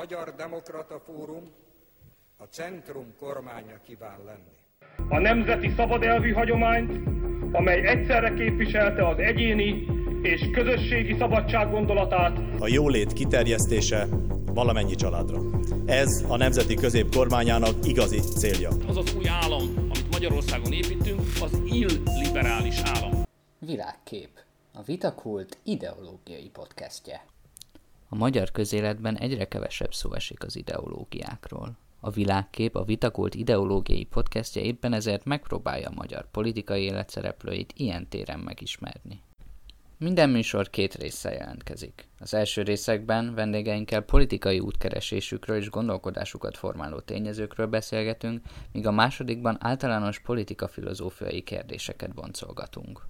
Magyar 0.00 0.34
Demokrata 0.34 1.00
Fórum 1.06 1.42
a 2.36 2.44
Centrum 2.44 3.14
kormánya 3.18 3.76
kíván 3.86 4.18
lenni. 4.24 4.54
A 5.08 5.18
nemzeti 5.18 5.72
szabadelvű 5.76 6.32
hagyományt, 6.32 7.08
amely 7.52 7.86
egyszerre 7.86 8.34
képviselte 8.34 9.08
az 9.08 9.18
egyéni 9.18 9.86
és 10.22 10.50
közösségi 10.52 11.16
szabadság 11.18 11.70
gondolatát. 11.70 12.38
A 12.58 12.68
jólét 12.68 13.12
kiterjesztése 13.12 14.06
valamennyi 14.44 14.94
családra. 14.94 15.38
Ez 15.86 16.24
a 16.28 16.36
nemzeti 16.36 16.74
középkormányának 16.74 17.74
igazi 17.84 18.18
célja. 18.18 18.70
Az 18.88 18.96
az 18.96 19.14
új 19.14 19.28
állam, 19.28 19.62
amit 19.78 20.10
Magyarországon 20.10 20.72
építünk, 20.72 21.20
az 21.40 21.62
illiberális 21.64 22.80
állam. 22.84 23.22
Világkép. 23.58 24.30
A 24.74 24.82
Vitakult 24.82 25.58
ideológiai 25.64 26.50
podcastje. 26.52 27.20
A 28.12 28.16
magyar 28.16 28.50
közéletben 28.50 29.18
egyre 29.18 29.44
kevesebb 29.44 29.94
szó 29.94 30.14
esik 30.14 30.44
az 30.44 30.56
ideológiákról. 30.56 31.76
A 32.00 32.10
világkép, 32.10 32.76
a 32.76 32.84
Vitakult 32.84 33.34
ideológiai 33.34 34.04
podcastje 34.04 34.62
éppen 34.62 34.92
ezért 34.92 35.24
megpróbálja 35.24 35.88
a 35.88 35.94
magyar 35.94 36.30
politikai 36.30 36.82
élet 36.82 37.10
szereplőit 37.10 37.72
ilyen 37.76 38.08
téren 38.08 38.38
megismerni. 38.38 39.22
Minden 39.98 40.30
műsor 40.30 40.70
két 40.70 40.94
résszel 40.94 41.32
jelentkezik. 41.32 42.08
Az 42.18 42.34
első 42.34 42.62
részekben 42.62 43.34
vendégeinkkel 43.34 44.00
politikai 44.00 44.60
útkeresésükről 44.60 45.56
és 45.56 45.70
gondolkodásukat 45.70 46.56
formáló 46.56 47.00
tényezőkről 47.00 47.66
beszélgetünk, 47.66 48.46
míg 48.72 48.86
a 48.86 48.90
másodikban 48.90 49.56
általános 49.60 50.18
politika-filozófiai 50.18 51.42
kérdéseket 51.42 52.14
boncolgatunk. 52.14 53.09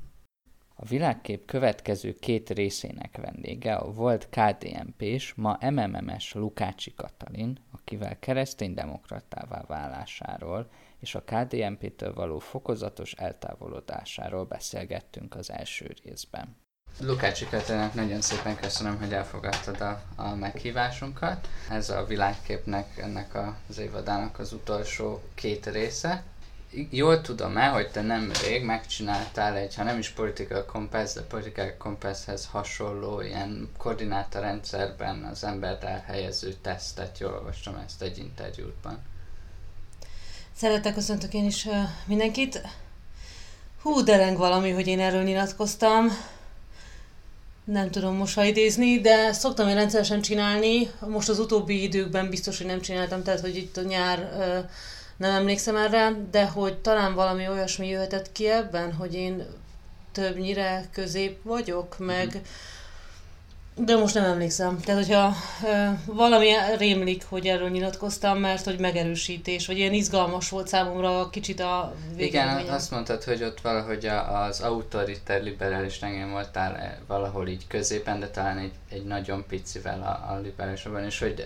A 0.83 0.87
világkép 0.87 1.47
következő 1.47 2.15
két 2.15 2.51
részének 2.51 3.17
vendége 3.17 3.75
a 3.75 3.93
volt 3.93 4.29
KDNP-s, 4.29 5.35
ma 5.35 5.59
MMMS 5.71 6.35
Lukácsi 6.35 6.95
Katalin, 6.95 7.59
akivel 7.73 8.19
kereszténydemokratává 8.19 9.65
válásáról 9.67 10.71
és 10.99 11.15
a 11.15 11.23
KDNP-től 11.23 12.15
való 12.15 12.39
fokozatos 12.39 13.13
eltávolodásáról 13.13 14.45
beszélgettünk 14.45 15.35
az 15.35 15.51
első 15.51 15.95
részben. 16.05 16.57
Lukácsi 17.01 17.45
Katalinnak 17.45 17.95
nagyon 17.95 18.21
szépen 18.21 18.57
köszönöm, 18.57 18.99
hogy 18.99 19.13
elfogadtad 19.13 19.81
a, 19.81 20.03
a 20.17 20.35
meghívásunkat. 20.35 21.49
Ez 21.71 21.91
a 21.91 22.05
világképnek, 22.05 22.99
ennek 22.99 23.39
az 23.69 23.79
évadának 23.79 24.39
az 24.39 24.53
utolsó 24.53 25.23
két 25.35 25.67
része 25.67 26.25
jól 26.91 27.21
tudom-e, 27.21 27.67
hogy 27.67 27.91
te 27.91 28.01
nem 28.01 28.33
rég 28.43 28.65
megcsináltál 28.65 29.57
egy, 29.57 29.75
ha 29.75 29.83
nem 29.83 29.99
is 29.99 30.09
political 30.09 30.65
compass, 30.65 31.13
de 31.13 31.23
political 31.23 31.75
compasshez 31.79 32.47
hasonló 32.47 33.21
ilyen 33.21 33.71
koordinátorrendszerben 33.79 35.25
az 35.25 35.45
embert 35.45 35.85
elhelyező 35.85 36.55
tesztet, 36.63 37.19
jól 37.19 37.33
olvastam 37.33 37.83
ezt 37.87 38.03
egy 38.03 38.19
interjútban. 38.19 38.99
Szeretek, 40.57 40.95
köszöntök 40.95 41.35
én 41.35 41.45
is 41.45 41.69
mindenkit. 42.05 42.61
Hú, 43.83 44.03
dereng 44.03 44.39
valami, 44.39 44.71
hogy 44.71 44.87
én 44.87 45.01
erről 45.01 45.23
nyilatkoztam. 45.23 46.09
Nem 47.65 47.91
tudom 47.91 48.15
most 48.15 48.35
ha 48.35 48.45
idézni, 48.45 49.01
de 49.01 49.33
szoktam 49.33 49.69
én 49.69 49.75
rendszeresen 49.75 50.21
csinálni. 50.21 50.91
Most 51.07 51.29
az 51.29 51.39
utóbbi 51.39 51.83
időkben 51.83 52.31
biztos, 52.31 52.59
hogy 52.59 52.67
nem 52.67 52.81
csináltam, 52.81 53.23
tehát 53.23 53.41
hogy 53.41 53.57
itt 53.57 53.77
a 53.77 53.83
nyár 53.83 54.19
uh, 54.19 54.71
nem 55.21 55.35
emlékszem 55.35 55.77
erre, 55.77 56.13
de 56.31 56.47
hogy 56.47 56.79
talán 56.79 57.15
valami 57.15 57.49
olyasmi 57.49 57.89
jöhetett 57.89 58.33
ki 58.33 58.49
ebben, 58.49 58.93
hogy 58.93 59.15
én 59.15 59.47
többnyire 60.13 60.89
közép 60.93 61.39
vagyok, 61.43 61.99
meg 61.99 62.41
mm. 63.81 63.85
de 63.85 63.97
most 63.97 64.15
nem 64.15 64.25
emlékszem. 64.25 64.81
Tehát, 64.81 65.01
hogyha 65.01 65.33
ö, 65.65 65.87
valami 66.05 66.49
rémlik, 66.79 67.25
hogy 67.29 67.47
erről 67.47 67.69
nyilatkoztam, 67.69 68.39
mert 68.39 68.65
hogy 68.65 68.79
megerősítés, 68.79 69.67
vagy 69.67 69.79
ilyen 69.79 69.93
izgalmas 69.93 70.49
volt 70.49 70.69
számomra 70.69 71.31
kicsit 71.31 71.61
a 71.61 71.95
végeményem. 72.17 72.59
Igen, 72.59 72.75
azt 72.75 72.91
mondtad, 72.91 73.25
hogy 73.25 73.43
ott 73.43 73.61
valahogy 73.61 74.07
az 74.07 74.61
autoriter 74.61 75.43
liberális 75.43 76.03
engem 76.03 76.31
voltál 76.31 76.77
eh, 76.77 76.93
valahol 77.07 77.49
így 77.49 77.67
középen, 77.67 78.21
de 78.21 78.29
talán 78.29 78.59
egy, 78.59 78.73
egy 78.91 79.05
nagyon 79.05 79.45
picivel 79.49 80.03
a, 80.03 80.33
a 80.33 80.41
liberálisabban, 80.41 81.05
és 81.05 81.19
hogy 81.19 81.45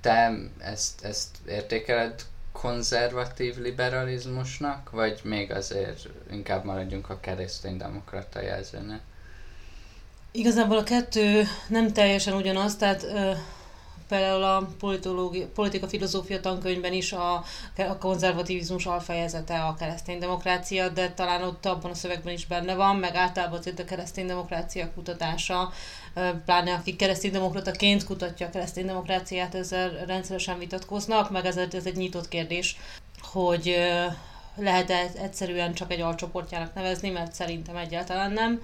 te 0.00 0.32
ezt, 0.58 1.04
ezt 1.04 1.28
értékeled 1.46 2.14
konzervatív 2.60 3.58
liberalizmusnak, 3.58 4.90
vagy 4.90 5.20
még 5.22 5.50
azért 5.50 6.08
inkább 6.30 6.64
maradjunk 6.64 7.10
a 7.10 7.20
kereszténydemokrata 7.20 8.40
jelzőnek? 8.40 9.00
Igazából 10.32 10.76
a 10.78 10.82
kettő 10.82 11.44
nem 11.68 11.92
teljesen 11.92 12.34
ugyanaz, 12.34 12.76
tehát 12.76 13.06
például 14.08 14.42
a 14.42 14.68
politika 15.54 15.88
filozófia 15.88 16.40
tankönyvben 16.40 16.92
is 16.92 17.12
a, 17.12 17.34
a 17.76 17.98
konzervativizmus 17.98 18.86
alfejezete 18.86 19.62
a 19.62 19.74
kereszténydemokrácia, 19.74 20.88
de 20.88 21.10
talán 21.10 21.42
ott 21.42 21.66
abban 21.66 21.90
a 21.90 21.94
szövegben 21.94 22.32
is 22.32 22.46
benne 22.46 22.74
van, 22.74 22.96
meg 22.96 23.14
általában 23.14 23.58
azért 23.58 23.78
a 23.78 23.84
kereszténydemokrácia 23.84 24.92
kutatása, 24.94 25.72
pláne 26.44 26.72
aki 26.72 26.96
kereszténydemokrataként 26.96 28.04
kutatja 28.04 28.46
a 28.46 28.50
kereszténydemokráciát, 28.50 29.54
ezzel 29.54 30.04
rendszeresen 30.06 30.58
vitatkoznak, 30.58 31.30
meg 31.30 31.46
ez, 31.46 31.56
ez 31.56 31.86
egy 31.86 31.96
nyitott 31.96 32.28
kérdés, 32.28 32.76
hogy 33.22 33.76
lehet 34.56 34.90
-e 34.90 35.10
egyszerűen 35.22 35.74
csak 35.74 35.92
egy 35.92 36.00
alcsoportjának 36.00 36.74
nevezni, 36.74 37.10
mert 37.10 37.32
szerintem 37.32 37.76
egyáltalán 37.76 38.32
nem 38.32 38.60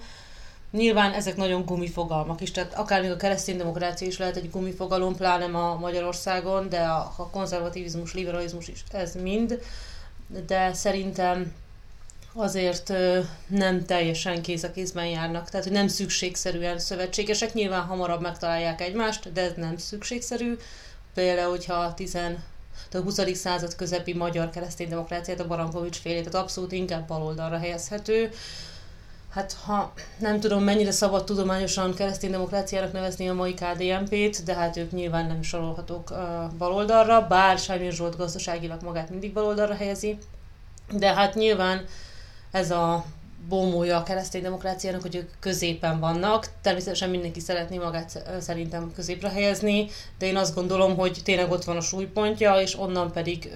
Nyilván 0.71 1.13
ezek 1.13 1.35
nagyon 1.35 1.65
gumifogalmak 1.65 2.41
is, 2.41 2.51
tehát 2.51 2.73
akár 2.73 3.01
még 3.01 3.11
a 3.11 3.15
kereszténydemokrácia 3.15 4.07
is 4.07 4.17
lehet 4.17 4.35
egy 4.35 4.49
gumifogalom, 4.49 5.15
pláne 5.15 5.47
ma 5.47 5.75
Magyarországon, 5.75 6.69
de 6.69 6.79
a, 6.81 7.13
a 7.17 7.29
konzervativizmus, 7.29 8.13
liberalizmus 8.13 8.67
is 8.67 8.83
ez 8.91 9.15
mind, 9.15 9.61
de 10.47 10.73
szerintem 10.73 11.53
azért 12.33 12.93
nem 13.47 13.85
teljesen 13.85 14.41
kéz 14.41 14.63
a 14.63 14.71
kézben 14.71 15.05
járnak, 15.05 15.49
tehát 15.49 15.65
hogy 15.65 15.75
nem 15.75 15.87
szükségszerűen 15.87 16.79
szövetségesek, 16.79 17.53
nyilván 17.53 17.81
hamarabb 17.81 18.21
megtalálják 18.21 18.81
egymást, 18.81 19.31
de 19.31 19.41
ez 19.41 19.53
nem 19.55 19.77
szükségszerű. 19.77 20.57
Például, 21.13 21.49
hogyha 21.49 21.73
a 21.73 21.93
10 21.93 22.17
a 22.93 22.97
20. 22.97 23.35
század 23.35 23.75
közepi 23.75 24.13
magyar 24.13 24.49
kereszténydemokráciát, 24.49 25.39
a 25.39 25.47
Barankovics 25.47 25.97
félét, 25.97 26.23
tehát 26.23 26.43
abszolút 26.43 26.71
inkább 26.71 27.07
baloldalra 27.07 27.57
helyezhető 27.57 28.31
hát 29.31 29.55
ha 29.65 29.93
nem 30.17 30.39
tudom 30.39 30.63
mennyire 30.63 30.91
szabad 30.91 31.23
tudományosan 31.23 31.93
kereszténydemokráciának 31.93 32.91
nevezni 32.91 33.29
a 33.29 33.33
mai 33.33 33.53
KDNP-t, 33.53 34.43
de 34.43 34.53
hát 34.53 34.77
ők 34.77 34.91
nyilván 34.91 35.25
nem 35.25 35.41
sorolhatók 35.41 36.13
baloldalra, 36.57 37.27
bár 37.27 37.57
Sajnén 37.57 37.91
Zsolt 37.91 38.17
gazdaságilag 38.17 38.81
magát 38.83 39.09
mindig 39.09 39.33
baloldalra 39.33 39.75
helyezi, 39.75 40.17
de 40.91 41.13
hát 41.13 41.35
nyilván 41.35 41.85
ez 42.51 42.71
a 42.71 43.05
bómója 43.47 43.97
a 43.97 44.03
kereszténydemokráciának, 44.03 45.01
hogy 45.01 45.15
ők 45.15 45.29
középen 45.39 45.99
vannak. 45.99 46.49
Természetesen 46.61 47.09
mindenki 47.09 47.39
szeretné 47.39 47.77
magát 47.77 48.23
szerintem 48.39 48.91
középre 48.95 49.29
helyezni, 49.29 49.87
de 50.17 50.25
én 50.25 50.37
azt 50.37 50.55
gondolom, 50.55 50.95
hogy 50.95 51.21
tényleg 51.23 51.51
ott 51.51 51.63
van 51.63 51.77
a 51.77 51.81
súlypontja, 51.81 52.61
és 52.61 52.79
onnan 52.79 53.11
pedig 53.11 53.51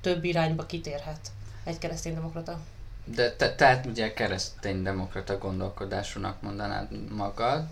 több 0.00 0.24
irányba 0.24 0.66
kitérhet 0.66 1.20
egy 1.64 1.78
kereszténydemokrata. 1.78 2.58
De 3.04 3.32
te, 3.32 3.54
tehát 3.54 3.86
ugye 3.86 4.12
keresztény 4.12 4.82
demokrata 4.82 5.38
gondolkodásúnak 5.38 6.42
mondanád 6.42 7.12
magad, 7.14 7.66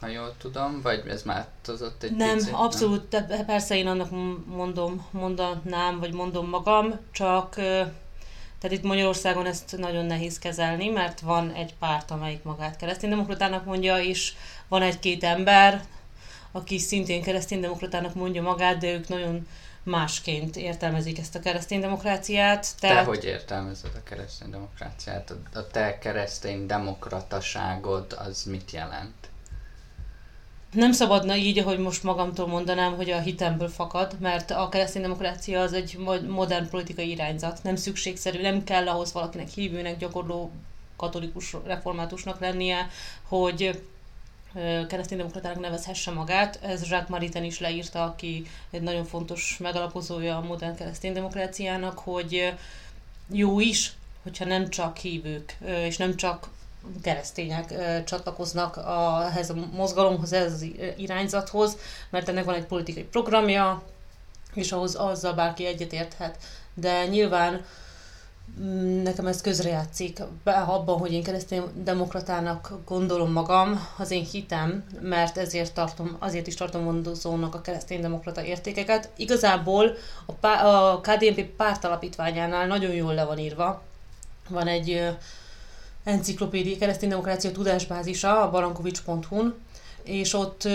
ha 0.00 0.08
jól 0.08 0.34
tudom, 0.38 0.80
vagy 0.82 1.02
ez 1.08 1.22
már 1.22 1.46
tozott 1.62 2.02
egy 2.02 2.16
Nem, 2.16 2.36
picit, 2.36 2.52
abszolút, 2.52 3.10
nem? 3.12 3.26
De 3.26 3.44
persze 3.44 3.76
én 3.76 3.86
annak 3.86 4.10
mondom, 4.46 5.06
mondanám, 5.10 5.98
vagy 5.98 6.12
mondom 6.12 6.48
magam, 6.48 6.98
csak 7.10 7.54
tehát 8.62 8.76
itt 8.76 8.82
Magyarországon 8.82 9.46
ezt 9.46 9.76
nagyon 9.76 10.04
nehéz 10.04 10.38
kezelni, 10.38 10.88
mert 10.88 11.20
van 11.20 11.52
egy 11.52 11.74
párt, 11.74 12.10
amelyik 12.10 12.42
magát 12.42 12.76
kereszténydemokratának 12.76 13.64
mondja, 13.64 13.98
és 13.98 14.32
van 14.68 14.82
egy-két 14.82 15.24
ember, 15.24 15.84
aki 16.52 16.78
szintén 16.78 17.22
kereszténydemokratának 17.22 18.14
mondja 18.14 18.42
magát, 18.42 18.78
de 18.78 18.92
ők 18.92 19.08
nagyon 19.08 19.46
másként 19.82 20.56
értelmezik 20.56 21.18
ezt 21.18 21.34
a 21.34 21.40
kereszténydemokráciát. 21.40 22.66
Tehát... 22.80 22.96
Te 22.96 23.04
hogy 23.04 23.24
értelmezed 23.24 23.90
a 23.94 24.02
kereszténydemokráciát? 24.02 25.30
A, 25.30 25.58
a 25.58 25.66
te 25.66 25.98
keresztény 25.98 26.66
demokrataságod 26.66 28.16
az 28.18 28.44
mit 28.44 28.70
jelent? 28.70 29.30
Nem 30.72 30.92
szabadna 30.92 31.34
így, 31.34 31.58
ahogy 31.58 31.78
most 31.78 32.02
magamtól 32.02 32.46
mondanám, 32.46 32.96
hogy 32.96 33.10
a 33.10 33.20
hitemből 33.20 33.68
fakad, 33.68 34.16
mert 34.20 34.50
a 34.50 34.68
kereszténydemokrácia 34.68 35.60
az 35.60 35.72
egy 35.72 35.98
modern 36.28 36.68
politikai 36.68 37.10
irányzat. 37.10 37.62
Nem 37.62 37.76
szükségszerű, 37.76 38.40
nem 38.40 38.64
kell 38.64 38.88
ahhoz 38.88 39.12
valakinek 39.12 39.48
hívőnek, 39.48 39.96
gyakorló 39.96 40.50
katolikus 40.96 41.56
reformátusnak 41.64 42.40
lennie, 42.40 42.88
hogy 43.22 43.82
kereszténydemokratának 44.88 45.60
nevezhesse 45.60 46.10
magát. 46.10 46.58
Ez 46.62 46.80
Jacques 46.80 47.08
Maritain 47.08 47.44
is 47.44 47.60
leírta, 47.60 48.04
aki 48.04 48.46
egy 48.70 48.82
nagyon 48.82 49.04
fontos 49.04 49.56
megalapozója 49.60 50.36
a 50.36 50.40
modern 50.40 50.74
kereszténydemokráciának, 50.74 51.98
hogy 51.98 52.54
jó 53.30 53.60
is, 53.60 53.92
hogyha 54.22 54.44
nem 54.44 54.68
csak 54.68 54.96
hívők, 54.96 55.58
és 55.64 55.96
nem 55.96 56.16
csak 56.16 56.48
keresztények 57.02 57.74
csatlakoznak 58.04 58.76
a, 58.76 59.24
ehhez 59.26 59.50
a 59.50 59.54
mozgalomhoz, 59.72 60.32
ehhez 60.32 60.52
az 60.52 60.66
irányzathoz, 60.96 61.76
mert 62.10 62.28
ennek 62.28 62.44
van 62.44 62.54
egy 62.54 62.66
politikai 62.66 63.02
programja, 63.02 63.82
és 64.54 64.72
ahhoz 64.72 64.94
azzal 64.94 65.32
bárki 65.32 65.66
egyetérthet. 65.66 66.38
De 66.74 67.06
nyilván 67.06 67.64
nekem 69.02 69.26
ez 69.26 69.40
közrejátszik 69.40 70.20
abban, 70.44 70.98
hogy 70.98 71.12
én 71.12 71.22
keresztény 71.22 71.62
demokratának 71.74 72.72
gondolom 72.86 73.32
magam, 73.32 73.88
az 73.98 74.10
én 74.10 74.24
hitem, 74.24 74.84
mert 75.00 75.38
ezért 75.38 75.74
tartom, 75.74 76.16
azért 76.18 76.46
is 76.46 76.54
tartom 76.54 76.84
gondozónak 76.84 77.54
a 77.54 77.60
keresztény 77.60 78.00
demokrata 78.00 78.44
értékeket. 78.44 79.10
Igazából 79.16 79.94
a, 80.26 80.32
pá- 80.32 80.62
a 80.62 81.00
KDNP 81.02 81.44
pártalapítványánál 81.44 82.66
nagyon 82.66 82.92
jól 82.92 83.14
le 83.14 83.24
van 83.24 83.38
írva. 83.38 83.82
Van 84.48 84.66
egy 84.66 85.16
enciklopédia 86.04 86.78
keresztény 86.78 87.08
demokrácia 87.08 87.52
tudásbázisa 87.52 88.42
a 88.42 88.50
barankovics.hu-n, 88.50 89.54
és 90.02 90.34
ott 90.34 90.68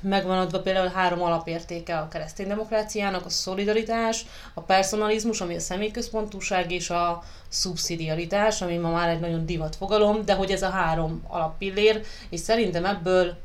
megvan 0.00 0.38
adva 0.38 0.60
például 0.60 0.88
három 0.88 1.22
alapértéke 1.22 1.98
a 1.98 2.08
keresztény 2.08 2.46
demokráciának, 2.46 3.24
a 3.24 3.28
szolidaritás, 3.28 4.26
a 4.54 4.60
personalizmus, 4.60 5.40
ami 5.40 5.54
a 5.54 5.60
személyközpontúság, 5.60 6.72
és 6.72 6.90
a 6.90 7.22
szubszidiaritás, 7.48 8.62
ami 8.62 8.76
ma 8.76 8.90
már 8.90 9.08
egy 9.08 9.20
nagyon 9.20 9.46
divat 9.46 9.76
fogalom, 9.76 10.24
de 10.24 10.34
hogy 10.34 10.50
ez 10.50 10.62
a 10.62 10.70
három 10.70 11.22
alappillér, 11.28 12.04
és 12.28 12.40
szerintem 12.40 12.84
ebből 12.84 13.36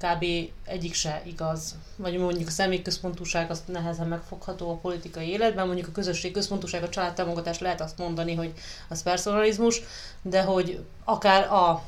kb. 0.00 0.24
egyik 0.64 0.94
se 0.94 1.22
igaz. 1.24 1.76
Vagy 1.96 2.18
mondjuk 2.18 2.48
a 2.48 2.50
személyközpontúság 2.50 3.50
az 3.50 3.62
nehezen 3.66 4.08
megfogható 4.08 4.70
a 4.70 4.76
politikai 4.76 5.28
életben, 5.28 5.66
mondjuk 5.66 5.88
a 5.88 5.92
közösség 5.92 6.32
központúság, 6.32 6.82
a 6.82 6.88
családtámogatás 6.88 7.58
lehet 7.58 7.80
azt 7.80 7.98
mondani, 7.98 8.34
hogy 8.34 8.52
az 8.88 9.02
personalizmus, 9.02 9.82
de 10.22 10.42
hogy 10.42 10.84
akár 11.04 11.52
a 11.52 11.82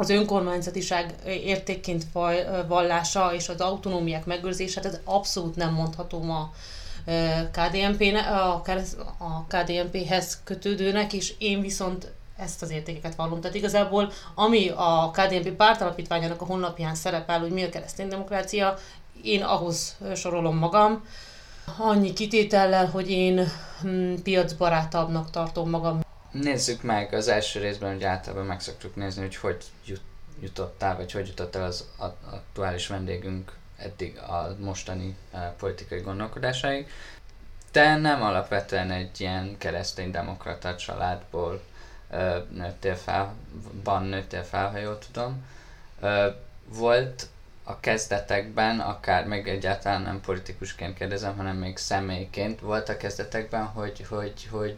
az 0.00 0.10
önkormányzatiság 0.10 1.14
értékként 1.26 2.04
vallása 2.68 3.34
és 3.34 3.48
az 3.48 3.60
autonómiák 3.60 4.24
megőrzése, 4.24 4.80
ez 4.82 4.98
abszolút 5.04 5.56
nem 5.56 5.72
mondható 5.72 6.22
ma 6.22 6.52
KDNP, 7.52 8.16
a, 9.18 9.44
KDNP-hez 9.48 10.40
kötődőnek, 10.44 11.12
és 11.12 11.34
én 11.38 11.60
viszont 11.60 12.12
ezt 12.36 12.62
az 12.62 12.70
értékeket 12.70 13.14
vallom. 13.14 13.40
Tehát 13.40 13.56
igazából, 13.56 14.12
ami 14.34 14.68
a 14.68 15.10
KDNP 15.12 15.50
pártalapítványának 15.50 16.40
a 16.42 16.44
honlapján 16.44 16.94
szerepel, 16.94 17.40
hogy 17.40 17.50
mi 17.50 17.62
a 17.62 17.68
keresztény 17.68 18.08
demokrácia, 18.08 18.76
én 19.22 19.42
ahhoz 19.42 19.96
sorolom 20.14 20.56
magam, 20.56 21.04
annyi 21.78 22.12
kitétellel, 22.12 22.86
hogy 22.86 23.10
én 23.10 23.48
hm, 23.80 24.14
piacbarátabbnak 24.22 25.30
tartom 25.30 25.70
magam. 25.70 26.00
Nézzük 26.30 26.82
meg 26.82 27.12
az 27.12 27.28
első 27.28 27.60
részben, 27.60 27.92
hogy 27.92 28.04
általában 28.04 28.46
meg 28.46 28.60
szoktuk 28.60 28.94
nézni, 28.94 29.22
hogy 29.22 29.36
hogy 29.36 29.64
jut, 29.84 30.00
jutottál, 30.40 30.96
vagy 30.96 31.12
hogy 31.12 31.26
jutott 31.26 31.54
el 31.54 31.64
az 31.64 31.88
aktuális 32.30 32.86
vendégünk 32.86 33.52
eddig 33.76 34.18
a 34.18 34.56
mostani 34.58 35.16
uh, 35.32 35.40
politikai 35.58 36.00
gondolkodásáig. 36.00 36.88
Te 37.70 37.96
nem 37.96 38.22
alapvetően 38.22 38.90
egy 38.90 39.20
ilyen 39.20 39.58
keresztény 39.58 40.10
demokrata 40.10 40.76
családból 40.76 41.62
uh, 42.10 42.48
nőttél 42.50 42.94
fel, 42.96 43.34
van 43.84 44.04
nőttél 44.04 44.42
fel, 44.42 44.70
ha 44.70 44.78
jól 44.78 44.98
tudom. 44.98 45.44
Uh, 46.00 46.24
volt 46.64 47.28
a 47.70 47.80
kezdetekben, 47.80 48.80
akár 48.80 49.26
meg 49.26 49.48
egyáltalán 49.48 50.02
nem 50.02 50.20
politikusként 50.20 50.96
kérdezem, 50.96 51.36
hanem 51.36 51.56
még 51.56 51.76
személyként 51.76 52.60
volt 52.60 52.88
a 52.88 52.96
kezdetekben, 52.96 53.64
hogy, 53.64 54.06
hogy, 54.08 54.48
hogy 54.50 54.74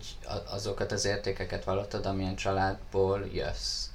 azokat 0.50 0.92
az 0.92 1.04
értékeket 1.04 1.64
vallottad, 1.64 2.06
amilyen 2.06 2.36
családból 2.36 3.28
jössz? 3.32 3.86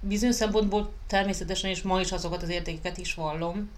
Bizonyos 0.00 0.34
szempontból 0.34 0.92
természetesen, 1.06 1.70
és 1.70 1.82
ma 1.82 2.00
is 2.00 2.12
azokat 2.12 2.42
az 2.42 2.48
értékeket 2.48 2.98
is 2.98 3.14
vallom, 3.14 3.70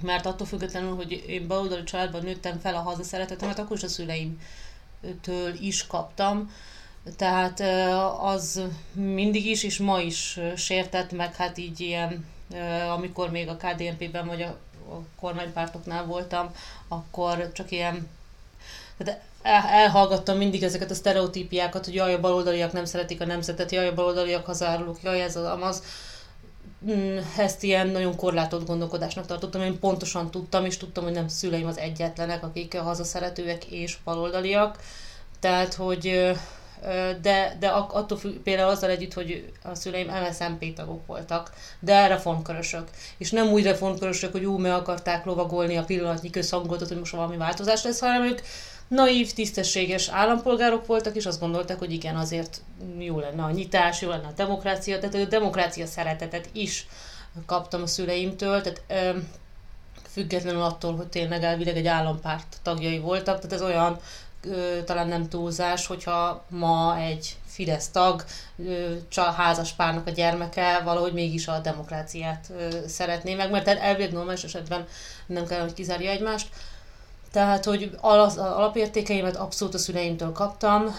mert 0.00 0.26
attól 0.26 0.46
függetlenül, 0.46 0.94
hogy 0.94 1.24
én 1.26 1.46
baloldali 1.46 1.82
családban 1.82 2.22
nőttem 2.22 2.58
fel 2.58 2.74
a 2.74 2.80
hazaszeretetemet, 2.80 3.58
akkor 3.58 3.76
is 3.76 3.82
a 3.82 3.88
szüleimtől 3.88 5.54
is 5.60 5.86
kaptam, 5.86 6.50
tehát 7.16 7.60
az 8.20 8.62
mindig 8.92 9.46
is, 9.46 9.62
és 9.62 9.78
ma 9.78 10.00
is 10.00 10.40
sértett, 10.56 11.12
meg 11.12 11.34
hát 11.34 11.58
így 11.58 11.80
ilyen 11.80 12.24
amikor 12.94 13.30
még 13.30 13.48
a 13.48 13.56
KDNP-ben 13.56 14.26
vagy 14.26 14.42
a, 14.42 14.48
a 14.94 15.00
kormánypártoknál 15.20 16.04
voltam, 16.04 16.50
akkor 16.88 17.52
csak 17.52 17.70
ilyen 17.70 18.08
tehát 18.96 19.20
elhallgattam 19.42 20.36
mindig 20.36 20.62
ezeket 20.62 20.90
a 20.90 20.94
sztereotípiákat, 20.94 21.84
hogy 21.84 21.94
jaj, 21.94 22.14
a 22.14 22.20
baloldaliak 22.20 22.72
nem 22.72 22.84
szeretik 22.84 23.20
a 23.20 23.26
nemzetet, 23.26 23.72
jaj, 23.72 23.88
a 23.88 23.94
baloldaliak 23.94 24.46
hazárulók, 24.46 25.02
jaj, 25.02 25.22
ez 25.22 25.36
az 25.36 25.44
amaz. 25.44 25.82
Mm, 26.90 27.18
ezt 27.36 27.62
ilyen 27.62 27.88
nagyon 27.88 28.16
korlátott 28.16 28.66
gondolkodásnak 28.66 29.26
tartottam. 29.26 29.60
Én 29.62 29.78
pontosan 29.78 30.30
tudtam, 30.30 30.64
és 30.64 30.76
tudtam, 30.76 31.04
hogy 31.04 31.12
nem 31.12 31.28
szüleim 31.28 31.66
az 31.66 31.78
egyetlenek, 31.78 32.42
akik 32.42 32.78
hazaszeretőek 32.78 33.64
és 33.64 33.96
baloldaliak. 34.04 34.78
Tehát, 35.40 35.74
hogy 35.74 36.32
de, 37.22 37.56
de 37.60 37.68
attól 37.68 38.18
függ, 38.18 38.36
például 38.42 38.70
azzal 38.70 38.90
együtt, 38.90 39.12
hogy 39.12 39.52
a 39.62 39.74
szüleim 39.74 40.08
MSZMP 40.08 40.74
tagok 40.74 41.06
voltak, 41.06 41.52
de 41.80 42.06
reformkörösök. 42.06 42.88
És 43.18 43.30
nem 43.30 43.48
úgy 43.48 43.62
reformkörösök, 43.62 44.32
hogy 44.32 44.44
úgy 44.44 44.60
meg 44.60 44.72
akarták 44.72 45.24
lovagolni 45.24 45.76
a 45.76 45.84
pillanatnyi 45.84 46.30
közhangotot, 46.30 46.88
hogy 46.88 46.98
most 46.98 47.12
valami 47.12 47.36
változás 47.36 47.82
lesz, 47.82 48.00
hanem 48.00 48.22
ők 48.22 48.40
naív, 48.88 49.32
tisztességes 49.32 50.08
állampolgárok 50.08 50.86
voltak, 50.86 51.16
és 51.16 51.26
azt 51.26 51.40
gondolták, 51.40 51.78
hogy 51.78 51.92
igen, 51.92 52.16
azért 52.16 52.60
jó 52.98 53.18
lenne 53.18 53.42
a 53.42 53.50
nyitás, 53.50 54.00
jó 54.00 54.08
lenne 54.08 54.26
a 54.26 54.32
demokrácia, 54.36 54.98
tehát 54.98 55.14
a 55.14 55.28
demokrácia 55.28 55.86
szeretetet 55.86 56.48
is 56.52 56.86
kaptam 57.46 57.82
a 57.82 57.86
szüleimtől, 57.86 58.60
tehát 58.60 58.82
ö, 58.88 59.18
függetlenül 60.10 60.62
attól, 60.62 60.96
hogy 60.96 61.06
tényleg 61.06 61.42
elvileg 61.42 61.76
egy 61.76 61.86
állampárt 61.86 62.56
tagjai 62.62 62.98
voltak, 62.98 63.36
tehát 63.36 63.52
ez 63.52 63.62
olyan 63.62 63.98
talán 64.84 65.08
nem 65.08 65.28
túlzás, 65.28 65.86
hogyha 65.86 66.44
ma 66.48 66.96
egy 66.98 67.36
Fidesz 67.46 67.88
tag, 67.88 68.24
házas 69.36 69.72
párnak 69.72 70.06
a 70.06 70.10
gyermeke 70.10 70.80
valahogy 70.84 71.12
mégis 71.12 71.48
a 71.48 71.58
demokráciát 71.58 72.52
szeretné 72.86 73.34
meg, 73.34 73.50
mert 73.50 73.68
elvileg 73.68 74.12
normális 74.12 74.44
esetben 74.44 74.86
nem 75.26 75.46
kell, 75.46 75.60
hogy 75.60 75.72
kizárja 75.72 76.10
egymást. 76.10 76.48
Tehát, 77.32 77.64
hogy 77.64 77.98
az 78.00 78.38
alapértékeimet 78.38 79.36
abszolút 79.36 79.74
a 79.74 79.78
szüleimtől 79.78 80.32
kaptam, 80.32 80.94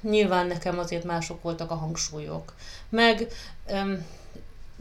nyilván 0.00 0.46
nekem 0.46 0.78
azért 0.78 1.04
mások 1.04 1.42
voltak 1.42 1.70
a 1.70 1.74
hangsúlyok. 1.74 2.54
Meg 2.88 3.26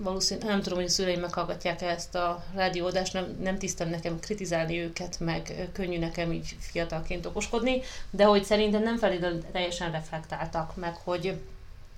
valószínűleg 0.04 0.50
nem 0.50 0.62
tudom, 0.62 0.78
hogy 0.78 0.88
a 0.88 0.92
szüleim 0.92 1.20
meghallgatják 1.20 1.82
ezt 1.82 2.16
a 2.16 2.44
rádiódást, 2.56 3.14
nem, 3.14 3.38
nem 3.42 3.58
tisztem 3.58 3.90
nekem 3.90 4.20
kritizálni 4.20 4.80
őket, 4.80 5.20
meg 5.20 5.70
könnyű 5.74 6.00
nekem 6.00 6.32
így 6.32 6.56
fiatalként 6.60 7.26
okoskodni, 7.26 7.82
de 8.10 8.24
hogy 8.24 8.44
szerintem 8.44 8.84
nem 8.84 8.98
feltétlenül 8.98 9.44
teljesen 9.52 9.92
reflektáltak 9.92 10.76
meg, 10.76 10.96
hogy 10.96 11.42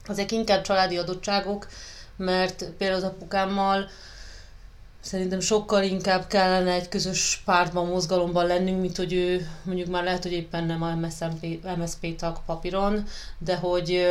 ezek 0.08 0.32
inkább 0.32 0.62
családi 0.62 0.98
adottságok, 0.98 1.68
mert 2.16 2.66
például 2.78 3.04
az 3.04 3.10
apukámmal 3.10 3.90
szerintem 5.00 5.40
sokkal 5.40 5.84
inkább 5.84 6.28
kellene 6.28 6.72
egy 6.72 6.90
közös 6.90 7.42
pártban, 7.46 7.88
mozgalomban 7.88 8.46
lennünk, 8.46 8.82
mint 8.82 8.98
hogy 8.98 9.14
ő 9.14 9.48
mondjuk 9.64 9.90
már 9.90 10.04
lehet, 10.04 10.24
hogy 10.24 10.32
éppen 10.32 10.64
nem 10.64 10.82
a 10.82 10.96
MSZP, 10.96 11.46
MSZP 11.78 12.16
tag 12.16 12.38
papíron, 12.46 13.08
de 13.38 13.56
hogy 13.56 14.08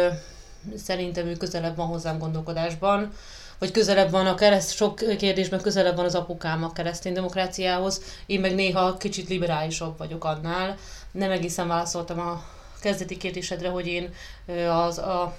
szerintem 0.76 1.26
ő 1.26 1.36
közelebb 1.36 1.76
van 1.76 1.86
hozzám 1.86 2.18
gondolkodásban 2.18 3.12
vagy 3.60 3.70
közelebb 3.70 4.10
van 4.10 4.26
a 4.26 4.34
kereszt, 4.34 4.74
sok 4.74 4.94
kérdésben 5.16 5.60
közelebb 5.60 5.96
van 5.96 6.04
az 6.04 6.14
apukám 6.14 6.64
a 6.64 6.72
keresztény 6.72 7.12
demokráciához, 7.12 8.02
én 8.26 8.40
meg 8.40 8.54
néha 8.54 8.96
kicsit 8.96 9.28
liberálisabb 9.28 9.98
vagyok 9.98 10.24
annál. 10.24 10.76
Nem 11.12 11.30
egészen 11.30 11.68
válaszoltam 11.68 12.20
a 12.20 12.42
kezdeti 12.80 13.16
kérdésedre, 13.16 13.68
hogy 13.68 13.86
én 13.86 14.14
az 14.68 14.98
a, 14.98 15.36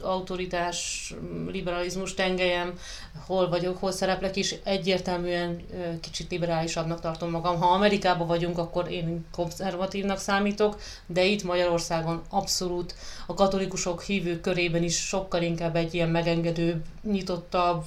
autoritás, 0.00 1.12
liberalizmus 1.46 2.14
tengelyem, 2.14 2.78
hol 3.26 3.48
vagyok, 3.48 3.78
hol 3.78 3.92
szereplek, 3.92 4.36
és 4.36 4.54
egyértelműen 4.64 5.60
kicsit 6.00 6.30
liberálisabbnak 6.30 7.00
tartom 7.00 7.30
magam. 7.30 7.60
Ha 7.60 7.66
Amerikában 7.66 8.26
vagyunk, 8.26 8.58
akkor 8.58 8.90
én 8.90 9.26
konzervatívnak 9.32 10.18
számítok, 10.18 10.80
de 11.06 11.24
itt 11.24 11.42
Magyarországon 11.42 12.22
abszolút 12.30 12.94
a 13.26 13.34
katolikusok 13.34 14.02
hívők 14.02 14.40
körében 14.40 14.82
is 14.82 14.96
sokkal 15.06 15.42
inkább 15.42 15.76
egy 15.76 15.94
ilyen 15.94 16.08
megengedőbb, 16.08 16.82
nyitottabb, 17.02 17.84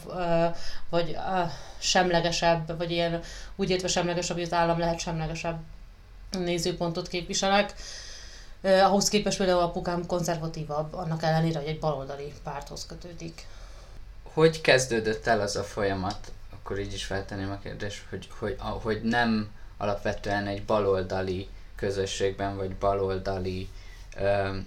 vagy 0.89 1.17
semlegesebb, 1.77 2.77
vagy 2.77 2.91
ilyen 2.91 3.21
úgy 3.55 3.69
értve 3.69 3.87
semlegesebb, 3.87 4.35
hogy 4.35 4.45
az 4.45 4.53
állam 4.53 4.79
lehet 4.79 4.99
semlegesebb 4.99 5.59
nézőpontot 6.31 7.07
képviselek 7.07 7.73
ahhoz 8.61 9.09
képest 9.09 9.37
például 9.37 9.59
apukám 9.59 10.05
konzervatívabb, 10.05 10.93
annak 10.93 11.23
ellenére, 11.23 11.59
hogy 11.59 11.67
egy 11.67 11.79
baloldali 11.79 12.33
párthoz 12.43 12.85
kötődik. 12.85 13.45
Hogy 14.23 14.61
kezdődött 14.61 15.27
el 15.27 15.41
az 15.41 15.55
a 15.55 15.63
folyamat? 15.63 16.31
Akkor 16.53 16.79
így 16.79 16.93
is 16.93 17.05
feltenném 17.05 17.51
a 17.51 17.59
kérdést, 17.59 18.05
hogy, 18.09 18.27
hogy, 18.39 18.55
hogy 18.59 19.01
nem 19.01 19.51
alapvetően 19.77 20.47
egy 20.47 20.65
baloldali 20.65 21.49
közösségben, 21.75 22.57
vagy 22.57 22.75
baloldali 22.75 23.69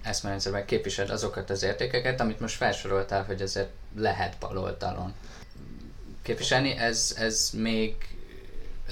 eszmerendszerben 0.02 0.64
képviseled 0.64 1.10
azokat 1.10 1.50
az 1.50 1.62
értékeket, 1.62 2.20
amit 2.20 2.40
most 2.40 2.56
felsoroltál, 2.56 3.24
hogy 3.24 3.42
azért 3.42 3.70
lehet 3.96 4.36
baloldalon 4.40 5.14
képviselni. 6.22 6.70
Ez, 6.70 7.14
ez 7.18 7.50
még 7.52 7.94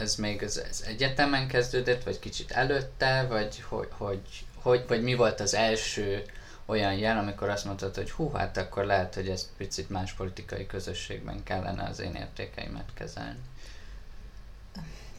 ez 0.00 0.14
még 0.14 0.43
az, 0.43 0.62
az 0.71 0.85
egyetemen 0.87 1.49
kezdődött, 1.49 2.02
vagy 2.02 2.19
kicsit 2.19 2.50
előtte, 2.50 3.26
vagy 3.28 3.62
hogy, 3.69 3.88
hogy, 3.90 4.21
hogy, 4.69 4.85
vagy 4.89 5.03
mi 5.03 5.15
volt 5.15 5.41
az 5.41 5.55
első 5.55 6.23
olyan 6.67 6.95
jel, 6.95 7.19
amikor 7.19 7.49
azt 7.49 7.65
mondtad, 7.65 7.95
hogy 7.95 8.11
hú, 8.11 8.31
hát 8.31 8.57
akkor 8.57 8.85
lehet, 8.85 9.15
hogy 9.15 9.29
ezt 9.29 9.49
picit 9.57 9.91
más 9.91 10.13
politikai 10.13 10.67
közösségben 10.67 11.43
kellene 11.43 11.89
az 11.89 12.01
én 12.01 12.15
értékeimet 12.15 12.89
kezelni. 12.95 13.39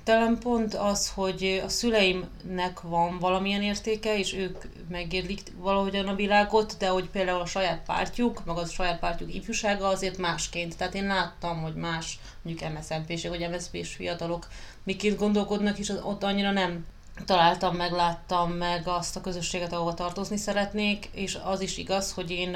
Talán 0.03 0.37
pont 0.39 0.73
az, 0.73 1.09
hogy 1.09 1.61
a 1.65 1.69
szüleimnek 1.69 2.81
van 2.81 3.19
valamilyen 3.19 3.61
értéke, 3.61 4.17
és 4.17 4.33
ők 4.33 4.57
megérlik 4.89 5.41
valahogyan 5.57 6.07
a 6.07 6.15
világot, 6.15 6.75
de 6.77 6.87
hogy 6.87 7.09
például 7.09 7.41
a 7.41 7.45
saját 7.45 7.83
pártjuk, 7.85 8.45
meg 8.45 8.57
a 8.57 8.65
saját 8.65 8.99
pártjuk 8.99 9.33
ifjúsága 9.33 9.87
azért 9.87 10.17
másként. 10.17 10.77
Tehát 10.77 10.93
én 10.93 11.05
láttam, 11.05 11.61
hogy 11.61 11.75
más, 11.75 12.19
mondjuk 12.41 12.69
mszmp 12.73 13.29
vagy 13.29 13.49
MSZP-s 13.49 13.95
fiatalok 13.95 14.47
miként 14.83 15.17
gondolkodnak, 15.17 15.77
és 15.77 15.89
ott 15.89 16.23
annyira 16.23 16.51
nem 16.51 16.85
találtam 17.25 17.75
meg, 17.75 17.91
láttam 17.91 18.51
meg 18.51 18.87
azt 18.87 19.15
a 19.15 19.21
közösséget, 19.21 19.73
ahova 19.73 19.93
tartozni 19.93 20.37
szeretnék, 20.37 21.09
és 21.11 21.37
az 21.43 21.61
is 21.61 21.77
igaz, 21.77 22.13
hogy 22.13 22.31
én, 22.31 22.51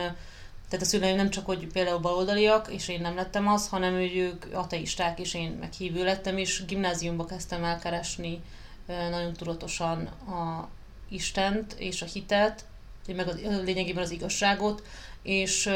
tehát 0.70 0.82
a 0.82 0.86
szüleim 0.86 1.16
nem 1.16 1.30
csak, 1.30 1.46
hogy 1.46 1.68
például 1.68 2.00
baloldaliak, 2.00 2.68
és 2.72 2.88
én 2.88 3.02
nem 3.02 3.16
lettem 3.16 3.48
az, 3.48 3.68
hanem 3.68 3.94
hogy 3.94 4.18
ők 4.18 4.46
ateisták, 4.54 5.20
és 5.20 5.34
én 5.34 5.58
meg 5.60 5.72
hívő 5.72 6.04
lettem, 6.04 6.38
és 6.38 6.66
gimnáziumba 6.66 7.26
kezdtem 7.26 7.64
el 7.64 7.80
keresni 7.80 8.42
nagyon 8.86 9.34
tudatosan 9.34 10.06
a 10.06 10.70
Istent 11.10 11.74
és 11.74 12.02
a 12.02 12.06
hitet, 12.06 12.66
meg 13.08 13.28
a, 13.28 13.34
lényegében 13.64 14.04
az 14.04 14.12
igazságot, 14.12 14.84
és 15.22 15.70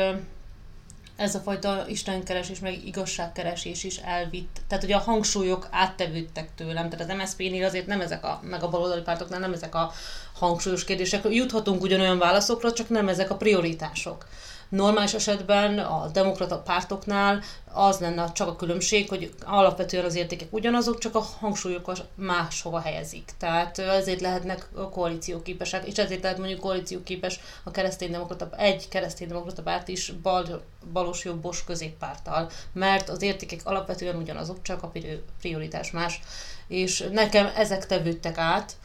ez 1.18 1.36
a 1.36 1.40
fajta 1.40 1.84
istenkeresés, 1.88 2.60
meg 2.60 2.86
igazságkeresés 2.86 3.84
is 3.84 3.98
elvitt. 3.98 4.62
Tehát, 4.68 4.84
hogy 4.84 4.94
a 4.94 5.00
hangsúlyok 5.00 5.68
áttevődtek 5.72 6.50
tőlem. 6.56 6.90
Tehát 6.90 7.10
az 7.10 7.18
MSZP-nél 7.18 7.66
azért 7.66 7.88
nem 7.88 8.02
ezek 8.02 8.24
a, 8.24 8.40
meg 8.44 8.64
a 8.64 8.70
baloldali 8.70 9.02
pártoknál 9.02 9.40
nem 9.40 9.54
ezek 9.54 9.76
a 9.76 9.92
hangsúlyos 10.34 10.84
kérdések. 10.84 11.26
Juthatunk 11.30 11.82
ugyanolyan 11.82 12.18
válaszokra, 12.18 12.74
csak 12.74 12.90
nem 12.90 13.08
ezek 13.08 13.30
a 13.30 13.36
prioritások. 13.36 14.28
Normális 14.70 15.14
esetben 15.14 15.80
a 15.80 16.08
demokrata 16.08 16.60
pártoknál 16.60 17.42
az 17.74 18.00
lenne 18.00 18.32
csak 18.32 18.48
a 18.48 18.56
különbség, 18.56 19.10
hogy 19.10 19.34
alapvetően 19.46 20.06
az 20.06 20.16
értékek 20.16 20.54
ugyanazok, 20.54 20.98
csak 20.98 21.16
a 21.16 21.26
hangsúlyokat 21.40 22.06
máshova 22.16 22.80
helyezik. 22.80 23.32
Tehát 23.38 23.80
ezért 23.80 24.22
lehetnek 24.22 24.68
koalícióképesek, 24.92 25.88
és 25.88 25.98
ezért 25.98 26.22
lehet 26.22 26.38
mondjuk 26.38 26.60
koalícióképes 26.60 27.40
a 27.64 27.72
kereszténydemokrata, 27.72 28.50
egy 28.58 28.88
kereszténydemokrata 28.88 29.62
párt 29.62 29.88
is 29.88 30.12
bal, 30.22 30.64
balos 30.94 31.24
jobbos 31.24 31.64
középpárttal, 31.64 32.50
mert 32.74 33.10
az 33.10 33.22
értékek 33.22 33.62
alapvetően 33.64 34.16
ugyanazok, 34.16 34.62
csak 34.62 34.84
a 34.84 34.92
prioritás 35.40 35.92
más. 35.92 36.20
És 36.68 37.08
nekem 37.12 37.52
ezek 37.56 37.86
tevődtek 37.86 38.38
át, 38.38 38.76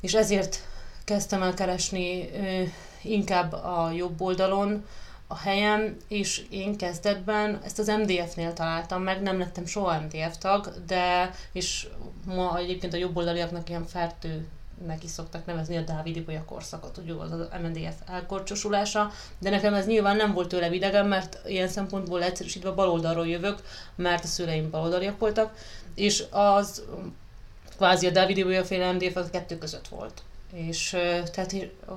és 0.00 0.14
ezért 0.14 0.62
kezdtem 1.04 1.42
el 1.42 1.54
keresni 1.54 2.30
inkább 3.02 3.52
a 3.52 3.90
jobb 3.96 4.20
oldalon 4.20 4.84
a 5.26 5.36
helyem, 5.36 5.96
és 6.08 6.42
én 6.50 6.76
kezdetben 6.76 7.60
ezt 7.64 7.78
az 7.78 7.86
MDF-nél 7.86 8.52
találtam 8.52 9.02
meg, 9.02 9.22
nem 9.22 9.38
lettem 9.38 9.66
soha 9.66 10.00
MDF 10.00 10.36
tag, 10.38 10.72
de, 10.86 11.30
és 11.52 11.86
ma 12.26 12.58
egyébként 12.58 12.92
a 12.92 12.96
jobboldaliaknak 12.96 13.68
ilyen 13.68 13.84
fertő 13.84 14.46
neki 14.86 15.06
szoktak 15.06 15.46
nevezni 15.46 15.76
a 15.76 15.80
Dávidi 15.82 16.20
Bolya 16.20 16.44
korszakot, 16.44 16.98
ugye 16.98 17.12
az 17.12 17.32
a 17.32 17.48
MNDF 17.62 17.94
elkorcsosulása, 18.06 19.10
de 19.38 19.50
nekem 19.50 19.74
ez 19.74 19.86
nyilván 19.86 20.16
nem 20.16 20.32
volt 20.32 20.48
tőle 20.48 20.74
idegen, 20.74 21.06
mert 21.06 21.38
ilyen 21.46 21.68
szempontból 21.68 22.22
egyszerűsítve 22.22 22.70
baloldalról 22.70 23.28
jövök, 23.28 23.62
mert 23.96 24.24
a 24.24 24.26
szüleim 24.26 24.70
baloldaliak 24.70 25.18
voltak, 25.18 25.54
és 25.94 26.24
az 26.30 26.82
kvázi 27.76 28.06
a 28.06 28.10
Dávidi 28.10 28.42
Bolya 28.42 28.64
féle 28.64 28.92
MDF 28.92 29.16
az 29.16 29.30
kettő 29.30 29.58
között 29.58 29.88
volt 29.88 30.22
és 30.52 30.88
tehát 31.32 31.54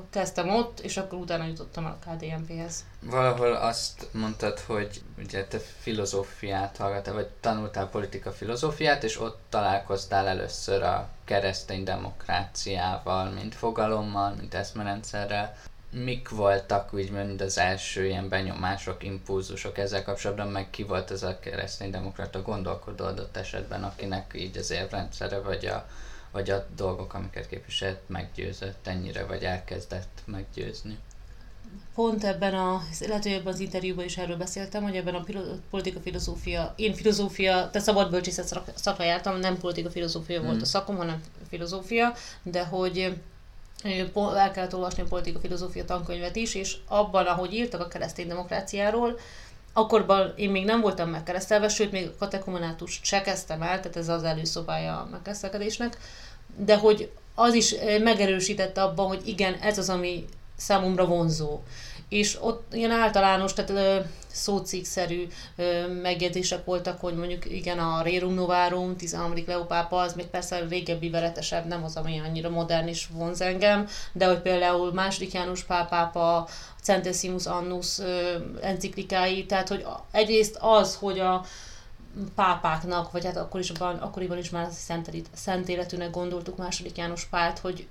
kezdtem 0.09 0.49
ott, 0.49 0.79
és 0.79 0.97
akkor 0.97 1.19
utána 1.19 1.45
jutottam 1.45 1.85
a 1.85 1.97
KDNP-hez. 2.05 2.85
Valahol 2.99 3.53
azt 3.53 4.07
mondtad, 4.11 4.59
hogy 4.59 5.01
ugye 5.17 5.45
te 5.45 5.59
filozófiát 5.59 6.77
hallgattál, 6.77 7.13
vagy 7.13 7.27
tanultál 7.39 7.89
politika 7.89 8.31
filozófiát, 8.31 9.03
és 9.03 9.19
ott 9.19 9.39
találkoztál 9.49 10.27
először 10.27 10.83
a 10.83 11.09
keresztény 11.25 11.83
demokráciával, 11.83 13.29
mint 13.29 13.55
fogalommal, 13.55 14.33
mint 14.39 14.53
eszmerendszerrel. 14.53 15.55
Mik 15.91 16.29
voltak 16.29 16.93
úgymond 16.93 17.41
az 17.41 17.57
első 17.57 18.05
ilyen 18.05 18.29
benyomások, 18.29 19.03
impulzusok 19.03 19.77
ezzel 19.77 20.03
kapcsolatban, 20.03 20.47
meg 20.47 20.69
ki 20.69 20.83
volt 20.83 21.11
ez 21.11 21.23
a 21.23 21.39
kereszténydemokrata 21.39 22.41
gondolkodó 22.41 23.05
adott 23.05 23.37
esetben, 23.37 23.83
akinek 23.83 24.31
így 24.35 24.57
az 24.57 24.71
érrendszere, 24.71 25.39
vagy 25.39 25.65
a 25.65 25.85
vagy 26.31 26.49
a 26.49 26.67
dolgok, 26.75 27.13
amiket 27.13 27.47
képviselt, 27.47 27.99
meggyőzött 28.07 28.87
ennyire, 28.87 29.25
vagy 29.25 29.43
elkezdett 29.43 30.21
meggyőzni? 30.25 30.97
Pont 31.95 32.23
ebben 32.23 32.53
a, 32.53 32.81
lehet, 32.99 33.23
hogy 33.23 33.31
ebben 33.31 33.53
az 33.53 33.59
interjúban 33.59 34.05
is 34.05 34.17
erről 34.17 34.37
beszéltem, 34.37 34.83
hogy 34.83 34.95
ebben 34.95 35.15
a 35.15 35.23
politika 35.69 35.99
filozófia, 35.99 36.73
én 36.75 36.93
filozófia, 36.93 37.69
te 37.69 37.79
szabad 37.79 38.09
bölcsészet 38.09 38.61
szakra 38.75 39.03
jártam, 39.03 39.39
nem 39.39 39.57
politika 39.57 39.89
filozófia 39.89 40.37
hmm. 40.37 40.47
volt 40.47 40.61
a 40.61 40.65
szakom, 40.65 40.95
hanem 40.95 41.21
filozófia, 41.49 42.13
de 42.43 42.65
hogy 42.65 43.21
el 44.35 44.51
kellett 44.51 44.75
olvasni 44.75 45.01
a 45.01 45.05
politika 45.05 45.39
filozófia 45.39 45.85
tankönyvet 45.85 46.35
is, 46.35 46.55
és 46.55 46.77
abban, 46.87 47.25
ahogy 47.25 47.53
írtak 47.53 47.81
a 47.81 47.87
keresztény 47.87 48.27
demokráciáról, 48.27 49.19
Akkorban 49.73 50.33
én 50.35 50.49
még 50.49 50.65
nem 50.65 50.81
voltam 50.81 51.09
megkeresztelve, 51.09 51.67
sőt, 51.67 51.91
még 51.91 52.07
a 52.07 52.17
katekumenátust 52.19 53.05
se 53.05 53.21
kezdtem 53.21 53.61
el, 53.61 53.79
tehát 53.79 53.97
ez 53.97 54.09
az 54.09 54.23
előszobája 54.23 54.97
a 54.97 55.07
megkeresztelkedésnek, 55.11 55.97
de 56.55 56.77
hogy 56.77 57.11
az 57.35 57.53
is 57.53 57.75
megerősítette 58.03 58.81
abban, 58.81 59.07
hogy 59.07 59.27
igen, 59.27 59.53
ez 59.53 59.77
az, 59.77 59.89
ami 59.89 60.25
számomra 60.57 61.05
vonzó 61.05 61.59
és 62.11 62.37
ott 62.41 62.73
ilyen 62.73 62.91
általános, 62.91 63.53
tehát 63.53 64.05
szócikszerű 64.31 65.27
megjegyzések 66.01 66.65
voltak, 66.65 66.99
hogy 66.99 67.15
mondjuk 67.15 67.51
igen, 67.51 67.79
a 67.79 68.01
Rerum 68.01 68.33
Novarum, 68.33 68.97
13. 68.97 69.43
Leopápa, 69.45 69.97
az 69.97 70.13
még 70.13 70.25
persze 70.25 70.65
régebbi 70.69 71.09
veretesebb, 71.09 71.65
nem 71.65 71.83
az, 71.83 71.95
ami 71.95 72.19
annyira 72.19 72.49
modern 72.49 72.87
is 72.87 73.07
vonz 73.11 73.41
engem, 73.41 73.87
de 74.13 74.25
hogy 74.27 74.41
például 74.41 74.93
második 74.93 75.33
János 75.33 75.63
pápápa, 75.63 76.47
Centesimus 76.81 77.45
Annus 77.45 77.99
enciklikái, 78.61 79.45
tehát 79.45 79.67
hogy 79.67 79.85
egyrészt 80.11 80.57
az, 80.59 80.95
hogy 80.95 81.19
a 81.19 81.45
pápáknak, 82.35 83.11
vagy 83.11 83.25
hát 83.25 83.37
akkor 83.37 83.59
is, 83.59 83.69
akkoriban 83.79 84.37
is 84.37 84.49
már 84.49 84.67
szent 85.33 85.69
életűnek 85.69 86.11
gondoltuk 86.11 86.57
második 86.57 86.97
János 86.97 87.25
Pált, 87.25 87.59
hogy 87.59 87.87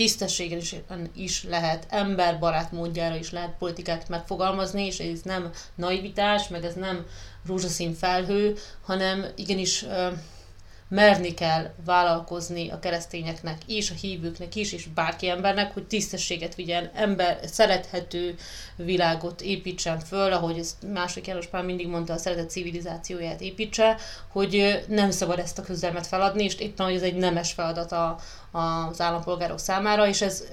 tisztességesen 0.00 1.10
is 1.16 1.44
lehet, 1.44 1.86
emberbarát 1.88 2.72
módjára 2.72 3.16
is 3.16 3.30
lehet 3.30 3.54
politikát 3.58 4.08
megfogalmazni, 4.08 4.86
és 4.86 4.98
ez 4.98 5.20
nem 5.22 5.50
naivitás, 5.74 6.48
meg 6.48 6.64
ez 6.64 6.74
nem 6.74 7.06
rózsaszín 7.46 7.94
felhő, 7.94 8.56
hanem 8.82 9.26
igenis 9.36 9.84
merni 10.90 11.34
kell 11.34 11.70
vállalkozni 11.84 12.70
a 12.70 12.78
keresztényeknek 12.78 13.58
is, 13.66 13.90
a 13.90 13.94
hívőknek 13.94 14.54
is, 14.54 14.72
és 14.72 14.86
bárki 14.86 15.28
embernek, 15.28 15.72
hogy 15.72 15.86
tisztességet 15.86 16.54
vigyen, 16.54 16.90
ember, 16.94 17.38
szerethető 17.44 18.34
világot 18.76 19.40
építsen 19.40 19.98
föl, 19.98 20.32
ahogy 20.32 20.58
ezt 20.58 20.92
második 20.92 21.26
János 21.26 21.46
Pál 21.46 21.62
mindig 21.62 21.88
mondta, 21.88 22.12
a 22.12 22.16
szeretet 22.16 22.50
civilizációját 22.50 23.40
építse, 23.40 23.96
hogy 24.28 24.84
nem 24.88 25.10
szabad 25.10 25.38
ezt 25.38 25.58
a 25.58 25.62
küzdelmet 25.62 26.06
feladni, 26.06 26.44
és 26.44 26.54
éppen, 26.54 26.86
hogy 26.86 26.94
ez 26.94 27.02
egy 27.02 27.16
nemes 27.16 27.52
feladat 27.52 27.92
a, 27.92 28.18
az 28.50 29.00
állampolgárok 29.00 29.58
számára, 29.58 30.06
és 30.06 30.20
ez, 30.20 30.44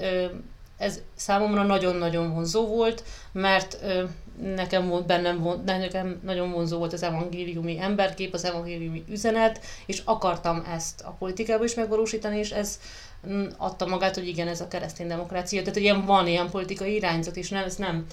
ez 0.77 0.99
számomra 1.15 1.63
nagyon-nagyon 1.63 2.33
vonzó 2.33 2.67
volt, 2.67 3.03
mert 3.31 3.77
nekem 4.41 4.87
volt 4.87 5.05
bennem, 5.05 5.61
nekem 5.65 6.19
nagyon 6.23 6.51
vonzó 6.51 6.77
volt 6.77 6.93
az 6.93 7.03
evangéliumi 7.03 7.79
emberkép, 7.79 8.33
az 8.33 8.45
evangéliumi 8.45 9.03
üzenet, 9.09 9.59
és 9.85 10.01
akartam 10.05 10.63
ezt 10.73 11.01
a 11.01 11.15
politikában 11.19 11.65
is 11.65 11.75
megvalósítani, 11.75 12.37
és 12.37 12.51
ez 12.51 12.79
mm, 13.27 13.45
adta 13.57 13.85
magát, 13.85 14.15
hogy 14.15 14.27
igen, 14.27 14.47
ez 14.47 14.61
a 14.61 14.67
keresztény 14.67 15.07
demokrácia. 15.07 15.61
Tehát 15.61 15.79
ilyen 15.79 16.05
van 16.05 16.27
ilyen 16.27 16.49
politikai 16.49 16.93
irányzat, 16.93 17.35
és 17.35 17.49
nem, 17.49 17.63
ez 17.63 17.75
nem 17.75 18.05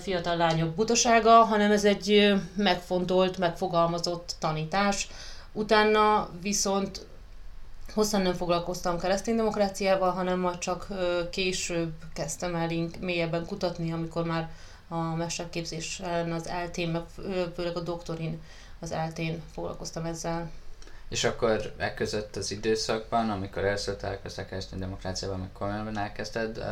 fiatal 0.00 0.36
lányok 0.36 0.74
butasága, 0.74 1.30
hanem 1.30 1.70
ez 1.70 1.84
egy 1.84 2.34
megfontolt, 2.56 3.38
megfogalmazott 3.38 4.36
tanítás. 4.38 5.08
Utána 5.52 6.28
viszont 6.42 7.06
hosszan 7.94 8.22
nem 8.22 8.34
foglalkoztam 8.34 8.98
kereszténydemokráciával, 8.98 10.10
hanem 10.10 10.38
majd 10.38 10.58
csak 10.58 10.86
később 11.30 11.92
kezdtem 12.14 12.54
el 12.54 12.68
mélyebben 13.00 13.46
kutatni, 13.46 13.92
amikor 13.92 14.24
már 14.24 14.48
a 14.88 14.96
mesterképzésen 14.96 16.32
az 16.32 16.46
eltén, 16.46 16.88
meg 16.88 17.02
főleg 17.54 17.76
a 17.76 17.80
doktorin 17.80 18.40
az 18.80 18.92
eltén 18.92 19.42
foglalkoztam 19.52 20.04
ezzel. 20.04 20.50
És 21.08 21.24
akkor 21.24 21.74
e 21.76 21.94
között 21.94 22.36
az 22.36 22.50
időszakban, 22.50 23.30
amikor 23.30 23.64
először 23.64 23.96
találkoztál 23.96 24.46
keresztény 24.46 24.78
demokráciában, 24.78 25.38
meg 25.38 25.52
komolyan 25.52 25.98
elkezdted 25.98 26.64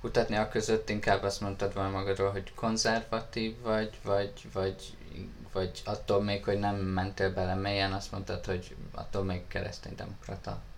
kutatni, 0.00 0.36
a 0.36 0.48
között 0.48 0.88
inkább 0.88 1.22
azt 1.22 1.40
mondtad 1.40 1.74
volna 1.74 1.90
magadról, 1.90 2.30
hogy 2.30 2.54
konzervatív 2.54 3.60
vagy, 3.60 3.90
vagy, 4.04 4.32
vagy, 4.52 4.96
vagy 5.52 5.82
attól 5.84 6.22
még, 6.22 6.44
hogy 6.44 6.58
nem 6.58 6.76
mentél 6.76 7.32
bele 7.32 7.54
mélyen, 7.54 7.92
azt 7.92 8.12
mondtad, 8.12 8.44
hogy 8.44 8.76
attól 8.94 9.24
még 9.24 9.46
kereszténydemokrata 9.48 10.50
vagy. 10.50 10.69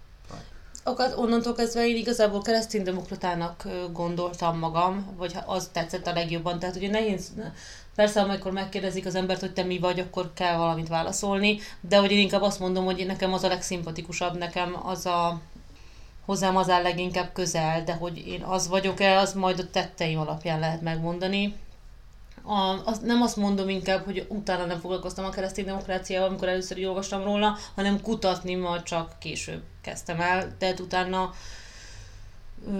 Akad, 0.85 1.15
onnantól 1.17 1.55
kezdve 1.55 1.87
én 1.87 1.97
igazából 1.97 2.43
kereszténydemokratának 2.43 3.69
gondoltam 3.93 4.59
magam, 4.59 5.15
vagy 5.17 5.35
az 5.47 5.69
tetszett 5.73 6.07
a 6.07 6.12
legjobban. 6.12 6.59
Tehát 6.59 6.77
ugye 6.77 6.91
nehéz, 6.91 7.33
persze 7.95 8.21
amikor 8.21 8.53
megkérdezik 8.53 9.07
az 9.07 9.15
embert, 9.15 9.41
hogy 9.41 9.53
te 9.53 9.62
mi 9.62 9.79
vagy, 9.79 10.01
akkor 10.01 10.31
kell 10.35 10.57
valamit 10.57 10.89
válaszolni, 10.89 11.59
de 11.81 11.97
hogy 11.97 12.11
én 12.11 12.19
inkább 12.19 12.43
azt 12.43 12.61
mondom, 12.61 12.85
hogy 12.85 13.07
nekem 13.07 13.33
az 13.33 13.43
a 13.43 13.49
legszimpatikusabb, 13.49 14.39
nekem 14.39 14.87
az 14.87 15.07
a 15.07 15.41
hozzám 16.25 16.57
az 16.57 16.71
áll 16.71 16.83
leginkább 16.83 17.33
közel, 17.33 17.85
de 17.85 17.93
hogy 17.93 18.27
én 18.27 18.43
az 18.43 18.69
vagyok-e, 18.69 19.19
az 19.19 19.33
majd 19.33 19.59
a 19.59 19.71
tetteim 19.71 20.19
alapján 20.19 20.61
lehet 20.61 20.81
megmondani. 20.81 21.55
A, 22.42 22.82
az, 22.84 22.99
nem 22.99 23.22
azt 23.22 23.37
mondom 23.37 23.68
inkább, 23.68 24.04
hogy 24.04 24.26
utána 24.28 24.64
nem 24.64 24.80
foglalkoztam 24.80 25.25
a 25.25 25.30
keresztény 25.30 25.64
demokráciával, 25.64 26.28
amikor 26.28 26.49
először 26.49 26.87
olvastam 26.87 27.25
róla, 27.25 27.56
hanem 27.75 28.00
kutatni 28.00 28.54
majd 28.54 28.82
csak 28.82 29.18
később 29.18 29.62
kezdtem 29.80 30.20
el, 30.20 30.56
tehát 30.58 30.80
utána 30.80 31.34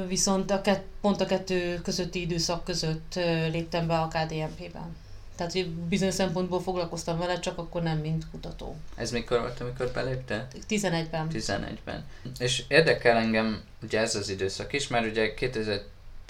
viszont 0.07 0.51
a 0.51 0.61
kett, 0.61 0.85
pont 1.01 1.21
a 1.21 1.27
kettő 1.27 1.81
közötti 1.83 2.21
időszak 2.21 2.65
között 2.65 3.15
léptem 3.51 3.87
be 3.87 3.99
a 3.99 4.09
KDNP-ben. 4.09 4.97
Tehát, 5.37 5.53
hogy 5.53 5.69
bizonyos 5.71 6.15
szempontból 6.15 6.61
foglalkoztam 6.61 7.19
vele, 7.19 7.39
csak 7.39 7.59
akkor 7.59 7.83
nem, 7.83 7.99
mint 7.99 8.31
kutató. 8.31 8.77
Ez 8.97 9.11
mikor 9.11 9.41
volt, 9.41 9.61
amikor 9.61 9.91
belépte? 9.95 10.49
11-ben. 10.69 11.29
11-ben. 11.33 12.05
És 12.39 12.65
érdekel 12.69 13.17
engem 13.17 13.63
ugye 13.83 14.01
ez 14.01 14.15
az 14.15 14.29
időszak 14.29 14.73
is, 14.73 14.89
mert 14.89 15.07
ugye 15.07 15.35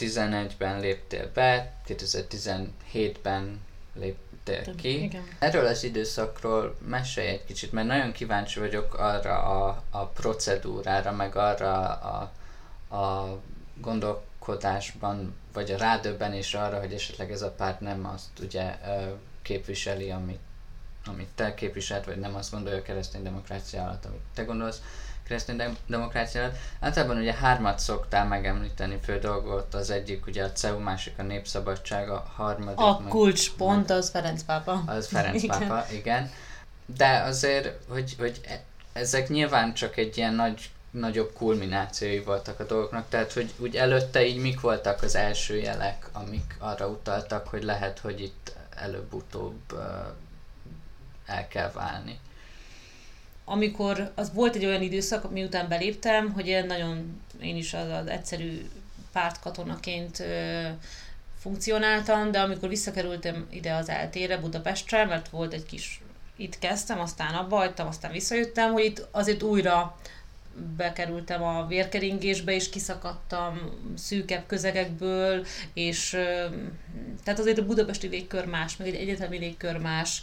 2011-ben 0.03 0.81
léptél 0.81 1.31
be, 1.35 1.73
2017-ben 1.89 3.61
léptél 3.95 4.75
ki. 4.75 5.03
Igen. 5.03 5.23
Erről 5.39 5.67
az 5.67 5.85
időszakról 5.85 6.77
mesélj 6.87 7.29
egy 7.29 7.45
kicsit, 7.45 7.73
mert 7.73 7.87
nagyon 7.87 8.13
kíváncsi 8.13 8.61
vagyok 8.61 8.95
arra 8.95 9.43
a, 9.43 9.83
a 9.91 10.07
procedúrára, 10.07 11.13
meg 11.13 11.37
arra 11.37 11.83
a, 11.93 12.33
a 12.97 13.39
gondolkodásban, 13.81 15.35
vagy 15.53 15.71
a 15.71 15.77
rádöbbenésre 15.77 16.61
arra, 16.63 16.81
hogy 16.81 16.93
esetleg 16.93 17.33
ez 17.33 17.43
a 17.43 17.51
párt 17.51 17.81
nem 17.81 18.07
azt 18.07 18.39
ugye 18.41 18.79
képviseli, 19.43 20.11
amit, 20.11 20.41
amit 21.07 21.29
te 21.35 21.55
képviselt, 21.55 22.05
vagy 22.05 22.19
nem 22.19 22.35
azt 22.35 22.51
gondolja 22.51 22.79
a 22.79 22.83
keresztény 22.83 23.23
demokrácia 23.23 23.83
alatt, 23.83 24.05
amit 24.05 24.21
te 24.35 24.43
gondolsz 24.43 24.83
keresztény 25.27 25.77
demokrácia 25.87 26.41
alatt. 26.41 26.57
Általában 26.81 27.17
ugye 27.17 27.33
hármat 27.33 27.79
szoktál 27.79 28.27
megemlíteni 28.27 28.99
fő 29.03 29.19
dolgot, 29.19 29.75
az 29.75 29.91
egyik 29.91 30.27
ugye 30.27 30.45
a 30.45 30.53
CEU, 30.53 30.79
másik 30.79 31.19
a 31.19 31.23
Népszabadság, 31.23 32.11
a 32.11 32.33
harmadik... 32.35 32.79
A 32.79 32.99
meg, 33.01 33.09
kulcspont 33.09 33.91
az 33.91 34.11
Ferenc 34.11 34.43
pápa. 34.43 34.83
Az 34.87 35.07
Ferenc 35.07 35.43
Igen. 35.43 35.59
pápa, 35.59 35.93
igen. 35.93 36.31
De 36.87 37.21
azért, 37.21 37.79
hogy, 37.89 38.15
hogy 38.19 38.41
e- 38.49 38.63
ezek 38.93 39.29
nyilván 39.29 39.75
csak 39.75 39.97
egy 39.97 40.17
ilyen 40.17 40.35
nagy 40.35 40.71
nagyobb 40.91 41.33
kulminációi 41.33 42.21
voltak 42.21 42.61
a 42.61 42.65
dolgoknak, 42.65 43.09
tehát 43.09 43.33
hogy 43.33 43.53
úgy 43.59 43.77
előtte 43.77 44.27
így 44.27 44.37
mik 44.37 44.61
voltak 44.61 45.03
az 45.03 45.15
első 45.15 45.57
jelek, 45.57 46.09
amik 46.13 46.57
arra 46.59 46.87
utaltak, 46.87 47.49
hogy 47.49 47.63
lehet, 47.63 47.99
hogy 47.99 48.21
itt 48.21 48.53
előbb-utóbb 48.77 49.73
uh, 49.73 49.81
el 51.27 51.49
kell 51.49 51.71
válni. 51.71 52.19
Amikor 53.45 54.13
az 54.15 54.33
volt 54.35 54.55
egy 54.55 54.65
olyan 54.65 54.83
időszak, 54.83 55.31
miután 55.31 55.69
beléptem, 55.69 56.33
hogy 56.33 56.47
én 56.47 56.67
nagyon, 56.67 57.21
én 57.41 57.57
is 57.57 57.75
az, 57.75 57.89
az 57.89 58.07
egyszerű 58.07 58.69
pártkatonaként 59.13 60.21
ö, 60.21 60.69
funkcionáltam, 61.39 62.31
de 62.31 62.41
amikor 62.41 62.69
visszakerültem 62.69 63.47
ide 63.51 63.75
az 63.75 63.89
eltére 63.89 64.37
Budapestre, 64.37 65.05
mert 65.05 65.29
volt 65.29 65.53
egy 65.53 65.67
kis, 65.67 66.03
itt 66.37 66.59
kezdtem, 66.59 67.01
aztán 67.01 67.35
abba 67.35 67.57
hagytam, 67.57 67.87
aztán 67.87 68.13
visszajöttem, 68.13 68.73
hogy 68.73 68.85
itt 68.85 69.09
azért 69.11 69.43
újra 69.43 69.97
bekerültem 70.77 71.43
a 71.43 71.67
vérkeringésbe, 71.67 72.53
és 72.53 72.69
kiszakadtam 72.69 73.61
szűkebb 73.97 74.47
közegekből, 74.47 75.47
és 75.75 76.11
tehát 77.25 77.41
azért 77.41 77.59
a 77.59 77.67
budapesti 77.67 78.07
légkör 78.07 78.47
más, 78.47 78.77
meg 78.77 78.89
egy 78.89 78.95
egyetemi 78.95 79.39
légkör 79.39 79.77
más. 79.77 80.23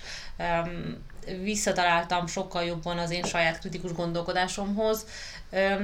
Visszataláltam 1.42 2.28
sokkal 2.28 2.64
jobban 2.64 2.98
az 2.98 3.12
én 3.12 3.24
saját 3.24 3.60
kritikus 3.60 3.94
gondolkodásomhoz, 3.94 5.06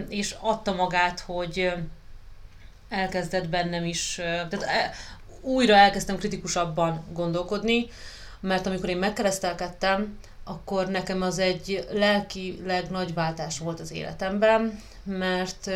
és 0.09 0.35
adta 0.39 0.73
magát, 0.73 1.19
hogy 1.19 1.73
elkezdett 2.89 3.49
bennem 3.49 3.85
is, 3.85 4.15
tehát 4.15 4.61
e- 4.61 4.93
újra 5.41 5.75
elkezdtem 5.75 6.17
kritikusabban 6.17 7.03
gondolkodni, 7.13 7.87
mert 8.39 8.65
amikor 8.65 8.89
én 8.89 8.97
megkeresztelkedtem, 8.97 10.17
akkor 10.47 10.87
nekem 10.87 11.21
az 11.21 11.39
egy 11.39 11.87
lelkileg 11.91 12.89
nagy 12.89 13.13
váltás 13.13 13.59
volt 13.59 13.79
az 13.79 13.91
életemben, 13.91 14.79
mert 15.03 15.67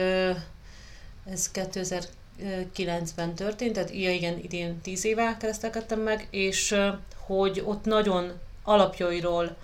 ez 1.32 1.52
2009-ben 1.54 3.36
történt, 3.36 3.74
tehát 3.74 3.92
ja, 3.92 4.12
igen, 4.12 4.40
idén 4.42 4.82
10 4.82 5.06
éve 5.06 5.38
keresztelkedtem 5.40 6.00
meg, 6.00 6.28
és 6.30 6.76
hogy 7.26 7.62
ott 7.66 7.86
nagyon 7.86 8.32
alapjairól 8.64 9.56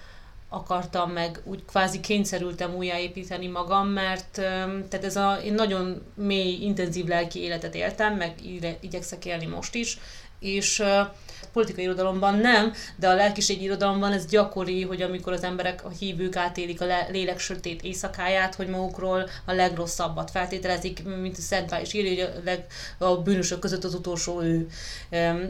akartam 0.49 1.11
meg, 1.11 1.41
úgy 1.43 1.65
kvázi 1.65 1.99
kényszerültem 1.99 2.75
újjáépíteni 2.75 3.47
magam, 3.47 3.87
mert 3.87 4.31
tehát 4.31 5.03
ez 5.03 5.15
a, 5.15 5.39
én 5.43 5.53
nagyon 5.53 6.01
mély, 6.13 6.61
intenzív 6.61 7.05
lelki 7.05 7.39
életet 7.39 7.75
éltem, 7.75 8.15
meg 8.15 8.45
ide, 8.45 8.77
igyekszek 8.79 9.25
élni 9.25 9.45
most 9.45 9.75
is, 9.75 9.97
és 10.39 10.83
politikai 11.55 11.83
irodalomban 11.83 12.35
nem, 12.35 12.73
de 12.95 13.07
a 13.07 13.13
lelkiség 13.13 13.61
irodalomban 13.61 14.11
ez 14.11 14.25
gyakori, 14.25 14.83
hogy 14.83 15.01
amikor 15.01 15.33
az 15.33 15.43
emberek, 15.43 15.85
a 15.85 15.89
hívők 15.89 16.35
átélik 16.35 16.81
a 16.81 16.85
le- 16.85 17.07
lélek 17.11 17.39
sötét 17.39 17.81
éjszakáját, 17.81 18.55
hogy 18.55 18.67
magukról 18.67 19.29
a 19.45 19.51
legrosszabbat 19.51 20.31
feltételezik, 20.31 21.03
mint 21.21 21.37
a 21.37 21.41
Szent 21.41 21.69
Pál 21.69 21.81
is 21.81 21.93
írja, 21.93 22.09
hogy 22.09 22.19
a, 22.19 22.41
leg, 22.45 22.65
a 22.97 23.17
bűnösök 23.17 23.59
között 23.59 23.83
az 23.83 23.93
utolsó 23.93 24.41
ő. 24.41 24.67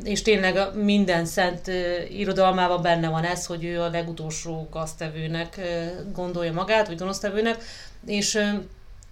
És 0.04 0.22
tényleg 0.22 0.76
minden 0.76 1.26
szent 1.26 1.72
irodalmában 2.10 2.82
benne 2.82 3.10
van 3.10 3.24
ez, 3.24 3.46
hogy 3.46 3.63
ő 3.63 3.82
a 3.82 3.89
legutolsó 3.89 4.68
gaztevőnek 4.72 5.60
gondolja 6.13 6.54
magát, 6.54 6.88
vagy 6.88 6.98
gonosztevőnek, 6.98 7.63
és 8.06 8.39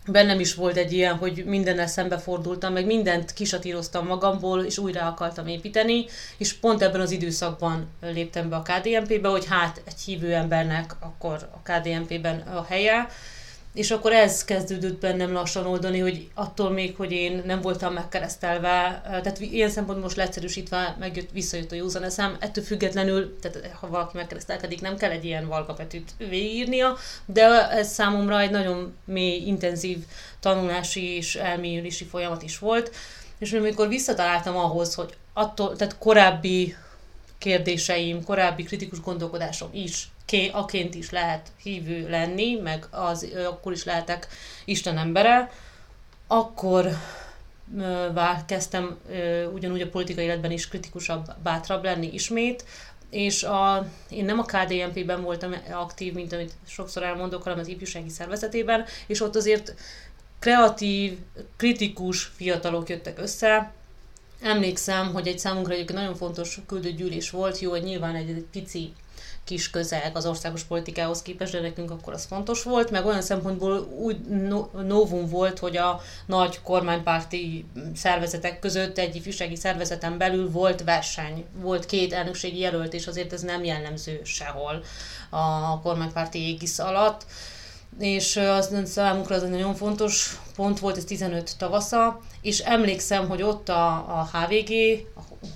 bennem 0.07 0.39
is 0.39 0.55
volt 0.55 0.77
egy 0.77 0.93
ilyen, 0.93 1.15
hogy 1.15 1.43
mindennel 1.45 1.87
szembefordultam, 1.87 2.73
meg 2.73 2.85
mindent 2.85 3.33
kisatíroztam 3.33 4.05
magamból, 4.05 4.63
és 4.63 4.77
újra 4.77 5.05
akartam 5.05 5.47
építeni, 5.47 6.05
és 6.37 6.53
pont 6.53 6.81
ebben 6.81 7.01
az 7.01 7.11
időszakban 7.11 7.87
léptem 8.01 8.49
be 8.49 8.55
a 8.55 8.61
KDNP-be, 8.61 9.27
hogy 9.27 9.45
hát 9.45 9.81
egy 9.85 10.01
hívő 10.05 10.33
embernek 10.33 10.95
akkor 10.99 11.49
a 11.51 11.71
KDNP-ben 11.71 12.39
a 12.39 12.63
helye, 12.63 13.07
és 13.73 13.91
akkor 13.91 14.11
ez 14.11 14.45
kezdődött 14.45 14.99
bennem 14.99 15.33
lassan 15.33 15.65
oldani, 15.65 15.99
hogy 15.99 16.27
attól 16.33 16.69
még, 16.69 16.95
hogy 16.95 17.11
én 17.11 17.41
nem 17.45 17.61
voltam 17.61 17.93
megkeresztelve, 17.93 19.01
tehát 19.03 19.39
ilyen 19.39 19.69
szempontból 19.69 20.03
most 20.03 20.15
leegyszerűsítve 20.15 20.95
megjött, 20.99 21.31
visszajött 21.31 21.71
a 21.71 21.75
józan 21.75 22.03
eszem, 22.03 22.37
ettől 22.39 22.63
függetlenül, 22.63 23.39
tehát 23.39 23.71
ha 23.79 23.87
valaki 23.87 24.17
megkeresztelkedik, 24.17 24.81
nem 24.81 24.97
kell 24.97 25.11
egy 25.11 25.25
ilyen 25.25 25.47
valgapetűt 25.47 26.11
végigírnia, 26.17 26.97
de 27.25 27.69
ez 27.69 27.91
számomra 27.91 28.39
egy 28.39 28.51
nagyon 28.51 28.95
mély, 29.05 29.45
intenzív 29.45 29.97
tanulási 30.39 31.15
és 31.15 31.35
elmélyülési 31.35 32.05
folyamat 32.05 32.43
is 32.43 32.59
volt, 32.59 32.95
és 33.37 33.53
amikor 33.53 33.87
visszataláltam 33.87 34.57
ahhoz, 34.57 34.93
hogy 34.93 35.13
attól, 35.33 35.75
tehát 35.75 35.97
korábbi 35.97 36.75
kérdéseim, 37.37 38.23
korábbi 38.23 38.63
kritikus 38.63 39.01
gondolkodásom 39.01 39.69
is, 39.71 40.07
aként 40.51 40.95
is 40.95 41.09
lehet 41.09 41.47
hívő 41.63 42.09
lenni, 42.09 42.55
meg 42.55 42.85
az, 42.91 43.27
akkor 43.47 43.71
is 43.71 43.83
lehetek 43.83 44.27
Isten 44.65 44.97
embere, 44.97 45.51
akkor 46.27 46.89
kezdtem 48.45 48.97
ugyanúgy 49.53 49.81
a 49.81 49.89
politikai 49.89 50.23
életben 50.23 50.51
is 50.51 50.67
kritikusabb, 50.67 51.25
bátrabb 51.43 51.83
lenni 51.83 52.13
ismét, 52.13 52.65
és 53.09 53.43
a, 53.43 53.87
én 54.09 54.25
nem 54.25 54.39
a 54.39 54.43
KDNP-ben 54.43 55.21
voltam 55.21 55.55
aktív, 55.71 56.13
mint 56.13 56.33
amit 56.33 56.53
sokszor 56.67 57.03
elmondok, 57.03 57.43
hanem 57.43 57.59
az 57.59 57.67
ifjúsági 57.67 58.09
szervezetében, 58.09 58.85
és 59.07 59.21
ott 59.21 59.35
azért 59.35 59.75
kreatív, 60.39 61.17
kritikus 61.57 62.23
fiatalok 62.23 62.89
jöttek 62.89 63.19
össze, 63.19 63.73
Emlékszem, 64.43 65.13
hogy 65.13 65.27
egy 65.27 65.39
számunkra 65.39 65.73
egy 65.73 65.93
nagyon 65.93 66.15
fontos 66.15 66.59
küldött 66.67 66.95
gyűlés 66.95 67.29
volt, 67.29 67.59
jó, 67.59 67.69
hogy 67.69 67.83
nyilván 67.83 68.15
egy, 68.15 68.29
egy 68.29 68.45
pici 68.51 68.93
kis 69.45 69.69
közeg 69.69 70.11
az 70.13 70.25
országos 70.25 70.63
politikához 70.63 71.21
képest, 71.21 71.51
de 71.51 71.61
nekünk 71.61 71.91
akkor 71.91 72.13
az 72.13 72.25
fontos 72.25 72.63
volt, 72.63 72.91
meg 72.91 73.05
olyan 73.05 73.21
szempontból 73.21 73.79
úgy 73.79 74.19
no- 74.19 74.87
novum 74.87 75.27
volt, 75.27 75.59
hogy 75.59 75.77
a 75.77 76.01
nagy 76.25 76.61
kormánypárti 76.61 77.65
szervezetek 77.95 78.59
között 78.59 78.97
egy 78.97 79.15
ifjúsági 79.15 79.55
szervezeten 79.55 80.17
belül 80.17 80.51
volt 80.51 80.83
verseny, 80.83 81.45
volt 81.61 81.85
két 81.85 82.13
elnökségi 82.13 82.59
jelölt, 82.59 82.93
és 82.93 83.07
azért 83.07 83.33
ez 83.33 83.41
nem 83.41 83.63
jellemző 83.63 84.21
sehol 84.23 84.83
a 85.29 85.79
kormánypárti 85.81 86.39
égisz 86.39 86.79
alatt. 86.79 87.25
És 87.99 88.37
az 88.37 88.75
számunkra 88.85 89.35
az 89.35 89.43
egy 89.43 89.49
nagyon 89.49 89.75
fontos 89.75 90.39
pont 90.55 90.79
volt, 90.79 90.97
ez 90.97 91.03
15 91.03 91.57
tavasza, 91.57 92.19
és 92.41 92.59
emlékszem, 92.59 93.27
hogy 93.27 93.41
ott 93.41 93.69
a, 93.69 93.87
a 93.91 94.29
HVG, 94.31 94.71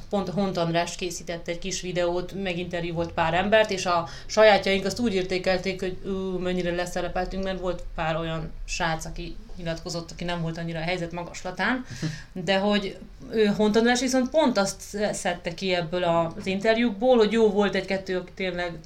pont 0.09 0.29
Hont 0.29 0.57
András 0.57 0.95
készített 0.95 1.47
egy 1.47 1.59
kis 1.59 1.81
videót, 1.81 2.33
meginterjú 2.43 2.93
volt 2.93 3.11
pár 3.11 3.33
embert, 3.33 3.71
és 3.71 3.85
a 3.85 4.07
sajátjaink 4.25 4.85
azt 4.85 4.99
úgy 4.99 5.13
értékelték, 5.13 5.79
hogy 5.79 5.97
ú, 6.05 6.37
mennyire 6.37 6.75
leszerepeltünk, 6.75 7.43
mert 7.43 7.59
volt 7.59 7.83
pár 7.95 8.15
olyan 8.15 8.51
srác, 8.65 9.05
aki 9.05 9.35
nyilatkozott, 9.57 10.11
aki 10.11 10.23
nem 10.23 10.41
volt 10.41 10.57
annyira 10.57 10.79
a 10.79 10.83
helyzet 10.83 11.11
magaslatán, 11.11 11.85
de 12.31 12.57
hogy 12.57 12.97
ő 13.31 13.45
Hont 13.45 13.75
András 13.75 13.99
viszont 13.99 14.29
pont 14.29 14.57
azt 14.57 14.81
szedte 15.11 15.53
ki 15.53 15.73
ebből 15.73 16.03
az 16.03 16.45
interjúkból, 16.45 17.17
hogy 17.17 17.31
jó 17.31 17.49
volt 17.49 17.75
egy-kettő, 17.75 18.17
aki 18.17 18.31
tényleg 18.35 18.79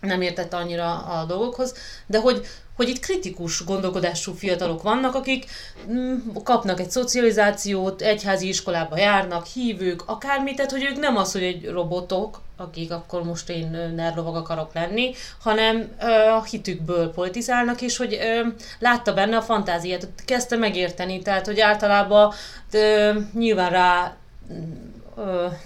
nem 0.00 0.20
értette 0.20 0.56
annyira 0.56 0.98
a 0.98 1.24
dolgokhoz, 1.24 1.74
de 2.06 2.18
hogy, 2.18 2.46
hogy 2.76 2.88
itt 2.88 2.98
kritikus 2.98 3.64
gondolkodású 3.64 4.32
fiatalok 4.32 4.82
vannak, 4.82 5.14
akik 5.14 5.46
mm, 5.90 6.16
kapnak 6.44 6.80
egy 6.80 6.90
szocializációt, 6.90 8.02
egyházi 8.02 8.48
iskolába 8.48 8.98
járnak, 8.98 9.46
hívők, 9.46 10.02
akármit, 10.06 10.56
tehát 10.56 10.70
hogy 10.70 10.84
ők 10.84 10.98
nem 10.98 11.16
az, 11.16 11.32
hogy 11.32 11.42
egy 11.42 11.68
robotok, 11.68 12.40
akik 12.56 12.92
akkor 12.92 13.22
most 13.22 13.48
én 13.48 13.92
nerlovag 13.94 14.36
akarok 14.36 14.74
lenni, 14.74 15.14
hanem 15.40 15.88
ö, 16.00 16.06
a 16.30 16.44
hitükből 16.44 17.10
politizálnak, 17.10 17.80
és 17.80 17.96
hogy 17.96 18.14
ö, 18.14 18.46
látta 18.78 19.14
benne 19.14 19.36
a 19.36 19.42
fantáziát, 19.42 20.08
kezdte 20.24 20.56
megérteni, 20.56 21.22
tehát 21.22 21.46
hogy 21.46 21.60
általában 21.60 22.32
ö, 22.70 23.12
nyilván 23.34 23.70
rá 23.70 24.16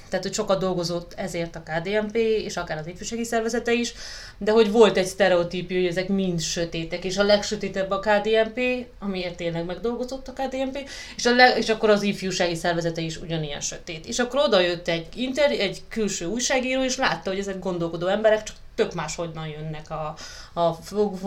tehát 0.08 0.22
hogy 0.22 0.34
sokat 0.34 0.58
dolgozott 0.58 1.12
ezért 1.16 1.56
a 1.56 1.62
KDNP, 1.62 2.16
és 2.16 2.56
akár 2.56 2.78
az 2.78 2.86
ifjúsági 2.86 3.24
szervezete 3.24 3.72
is, 3.72 3.94
de 4.38 4.52
hogy 4.52 4.70
volt 4.70 4.96
egy 4.96 5.06
sztereotípia, 5.06 5.78
hogy 5.78 5.86
ezek 5.86 6.08
mind 6.08 6.40
sötétek, 6.40 7.04
és 7.04 7.16
a 7.16 7.22
legsötétebb 7.22 7.90
a 7.90 7.98
KDNP, 7.98 8.86
amiért 8.98 9.36
tényleg 9.36 9.64
megdolgozott 9.64 10.28
a 10.28 10.32
KDNP, 10.32 10.88
és, 11.16 11.26
a 11.26 11.34
leg, 11.34 11.58
és 11.58 11.68
akkor 11.68 11.90
az 11.90 12.02
ifjúsági 12.02 12.54
szervezete 12.54 13.00
is 13.00 13.16
ugyanilyen 13.16 13.60
sötét. 13.60 14.06
És 14.06 14.18
akkor 14.18 14.40
oda 14.40 14.60
jött 14.60 14.88
egy, 14.88 15.06
inter, 15.14 15.50
egy 15.50 15.80
külső 15.88 16.26
újságíró, 16.26 16.82
és 16.82 16.96
látta, 16.96 17.30
hogy 17.30 17.38
ezek 17.38 17.58
gondolkodó 17.58 18.06
emberek, 18.06 18.42
csak 18.42 18.56
tök 18.74 18.94
máshogyan 18.94 19.46
jönnek 19.46 19.90
a, 19.90 20.14
a, 20.52 20.60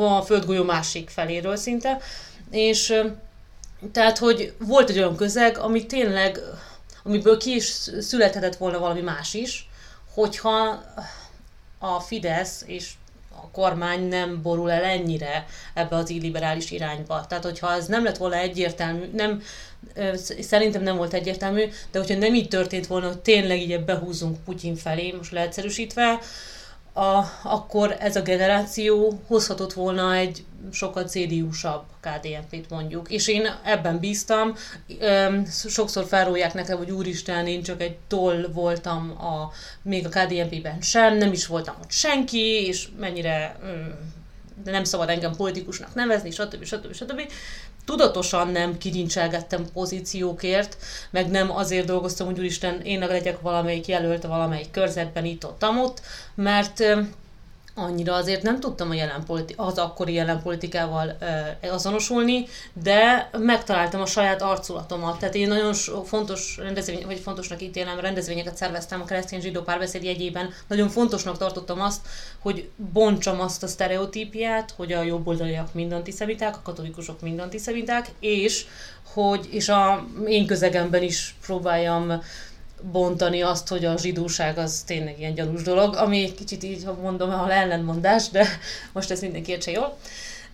a 0.02 0.22
földgolyó 0.22 0.64
másik 0.64 1.10
feléről 1.10 1.56
szinte, 1.56 1.98
és 2.52 2.94
tehát, 3.92 4.18
hogy 4.18 4.54
volt 4.60 4.90
egy 4.90 4.98
olyan 4.98 5.16
közeg, 5.16 5.58
ami 5.58 5.86
tényleg 5.86 6.40
amiből 7.04 7.38
ki 7.38 7.56
is 7.56 7.66
születhetett 8.00 8.56
volna 8.56 8.80
valami 8.80 9.02
más 9.02 9.34
is, 9.34 9.70
hogyha 10.14 10.84
a 11.80 12.00
Fidesz 12.00 12.64
és 12.66 12.92
a 13.36 13.50
kormány 13.52 14.08
nem 14.08 14.42
borul 14.42 14.72
el 14.72 14.84
ennyire 14.84 15.46
ebbe 15.74 15.96
az 15.96 16.10
illiberális 16.10 16.72
irányba. 16.72 17.26
Tehát, 17.28 17.44
hogyha 17.44 17.74
ez 17.74 17.86
nem 17.86 18.04
lett 18.04 18.18
volna 18.18 18.36
egyértelmű, 18.36 19.10
nem, 19.14 19.42
szerintem 20.40 20.84
nem 20.84 20.98
volt 20.98 21.14
egyértelmű, 21.14 21.70
de 21.92 22.00
hogyha 22.00 22.18
nem 22.18 22.34
így 22.34 22.48
történt 22.48 22.88
volna, 22.88 23.08
hogy 23.08 23.20
tényleg 23.20 23.60
így 23.60 23.84
behúzunk 23.84 24.44
Putyin 24.44 24.76
felé, 24.76 25.12
most 25.12 25.32
leegyszerűsítve, 25.32 26.20
a, 26.94 27.24
akkor 27.44 27.96
ez 28.00 28.16
a 28.16 28.22
generáció 28.22 29.20
hozhatott 29.28 29.74
volna 29.74 30.16
egy 30.16 30.46
sokkal 30.72 31.04
CDU-sabb 31.04 31.84
KDNP-t 32.00 32.70
mondjuk. 32.70 33.12
És 33.12 33.28
én 33.28 33.60
ebben 33.64 34.00
bíztam, 34.00 34.56
sokszor 35.68 36.06
felrólják 36.06 36.54
nekem, 36.54 36.78
hogy 36.78 36.92
úristen, 36.92 37.48
én 37.48 37.64
csak 37.64 37.82
egy 37.82 37.96
toll 38.08 38.48
voltam 38.54 39.12
a, 39.18 39.52
még 39.82 40.06
a 40.06 40.10
KDNP-ben 40.10 40.82
sem, 40.82 41.18
nem 41.18 41.32
is 41.32 41.48
voltam 41.48 41.76
ott 41.82 41.92
senki, 41.92 42.66
és 42.68 42.88
mennyire 43.00 43.58
de 44.64 44.72
nem 44.72 44.84
szabad 44.84 45.10
engem 45.10 45.36
politikusnak 45.36 45.94
nevezni, 45.94 46.32
stb. 46.32 46.64
stb. 46.64 46.94
stb. 46.94 47.22
Tudatosan 47.86 48.48
nem 48.48 48.78
kirincselgettem 48.78 49.66
pozíciókért, 49.74 50.78
meg 51.10 51.30
nem 51.30 51.52
azért 51.52 51.86
dolgoztam, 51.86 52.28
hogy 52.28 52.40
úristen, 52.40 52.82
én 52.82 53.00
legyek 53.00 53.42
valamelyik 53.42 53.88
jelölt 53.88 54.24
valamelyik 54.24 54.72
körzetben 54.72 55.26
itt 55.26 55.46
ott, 55.46 55.64
ott 55.64 56.02
mert 56.36 56.84
annyira 57.76 58.14
azért 58.14 58.42
nem 58.42 58.60
tudtam 58.60 58.90
a 58.90 58.94
jelen 58.94 59.24
politi- 59.26 59.54
az 59.58 59.78
akkori 59.78 60.14
jelen 60.14 60.42
politikával 60.42 61.18
ö, 61.62 61.68
azonosulni, 61.68 62.46
de 62.74 63.30
megtaláltam 63.38 64.02
a 64.02 64.06
saját 64.06 64.42
arculatomat. 64.42 65.20
Tehát 65.20 65.36
én 65.36 65.48
nagyon 65.48 65.74
fontos 66.06 66.58
rendezvény, 66.58 67.06
vagy 67.06 67.20
fontosnak 67.20 67.62
ítélem, 67.62 68.00
rendezvényeket 68.00 68.58
szerveztem 68.58 69.02
a 69.02 69.06
keresztény 69.06 69.42
zsidó 69.42 69.62
párbeszéd 69.62 70.04
jegyében. 70.04 70.50
Nagyon 70.68 70.90
fontosnak 70.90 71.38
tartottam 71.38 71.82
azt, 71.82 72.02
hogy 72.40 72.70
bontsam 72.76 73.40
azt 73.40 73.64
a 73.64 73.68
sztereotípiát, 73.68 74.74
hogy 74.76 74.92
a 74.92 75.02
jobboldaliak 75.02 75.74
mind 75.74 75.92
antiszemiták, 75.92 76.56
a 76.56 76.62
katolikusok 76.64 77.22
mind 77.22 77.40
antiszemiták, 77.40 78.08
és 78.20 78.66
hogy 79.14 79.48
és 79.52 79.70
a 79.70 80.08
én 80.28 80.46
közegemben 80.46 81.04
is 81.04 81.36
próbáljam 81.46 82.22
bontani 82.92 83.42
azt, 83.42 83.68
hogy 83.68 83.86
a 83.86 83.98
zsidóság 83.98 84.58
az 84.58 84.84
tényleg 84.86 85.20
ilyen 85.20 85.34
gyanús 85.34 85.62
dolog, 85.62 85.96
ami 85.96 86.24
egy 86.24 86.36
kicsit 86.36 86.64
így, 86.64 86.84
ha 86.84 86.98
mondom, 87.02 87.32
ha 87.32 87.52
ellentmondás, 87.52 88.30
de 88.30 88.48
most 88.94 89.12
ezt 89.12 89.22
mindenki 89.22 89.52
értse 89.52 89.72
jól. 89.72 89.98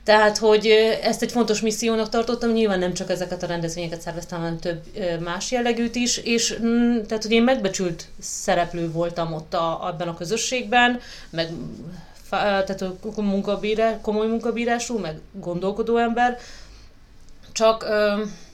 Tehát, 0.03 0.37
hogy 0.37 0.67
ezt 1.01 1.21
egy 1.21 1.31
fontos 1.31 1.61
missziónak 1.61 2.09
tartottam, 2.09 2.51
nyilván 2.51 2.79
nem 2.79 2.93
csak 2.93 3.09
ezeket 3.09 3.43
a 3.43 3.47
rendezvényeket 3.47 4.01
szerveztem, 4.01 4.39
hanem 4.39 4.59
több 4.59 4.83
más 5.23 5.51
jellegűt 5.51 5.95
is, 5.95 6.17
és 6.17 6.57
mm, 6.61 7.01
tehát, 7.07 7.23
hogy 7.23 7.31
én 7.31 7.43
megbecsült 7.43 8.07
szereplő 8.19 8.91
voltam 8.91 9.33
ott 9.33 9.53
a, 9.53 9.87
abban 9.87 10.07
a 10.07 10.17
közösségben, 10.17 10.99
meg 11.29 11.49
tehát 12.29 12.83
munkabírá, 13.15 14.01
komoly 14.01 14.27
munkabírású, 14.27 14.97
meg 14.97 15.19
gondolkodó 15.31 15.97
ember, 15.97 16.37
csak 17.51 17.85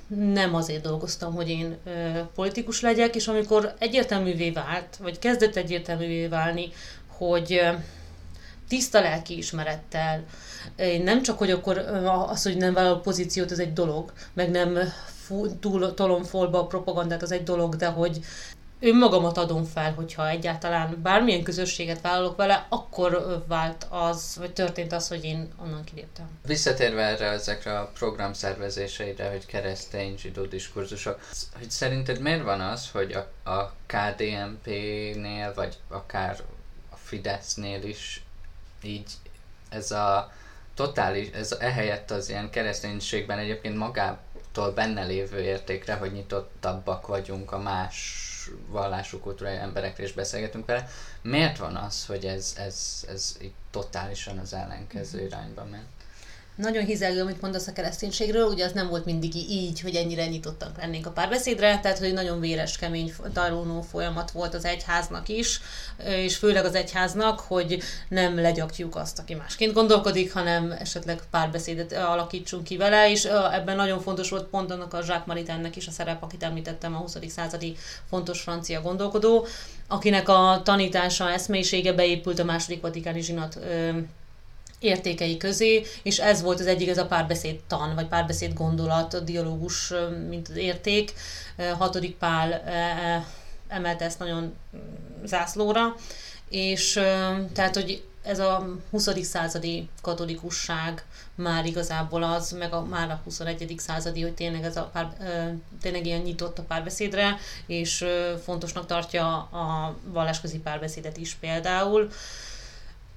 nem 0.08 0.56
azért 0.56 0.84
dolgoztam, 0.84 1.34
hogy 1.34 1.50
én 1.50 1.78
ö, 1.86 2.20
politikus 2.36 2.82
legyek, 2.82 3.16
és 3.16 3.28
amikor 3.28 3.74
egyértelművé 3.80 4.50
vált, 4.52 4.98
vagy 4.98 5.20
kezdett 5.20 5.56
egyértelművé 5.56 6.28
válni, 6.28 6.70
hogy 7.08 7.54
ö, 7.54 7.74
tiszta 8.68 9.02
lelki 9.02 9.38
ismerettel, 9.38 10.24
nem 11.04 11.22
csak, 11.22 11.38
hogy 11.38 11.52
akkor 11.52 11.78
az, 12.28 12.44
hogy 12.44 12.58
nem 12.58 12.74
vállal 12.74 13.02
pozíciót, 13.02 13.52
ez 13.52 13.60
egy 13.60 13.74
dolog, 13.74 14.14
meg 14.34 14.50
nem 14.50 14.78
túl 15.60 15.94
tolom 15.94 16.24
folba 16.24 16.60
a 16.60 16.68
propagandát, 16.68 17.22
az 17.22 17.32
egy 17.32 17.44
dolog, 17.44 17.76
de 17.76 17.88
hogy 17.88 18.20
önmagamat 18.80 19.38
adom 19.38 19.64
fel, 19.64 19.94
hogyha 19.94 20.30
egyáltalán 20.30 21.00
bármilyen 21.02 21.44
közösséget 21.44 22.02
vállalok 22.02 22.36
vele, 22.36 22.66
akkor 22.70 23.44
vált 23.48 23.88
az, 23.90 24.36
vagy 24.40 24.54
történt 24.54 24.92
az, 24.92 25.08
hogy 25.08 25.24
én 25.24 25.54
onnan 25.62 25.84
kiléptem. 25.84 26.26
Visszatérve 26.46 27.02
erre 27.02 27.26
ezekre 27.26 27.80
a 27.80 27.92
program 27.94 28.34
szervezéseire, 28.34 29.30
hogy 29.30 29.46
keresztény 29.46 30.18
zsidó 30.18 30.44
diskurzusok, 30.44 31.20
hogy 31.58 31.72
szerinted 31.72 32.20
miért 32.20 32.44
van 32.44 32.62
az, 32.62 32.90
hogy 32.92 33.12
a, 33.12 33.50
a 33.50 33.74
KDNP-nél, 33.86 35.54
vagy 35.56 35.78
akár 35.88 36.40
a 36.90 36.96
Fidesznél 36.96 37.84
is 37.84 38.24
így 38.84 39.12
ez 39.70 39.92
a 39.92 40.32
totális, 40.76 41.30
ez 41.30 41.52
ehelyett 41.52 42.12
az 42.12 42.30
ilyen 42.30 42.50
kereszténységben 42.50 43.38
egyébként 43.38 43.78
magától 43.78 44.72
benne 44.72 45.04
lévő 45.04 45.42
értékre, 45.42 45.94
hogy 45.94 46.12
nyitottabbak 46.12 47.08
vagyunk 47.08 47.52
a 47.52 47.60
más 47.60 48.25
vallású 48.68 49.20
kultúrai 49.20 49.56
emberekre 49.56 50.04
is 50.04 50.14
beszélgetünk 50.14 50.66
vele. 50.66 50.90
Miért 51.22 51.58
van 51.58 51.76
az, 51.76 52.06
hogy 52.06 52.26
ez, 52.26 52.54
ez, 52.58 53.06
ez 53.08 53.38
így 53.42 53.54
totálisan 53.72 54.38
az 54.38 54.54
ellenkező 54.54 55.22
irányba 55.26 55.66
ment? 55.66 55.86
Nagyon 56.56 56.86
hizelgő, 56.86 57.22
amit 57.22 57.42
mondasz 57.42 57.68
a 57.68 57.74
kereszténységről, 57.74 58.48
ugye 58.48 58.66
az 58.66 58.72
nem 58.72 58.88
volt 58.90 59.06
mindig 59.06 59.36
így, 59.36 59.82
hogy 59.82 59.96
ennyire 59.96 60.28
nyitottak 60.28 60.78
lennénk 60.78 61.06
a 61.06 61.12
párbeszédre, 61.12 61.80
tehát 61.80 61.98
hogy 61.98 62.14
nagyon 62.14 62.40
véres, 62.40 62.78
kemény 62.78 63.14
tanuló 63.34 63.82
folyamat 63.82 64.32
volt 64.32 64.54
az 64.54 64.66
egyháznak 64.66 65.30
is, 65.30 65.62
és 66.06 66.36
főleg 66.36 66.66
az 66.66 66.76
egyháznak, 66.76 67.40
hogy 67.40 67.80
nem 68.10 68.36
legyakjuk 68.40 68.96
azt, 68.96 69.20
aki 69.20 69.34
másként 69.34 69.74
gondolkodik, 69.74 70.34
hanem 70.34 70.72
esetleg 70.72 71.22
párbeszédet 71.32 71.94
alakítsunk 71.94 72.64
ki 72.64 72.78
vele, 72.78 73.12
és 73.12 73.26
ebben 73.52 73.76
nagyon 73.76 74.02
fontos 74.02 74.30
volt 74.30 74.48
pont 74.48 74.72
annak 74.72 74.94
a 74.94 74.98
Jacques 74.98 75.26
Maritennek 75.26 75.76
is 75.76 75.88
a 75.88 75.92
szerep, 75.92 76.24
akit 76.24 76.44
említettem, 76.44 76.96
a 76.96 76.98
20. 76.98 77.18
századi 77.28 77.76
fontos 78.10 78.42
francia 78.42 78.82
gondolkodó, 78.82 79.48
akinek 79.88 80.30
a 80.30 80.62
tanítása, 80.64 81.32
eszmélyisége 81.32 81.94
beépült 81.94 82.40
a 82.40 82.44
második 82.44 82.82
vatikáni 82.82 83.22
zsinat 83.22 83.60
értékei 84.80 85.38
közé, 85.38 85.86
és 86.04 86.18
ez 86.18 86.42
volt 86.42 86.60
az 86.60 86.68
egyik, 86.68 86.90
ez 86.90 86.98
a 86.98 87.06
párbeszéd 87.06 87.60
tan, 87.68 87.96
vagy 87.96 88.08
párbeszéd 88.08 88.54
gondolat, 88.54 89.14
a 89.14 89.20
dialógus, 89.20 89.94
mint 90.30 90.48
az 90.48 90.56
érték. 90.56 91.14
Hatodik 91.78 92.16
Pál 92.16 92.64
emelte 93.68 94.06
ezt 94.06 94.20
nagyon 94.20 94.54
zászlóra, 95.26 95.96
és 96.50 96.94
tehát, 97.54 97.76
hogy 97.76 98.04
ez 98.26 98.40
a 98.40 98.68
20. 98.92 99.10
századi 99.22 99.90
katolikusság 100.02 101.06
már 101.36 101.66
igazából 101.66 102.24
az, 102.24 102.52
meg 102.52 102.74
a, 102.74 102.84
már 102.84 103.10
a 103.10 103.22
21. 103.24 103.74
századi, 103.78 104.22
hogy 104.22 104.34
tényleg, 104.34 104.64
ez 104.64 104.78
a 104.78 104.90
pár, 104.94 105.14
tényleg 105.82 106.06
ilyen 106.06 106.22
nyitott 106.22 106.58
a 106.58 106.64
párbeszédre, 106.64 107.38
és 107.66 108.06
fontosnak 108.44 108.86
tartja 108.86 109.28
a 109.38 109.96
vallásközi 110.06 110.60
párbeszédet 110.60 111.18
is 111.18 111.34
például 111.34 112.10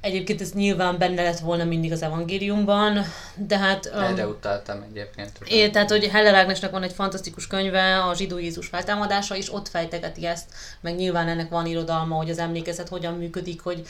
Egyébként 0.01 0.41
ez 0.41 0.53
nyilván 0.53 0.99
benne 0.99 1.23
lett 1.23 1.39
volna 1.39 1.65
mindig 1.65 1.93
az 1.93 2.03
evangéliumban, 2.03 3.05
de 3.35 3.59
hát... 3.59 3.87
Erre 3.87 4.27
um, 4.27 4.31
utaltam 4.31 4.85
egyébként. 4.91 5.33
É, 5.45 5.71
tehát, 5.71 5.91
hogy 5.91 6.07
Heller 6.07 6.35
Ágnesnek 6.35 6.71
van 6.71 6.83
egy 6.83 6.93
fantasztikus 6.93 7.47
könyve, 7.47 8.03
a 8.03 8.15
zsidó 8.15 8.39
Jézus 8.39 8.67
feltámadása, 8.67 9.37
és 9.37 9.53
ott 9.53 9.69
fejtegeti 9.69 10.27
ezt, 10.27 10.45
meg 10.81 10.95
nyilván 10.95 11.29
ennek 11.29 11.49
van 11.49 11.67
irodalma, 11.67 12.17
hogy 12.17 12.31
az 12.31 12.39
emlékezet 12.39 12.89
hogyan 12.89 13.15
működik, 13.15 13.61
hogy 13.61 13.83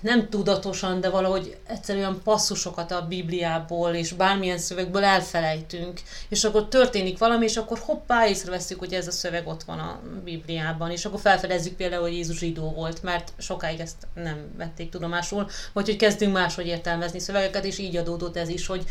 nem 0.00 0.28
tudatosan, 0.28 1.00
de 1.00 1.10
valahogy 1.10 1.56
egyszerűen 1.66 2.20
passzusokat 2.24 2.90
a 2.90 3.06
Bibliából 3.08 3.94
és 3.94 4.12
bármilyen 4.12 4.58
szövegből 4.58 5.04
elfelejtünk, 5.04 6.00
és 6.28 6.44
akkor 6.44 6.68
történik 6.68 7.18
valami, 7.18 7.44
és 7.44 7.56
akkor 7.56 7.78
hoppá, 7.78 8.26
észreveszünk, 8.26 8.80
hogy 8.80 8.92
ez 8.92 9.06
a 9.06 9.10
szöveg 9.10 9.46
ott 9.46 9.62
van 9.62 9.78
a 9.78 10.00
Bibliában, 10.24 10.90
és 10.90 11.04
akkor 11.04 11.20
felfedezzük 11.20 11.76
például, 11.76 12.02
hogy 12.02 12.12
Jézus 12.12 12.38
zsidó 12.38 12.70
volt, 12.70 13.02
mert 13.02 13.32
sokáig 13.38 13.80
ezt 13.80 14.06
nem 14.14 14.36
vették 14.56 14.90
tudomásul, 14.90 15.50
vagy 15.72 15.86
hogy 15.86 15.96
kezdünk 15.96 16.32
máshogy 16.32 16.66
értelmezni 16.66 17.18
szövegeket, 17.18 17.64
és 17.64 17.78
így 17.78 17.96
adódott 17.96 18.36
ez 18.36 18.48
is, 18.48 18.66
hogy 18.66 18.84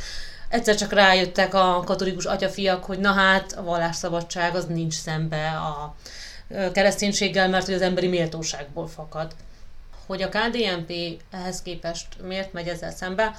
egyszer 0.49 0.75
csak 0.75 0.93
rájöttek 0.93 1.53
a 1.53 1.83
katolikus 1.85 2.25
atyafiak, 2.25 2.83
hogy 2.83 2.99
na 2.99 3.11
hát, 3.11 3.51
a 3.51 3.63
vallásszabadság 3.63 4.55
az 4.55 4.65
nincs 4.65 4.93
szembe 4.93 5.49
a 5.49 5.95
kereszténységgel, 6.71 7.49
mert 7.49 7.65
hogy 7.65 7.73
az 7.73 7.81
emberi 7.81 8.07
méltóságból 8.07 8.87
fakad. 8.87 9.33
Hogy 10.05 10.21
a 10.21 10.29
KDNP 10.29 10.91
ehhez 11.31 11.61
képest 11.61 12.07
miért 12.21 12.53
megy 12.53 12.67
ezzel 12.67 12.91
szembe, 12.91 13.35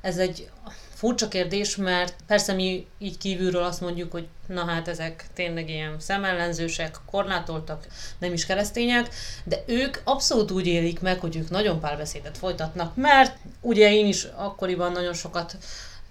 ez 0.00 0.18
egy 0.18 0.50
furcsa 0.94 1.28
kérdés, 1.28 1.76
mert 1.76 2.14
persze 2.26 2.52
mi 2.52 2.86
így 2.98 3.18
kívülről 3.18 3.62
azt 3.62 3.80
mondjuk, 3.80 4.12
hogy 4.12 4.26
na 4.46 4.64
hát 4.64 4.88
ezek 4.88 5.26
tényleg 5.34 5.68
ilyen 5.68 5.96
szemellenzősek, 5.98 6.96
korlátoltak, 7.10 7.86
nem 8.18 8.32
is 8.32 8.46
keresztények, 8.46 9.14
de 9.44 9.62
ők 9.66 10.00
abszolút 10.04 10.50
úgy 10.50 10.66
élik 10.66 11.00
meg, 11.00 11.20
hogy 11.20 11.36
ők 11.36 11.50
nagyon 11.50 11.80
párbeszédet 11.80 12.38
folytatnak, 12.38 12.96
mert 12.96 13.36
ugye 13.60 13.92
én 13.92 14.06
is 14.06 14.24
akkoriban 14.36 14.92
nagyon 14.92 15.14
sokat 15.14 15.56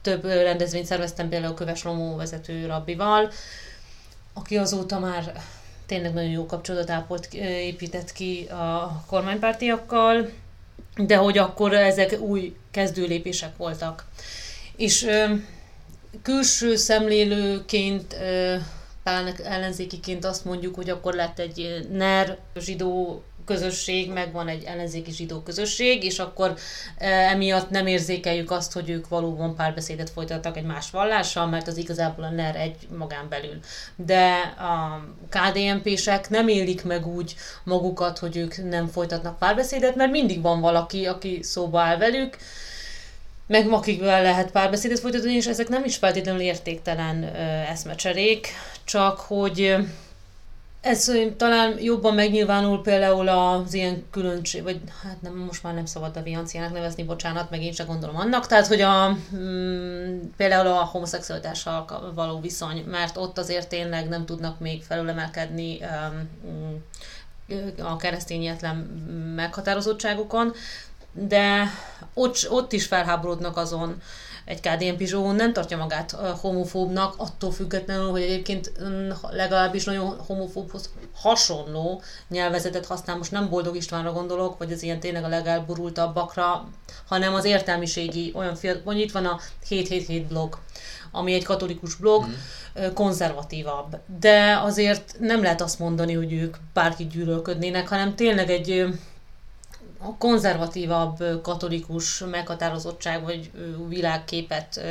több 0.02 0.24
rendezvényt 0.24 0.86
szerveztem, 0.86 1.30
például 1.30 1.54
Köves 1.54 1.84
Lomó 1.84 2.16
vezető 2.16 2.66
rabbival, 2.66 3.32
aki 4.34 4.58
azóta 4.58 5.00
már 5.00 5.34
tényleg 5.86 6.14
nagyon 6.14 6.30
jó 6.30 6.46
kapcsolatot 6.46 6.90
ápolt, 6.90 7.28
épített 7.44 8.12
ki 8.12 8.46
a 8.50 9.04
kormánypártiakkal, 9.08 10.30
de 10.96 11.16
hogy 11.16 11.38
akkor 11.38 11.74
ezek 11.74 12.20
új 12.20 12.56
kezdőlépések 12.72 13.58
voltak. 13.58 14.06
És 14.76 15.04
ö, 15.04 15.26
külső 16.22 16.76
szemlélőként, 16.76 18.14
ö, 18.22 18.56
ellenzékiként 19.44 20.26
azt 20.26 20.46
mondjuk, 20.46 20.76
hogy 20.76 20.90
akkor 20.90 21.14
lett 21.14 21.40
egy 21.40 21.88
NER 21.92 22.38
zsidó 22.56 23.24
közösség, 23.46 24.12
meg 24.12 24.32
van 24.32 24.48
egy 24.48 24.64
ellenzéki 24.64 25.12
zsidó 25.12 25.42
közösség, 25.42 26.04
és 26.04 26.20
akkor 26.20 26.54
e, 26.98 27.08
emiatt 27.08 27.70
nem 27.70 27.88
érzékeljük 27.88 28.52
azt, 28.52 28.72
hogy 28.74 28.90
ők 28.90 29.08
valóban 29.08 29.56
párbeszédet 29.56 30.10
folytattak 30.10 30.58
egy 30.58 30.66
más 30.66 30.90
vallással, 30.90 31.48
mert 31.48 31.68
az 31.68 31.78
igazából 31.78 32.24
a 32.24 32.30
NER 32.30 32.56
egy 32.56 32.76
magán 32.98 33.30
belül. 33.30 33.60
De 33.96 34.32
a 34.58 35.04
KDNP-sek 35.30 36.30
nem 36.30 36.48
élik 36.48 36.84
meg 36.84 37.08
úgy 37.08 37.36
magukat, 37.64 38.18
hogy 38.18 38.38
ők 38.38 38.70
nem 38.70 38.88
folytatnak 38.88 39.38
párbeszédet, 39.38 39.96
mert 39.96 40.12
mindig 40.12 40.42
van 40.42 40.62
valaki, 40.62 41.06
aki 41.06 41.40
szóba 41.42 41.80
áll 41.80 41.98
velük, 41.98 42.38
meg 43.48 43.72
akikvel 43.72 44.22
lehet 44.22 44.52
párbeszédet 44.52 45.00
folytatni, 45.00 45.34
és 45.34 45.48
ezek 45.48 45.68
nem 45.68 45.84
is 45.84 45.96
feltétlenül 45.96 46.42
értéktelen 46.42 47.24
eszmecserék, 47.70 48.48
csak 48.84 49.20
hogy 49.20 49.76
ez 50.84 51.12
talán 51.38 51.82
jobban 51.82 52.14
megnyilvánul 52.14 52.82
például 52.82 53.28
az 53.28 53.74
ilyen 53.74 54.06
különbség, 54.12 54.64
vagy 54.64 54.82
hát 55.04 55.22
nem, 55.22 55.36
most 55.36 55.64
már 55.64 55.74
nem 55.74 55.86
szabad 55.86 56.14
devianciának 56.14 56.74
nevezni, 56.74 57.04
bocsánat, 57.04 57.50
meg 57.50 57.62
én 57.62 57.72
sem 57.72 57.88
gondolom 57.88 58.16
annak, 58.16 58.48
tehát 58.48 58.68
hogy 58.68 58.82
a, 58.82 59.18
mm, 59.36 60.20
például 60.38 60.68
a 60.68 60.84
homoszexualitással 60.84 62.12
való 62.16 62.40
viszony, 62.40 62.84
mert 62.88 63.18
ott 63.18 63.38
azért 63.38 63.70
tényleg 63.70 64.08
nem 64.08 64.26
tudnak 64.26 64.60
még 64.60 64.84
felülemelkedni 64.84 65.80
um, 65.82 66.84
a 67.86 67.96
keresztényetlen 67.96 68.76
meghatározottságukon, 69.36 70.54
de 71.12 71.64
ott, 72.14 72.48
ott 72.50 72.72
is 72.72 72.86
felháborodnak 72.86 73.58
azon, 73.58 74.02
egy 74.46 74.60
KDNP 74.60 74.98
Pizsó 74.98 75.32
nem 75.32 75.54
tartja 75.54 75.78
magát 75.78 76.12
homofóbnak, 76.42 77.14
attól 77.18 77.52
függetlenül, 77.52 78.12
hogy 78.12 78.22
egyébként 78.22 78.72
mm, 78.84 79.10
legalábbis 79.32 79.84
nagyon 79.84 80.18
homofóbhoz 80.28 80.90
hasonló 81.16 82.02
nyelvezetet 82.28 82.86
használ. 82.86 83.18
Most 83.18 83.32
nem 83.32 83.50
Boldog 83.50 83.76
Istvánra 83.76 84.12
gondolok, 84.12 84.58
vagy 84.58 84.72
az 84.72 84.84
ilyen 84.84 85.00
tényleg 85.00 85.24
a 85.24 85.28
legelburultabbakra, 85.28 86.68
hanem 87.08 87.34
az 87.34 87.46
értelmiségi 87.46 88.32
olyan 88.36 88.56
fiatal, 88.56 88.82
mondjuk 88.86 89.08
itt 89.08 89.14
van 89.14 89.26
a 89.26 89.40
777 89.68 90.28
blog, 90.28 90.58
ami 91.12 91.34
egy 91.34 91.44
katolikus 91.44 91.96
blog, 91.96 92.26
mm. 92.26 92.94
konzervatívabb. 92.94 94.00
De 94.20 94.60
azért 94.64 95.16
nem 95.20 95.42
lehet 95.42 95.62
azt 95.62 95.80
mondani, 95.80 96.14
hogy 96.14 96.34
ők 96.34 96.56
bárki 96.74 97.08
gyűlölködnének, 97.08 97.88
hanem 97.88 98.16
tényleg 98.16 98.50
egy 98.50 98.86
konzervatívabb 100.18 101.42
katolikus 101.42 102.20
meghatározottság 102.20 103.24
vagy 103.24 103.52
világképet 103.88 104.82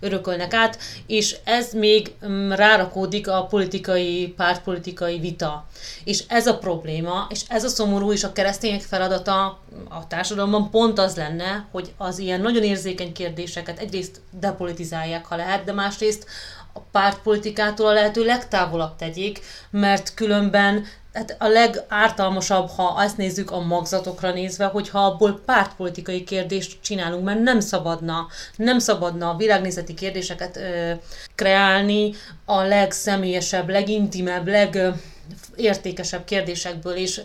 örökölnek 0.00 0.54
át, 0.54 0.78
és 1.06 1.36
ez 1.44 1.72
még 1.72 2.14
mm, 2.26 2.50
rárakódik 2.50 3.28
a 3.28 3.46
politikai, 3.46 4.34
pártpolitikai 4.36 5.18
vita. 5.18 5.66
És 6.04 6.24
ez 6.28 6.46
a 6.46 6.58
probléma, 6.58 7.26
és 7.30 7.42
ez 7.48 7.64
a 7.64 7.68
szomorú, 7.68 8.12
és 8.12 8.24
a 8.24 8.32
keresztények 8.32 8.80
feladata 8.80 9.60
a 9.88 10.06
társadalomban 10.06 10.70
pont 10.70 10.98
az 10.98 11.16
lenne, 11.16 11.66
hogy 11.70 11.92
az 11.96 12.18
ilyen 12.18 12.40
nagyon 12.40 12.62
érzékeny 12.62 13.12
kérdéseket 13.12 13.78
egyrészt 13.78 14.20
depolitizálják, 14.30 15.26
ha 15.26 15.36
lehet, 15.36 15.64
de 15.64 15.72
másrészt 15.72 16.26
a 16.72 16.80
pártpolitikától 16.90 17.86
a 17.86 17.92
lehető 17.92 18.24
legtávolabb 18.24 18.96
tegyék, 18.96 19.40
mert 19.70 20.14
különben 20.14 20.84
hát 21.16 21.36
a 21.38 21.48
legártalmasabb, 21.48 22.68
ha 22.68 22.82
azt 22.82 23.16
nézzük 23.16 23.50
a 23.50 23.60
magzatokra 23.60 24.32
nézve, 24.32 24.64
hogyha 24.64 25.04
abból 25.04 25.40
pártpolitikai 25.44 26.24
kérdést 26.24 26.78
csinálunk, 26.82 27.24
mert 27.24 27.40
nem 27.40 27.60
szabadna, 27.60 28.26
nem 28.56 28.78
szabadna 28.78 29.36
világnézeti 29.36 29.94
kérdéseket 29.94 30.56
ö, 30.56 30.92
kreálni 31.34 32.12
a 32.44 32.62
legszemélyesebb, 32.62 33.68
legintimebb, 33.68 34.46
legértékesebb 34.46 36.24
kérdésekből, 36.24 36.94
és 36.94 37.20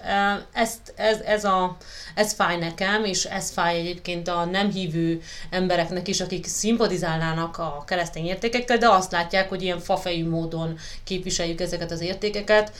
ezt, 0.53 0.93
ez, 0.95 1.19
ez, 1.19 1.43
a, 1.43 1.77
ez 2.15 2.33
fáj 2.33 2.57
nekem, 2.57 3.05
és 3.05 3.25
ez 3.25 3.51
fáj 3.51 3.79
egyébként 3.79 4.27
a 4.27 4.45
nem 4.45 4.71
hívő 4.71 5.21
embereknek 5.49 6.07
is, 6.07 6.21
akik 6.21 6.45
szimpatizálnának 6.45 7.57
a 7.57 7.83
keresztény 7.87 8.25
értékekkel, 8.25 8.77
de 8.77 8.89
azt 8.89 9.11
látják, 9.11 9.49
hogy 9.49 9.61
ilyen 9.61 9.79
fafejű 9.79 10.29
módon 10.29 10.77
képviseljük 11.03 11.61
ezeket 11.61 11.91
az 11.91 12.01
értékeket, 12.01 12.71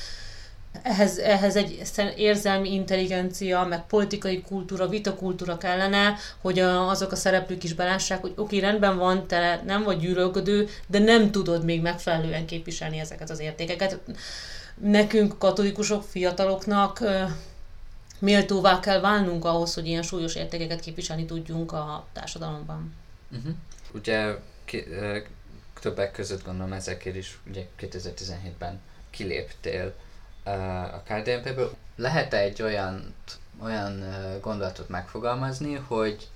ehhez, 0.84 1.18
ehhez 1.18 1.56
egy 1.56 1.82
érzelmi 2.16 2.74
intelligencia, 2.74 3.64
meg 3.64 3.86
politikai 3.86 4.42
kultúra, 4.42 4.88
vitakultúra 4.88 5.58
kellene, 5.58 6.16
hogy 6.42 6.60
a, 6.60 6.90
azok 6.90 7.12
a 7.12 7.16
szereplők 7.16 7.64
is 7.64 7.74
belássák, 7.74 8.22
hogy 8.22 8.34
oké, 8.36 8.58
rendben 8.60 8.98
van, 8.98 9.28
te 9.28 9.62
nem 9.66 9.84
vagy 9.84 10.00
gyűlölködő, 10.00 10.70
de 10.88 11.00
nem 11.00 11.32
tudod 11.32 11.66
még 11.66 11.82
megfelelően 11.82 12.46
képviselni 12.46 13.00
ezeket 13.00 13.30
az 13.30 13.40
értékeket. 13.40 14.00
Nekünk, 14.78 15.38
katolikusok, 15.38 16.04
fiataloknak 16.04 17.04
méltóvá 18.20 18.80
kell 18.80 19.00
válnunk 19.00 19.46
ahhoz, 19.46 19.74
hogy 19.74 19.88
ilyen 19.88 20.02
súlyos 20.02 20.36
értékeket 20.36 20.80
képviselni 20.80 21.26
tudjunk 21.26 21.72
a 21.72 22.06
társadalomban. 22.14 22.94
Uh-huh. 23.32 23.54
Ugye 23.94 24.36
ki, 24.66 24.84
többek 25.80 26.12
között 26.12 26.46
gondolom 26.46 26.74
ezekért 26.74 27.16
is 27.16 27.40
ugye 27.50 27.66
2017-ben 27.80 28.80
kiléptél 29.10 29.94
a 30.44 31.02
KDNP-ből. 31.04 31.76
Lehet-e 31.96 32.38
egy 32.38 32.62
olyan, 32.62 33.16
olyan 33.64 34.04
gondolatot 34.42 34.90
megfogalmazni, 34.90 35.74
hogy 35.74 36.30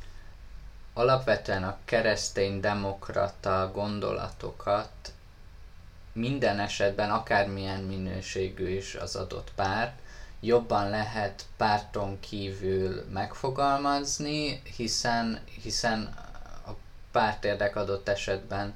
alapvetően 0.94 1.64
a 1.64 1.78
keresztény 1.86 2.60
demokrata 2.60 3.72
gondolatokat 3.74 4.90
minden 6.14 6.60
esetben, 6.60 7.12
akármilyen 7.12 7.82
minőségű 7.82 8.70
is 8.70 8.96
az 8.96 9.16
adott 9.16 9.52
párt, 9.56 10.00
jobban 10.40 10.90
lehet 10.90 11.46
párton 11.58 12.20
kívül 12.20 13.06
megfogalmazni, 13.14 14.62
hiszen, 14.76 15.40
hiszen 15.62 16.14
a 16.68 16.72
pártérdek 17.12 17.76
adott 17.76 18.10
esetben 18.10 18.74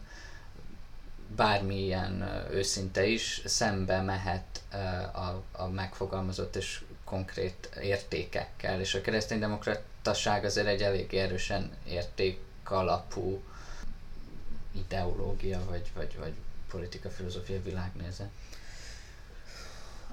bármilyen 1.36 2.46
őszinte 2.52 3.06
is 3.06 3.42
szembe 3.46 4.02
mehet 4.02 4.44
a, 5.14 5.44
a 5.52 5.68
megfogalmazott 5.68 6.56
és 6.56 6.82
konkrét 7.04 7.70
értékekkel, 7.82 8.80
és 8.80 8.94
a 8.94 9.02
kereszténydemokrataság 9.02 10.44
azért 10.46 10.68
egy 10.68 10.82
elég 10.82 11.14
erősen 11.14 11.72
értékalapú 11.88 13.42
ideológia, 14.72 15.62
vagy, 15.70 15.92
vagy, 15.96 16.16
vagy 16.20 16.34
politika, 16.72 17.10
filozófia, 17.10 17.62
világnézet. 17.64 18.30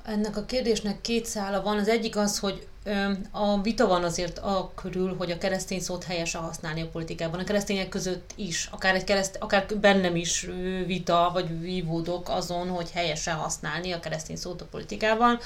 Ennek 0.05 0.37
a 0.37 0.45
kérdésnek 0.45 1.01
két 1.01 1.27
szála 1.27 1.63
van. 1.63 1.79
Az 1.79 1.89
egyik 1.89 2.17
az, 2.17 2.39
hogy 2.39 2.67
a 3.31 3.61
vita 3.63 3.87
van 3.87 4.05
azért 4.05 4.39
a 4.39 4.73
körül, 4.75 5.17
hogy 5.17 5.31
a 5.31 5.39
keresztény 5.39 5.81
szót 5.81 6.05
helyesen 6.05 6.41
használni 6.41 6.81
a 6.81 6.89
politikában. 6.89 7.41
A 7.41 7.45
keresztények 7.45 7.89
között 7.89 8.31
is, 8.35 8.69
akár, 8.73 8.95
egy 8.95 9.05
kereszt, 9.05 9.37
akár 9.41 9.67
bennem 9.81 10.17
is 10.17 10.49
vita, 10.87 11.31
vagy 11.33 11.61
vívódok 11.61 12.29
azon, 12.29 12.69
hogy 12.69 12.91
helyesen 12.91 13.35
használni 13.35 13.93
a 13.93 14.01
keresztény 14.01 14.37
szót 14.37 14.61
a 14.61 14.67
politikában. 14.71 15.39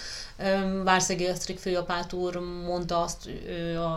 Várszegi 0.85 1.27
Esztrik 1.27 1.59
főapát 1.59 2.13
úr 2.13 2.37
mondta 2.67 3.03
azt, 3.03 3.31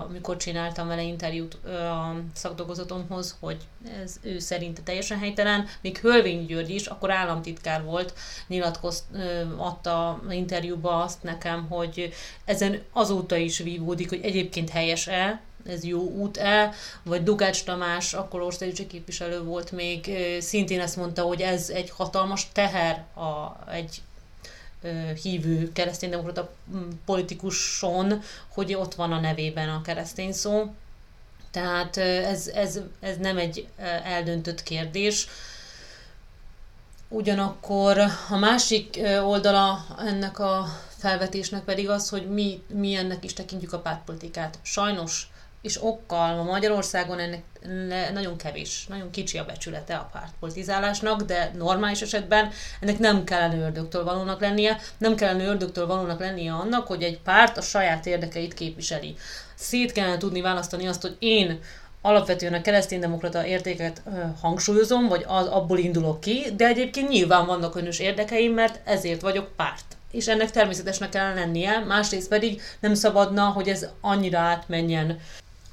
amikor 0.06 0.38
csináltam 0.38 0.88
vele 0.88 1.02
interjút 1.02 1.54
a 1.66 2.16
szakdolgozatomhoz, 2.34 3.38
hogy 3.40 3.58
ez 4.04 4.16
ő 4.22 4.40
szerint 4.40 4.84
teljesen 4.84 5.20
helytelen. 5.20 5.66
Még 5.82 5.98
Hölvény 5.98 6.46
György 6.46 6.70
is, 6.70 6.86
akkor 6.86 7.12
államtitkár 7.12 7.84
volt, 7.84 8.14
nyilatkozt, 8.48 9.04
adta 9.58 10.22
interjúba 10.30 11.04
azt 11.04 11.24
nekem, 11.24 11.68
hogy 11.70 12.14
ezen 12.46 12.82
azóta 12.92 13.33
is 13.38 13.58
vívódik, 13.58 14.10
hogy 14.10 14.20
egyébként 14.24 14.70
helyes-e, 14.70 15.42
ez 15.66 15.84
jó 15.84 16.02
út-e, 16.02 16.74
vagy 17.04 17.24
Dugács 17.24 17.64
Tamás, 17.64 18.14
akkor 18.14 18.42
országgyűlési 18.42 18.88
képviselő 18.88 19.44
volt 19.44 19.72
még, 19.72 20.12
szintén 20.40 20.80
ezt 20.80 20.96
mondta, 20.96 21.22
hogy 21.22 21.42
ez 21.42 21.70
egy 21.70 21.90
hatalmas 21.90 22.48
teher 22.52 23.06
a, 23.14 23.58
egy 23.72 24.02
hívő 25.24 25.72
kereszténydemokrata 25.72 26.54
politikuson, 27.06 28.22
hogy 28.48 28.74
ott 28.74 28.94
van 28.94 29.12
a 29.12 29.20
nevében 29.20 29.70
a 29.70 29.82
keresztény 29.82 30.32
szó. 30.32 30.74
Tehát 31.52 31.98
ez, 31.98 32.48
ez, 32.48 32.80
ez 33.00 33.18
nem 33.18 33.38
egy 33.38 33.68
eldöntött 34.04 34.64
kérdés. 34.64 35.28
Ugyanakkor 37.08 37.98
a 38.30 38.36
másik 38.36 39.00
oldala 39.24 39.86
ennek 40.00 40.40
a 40.40 40.66
felvetésnek 41.04 41.64
pedig 41.64 41.90
az, 41.90 42.10
hogy 42.10 42.30
mi, 42.30 42.64
mi 42.74 42.96
ennek 42.96 43.24
is 43.24 43.34
tekintjük 43.34 43.74
a 43.74 43.80
pártpolitikát. 43.80 44.60
Sajnos 44.62 45.28
és 45.62 45.84
okkal 45.84 46.36
ma 46.36 46.44
Magyarországon 46.44 47.20
ennek 47.20 47.44
nagyon 48.14 48.38
kevés, 48.38 48.86
nagyon 48.90 49.10
kicsi 49.10 49.38
a 49.38 49.46
becsülete 49.46 49.96
a 49.96 50.10
pártpolitizálásnak, 50.12 51.22
de 51.22 51.52
normális 51.58 52.02
esetben 52.02 52.50
ennek 52.80 53.00
nem 53.00 53.24
kellene 53.24 53.58
ördögtől 53.58 54.04
valónak 54.04 54.42
lennie, 54.42 54.78
nem 54.98 55.16
kellene 55.16 55.46
ördögtől 55.46 55.88
valónak 55.88 56.20
lennie 56.20 56.54
annak, 56.54 56.88
hogy 56.88 57.04
egy 57.04 57.20
párt 57.20 57.58
a 57.58 57.62
saját 57.62 58.06
érdekeit 58.06 58.54
képviseli. 58.54 59.16
Szét 59.56 59.92
kellene 59.92 60.18
tudni 60.18 60.42
választani 60.42 60.88
azt, 60.88 61.02
hogy 61.02 61.16
én 61.20 61.60
alapvetően 62.02 62.54
a 62.54 62.62
kereszténydemokrata 62.62 63.46
értéket 63.46 64.02
ö, 64.06 64.10
hangsúlyozom, 64.42 65.08
vagy 65.08 65.24
az, 65.28 65.48
abból 65.48 65.78
indulok 65.78 66.20
ki, 66.20 66.46
de 66.56 66.68
egyébként 66.68 67.10
nyilván 67.10 67.46
vannak 67.46 67.76
önös 67.76 68.00
érdekeim, 68.00 68.54
mert 68.54 68.80
ezért 68.88 69.22
vagyok 69.22 69.56
párt 69.56 69.98
és 70.14 70.28
ennek 70.28 70.52
természetesnek 70.52 71.10
kell 71.10 71.34
lennie, 71.34 71.80
másrészt 71.80 72.28
pedig 72.28 72.62
nem 72.80 72.94
szabadna, 72.94 73.46
hogy 73.46 73.68
ez 73.68 73.86
annyira 74.02 74.40
átmenjen, 74.40 75.20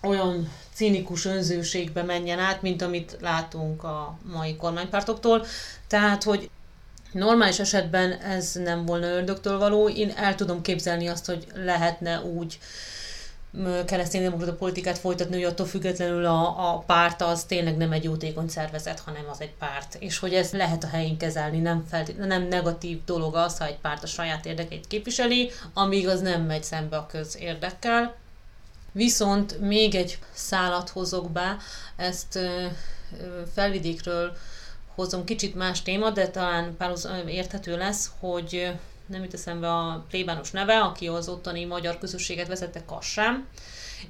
olyan 0.03 0.53
cínikus 0.74 1.24
önzőségbe 1.24 2.03
menjen 2.03 2.38
át, 2.38 2.62
mint 2.62 2.83
amit 2.83 3.16
látunk 3.20 3.85
a 3.85 4.18
mai 4.33 4.57
kormánypártoktól. 4.57 5.46
Tehát, 5.88 6.22
hogy 6.22 6.50
normális 7.12 7.59
esetben 7.59 8.12
ez 8.12 8.53
nem 8.53 8.87
volna 8.87 9.07
ördögtől 9.07 9.59
való, 9.59 9.88
én 9.88 10.12
el 10.16 10.35
tudom 10.35 10.62
képzelni 10.62 11.09
azt, 11.09 11.26
hogy 11.26 11.46
lehetne 11.55 12.20
úgy 12.20 12.59
kereszténydemokrata 13.86 14.54
politikát 14.54 14.98
folytatni, 14.98 15.34
hogy 15.34 15.52
attól 15.52 15.66
függetlenül 15.66 16.24
a, 16.24 16.72
a 16.72 16.78
párt 16.78 17.22
az 17.22 17.44
tényleg 17.44 17.76
nem 17.76 17.92
egy 17.92 18.04
jótékony 18.04 18.48
szervezet, 18.48 19.00
hanem 19.00 19.24
az 19.30 19.40
egy 19.40 19.52
párt. 19.58 19.96
És 19.98 20.18
hogy 20.18 20.34
ez 20.34 20.52
lehet 20.52 20.84
a 20.84 20.88
helyén 20.88 21.16
kezelni, 21.16 21.58
nem, 21.58 21.84
feltét, 21.88 22.26
nem 22.26 22.42
negatív 22.42 23.04
dolog 23.04 23.34
az, 23.34 23.58
ha 23.58 23.66
egy 23.66 23.78
párt 23.78 24.02
a 24.02 24.06
saját 24.06 24.46
érdekeit 24.46 24.86
képviseli, 24.86 25.50
amíg 25.74 26.08
az 26.08 26.20
nem 26.20 26.42
megy 26.42 26.64
szembe 26.64 26.96
a 26.96 27.06
közérdekkel. 27.06 28.14
Viszont 28.92 29.60
még 29.60 29.94
egy 29.94 30.18
szálat 30.32 30.88
hozok 30.88 31.30
be, 31.30 31.56
ezt 31.96 32.36
ö, 32.36 32.66
felvidékről 33.54 34.36
hozom 34.94 35.24
kicsit 35.24 35.54
más 35.54 35.82
téma, 35.82 36.10
de 36.10 36.28
talán 36.28 36.76
párhuz 36.76 37.08
érthető 37.26 37.76
lesz, 37.76 38.10
hogy 38.18 38.72
nem 39.11 39.23
jut 39.23 39.35
eszembe 39.35 39.68
a 39.68 40.05
plébános 40.09 40.51
neve, 40.51 40.81
aki 40.81 41.09
az 41.09 41.29
ottani 41.29 41.64
magyar 41.64 41.99
közösséget 41.99 42.49
vezette 42.49 42.85
Kassám, 42.85 43.46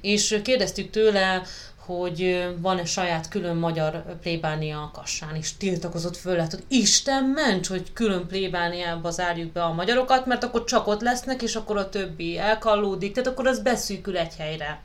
és 0.01 0.39
kérdeztük 0.43 0.89
tőle, 0.89 1.41
hogy 1.75 2.49
van-e 2.57 2.85
saját 2.85 3.27
külön 3.27 3.55
magyar 3.55 4.03
plébánia 4.21 4.81
a 4.81 4.91
Kassán, 4.93 5.35
és 5.35 5.57
tiltakozott 5.57 6.17
föl, 6.17 6.37
hát, 6.37 6.51
hogy 6.51 6.63
Isten 6.67 7.23
ments, 7.23 7.67
hogy 7.67 7.93
külön 7.93 8.27
plébániába 8.27 9.11
zárjuk 9.11 9.51
be 9.51 9.63
a 9.63 9.73
magyarokat, 9.73 10.25
mert 10.25 10.43
akkor 10.43 10.63
csak 10.63 10.87
ott 10.87 11.01
lesznek, 11.01 11.41
és 11.41 11.55
akkor 11.55 11.77
a 11.77 11.89
többi 11.89 12.37
elkallódik, 12.37 13.13
tehát 13.13 13.29
akkor 13.29 13.47
az 13.47 13.59
beszűkül 13.59 14.17
egy 14.17 14.35
helyre. 14.35 14.81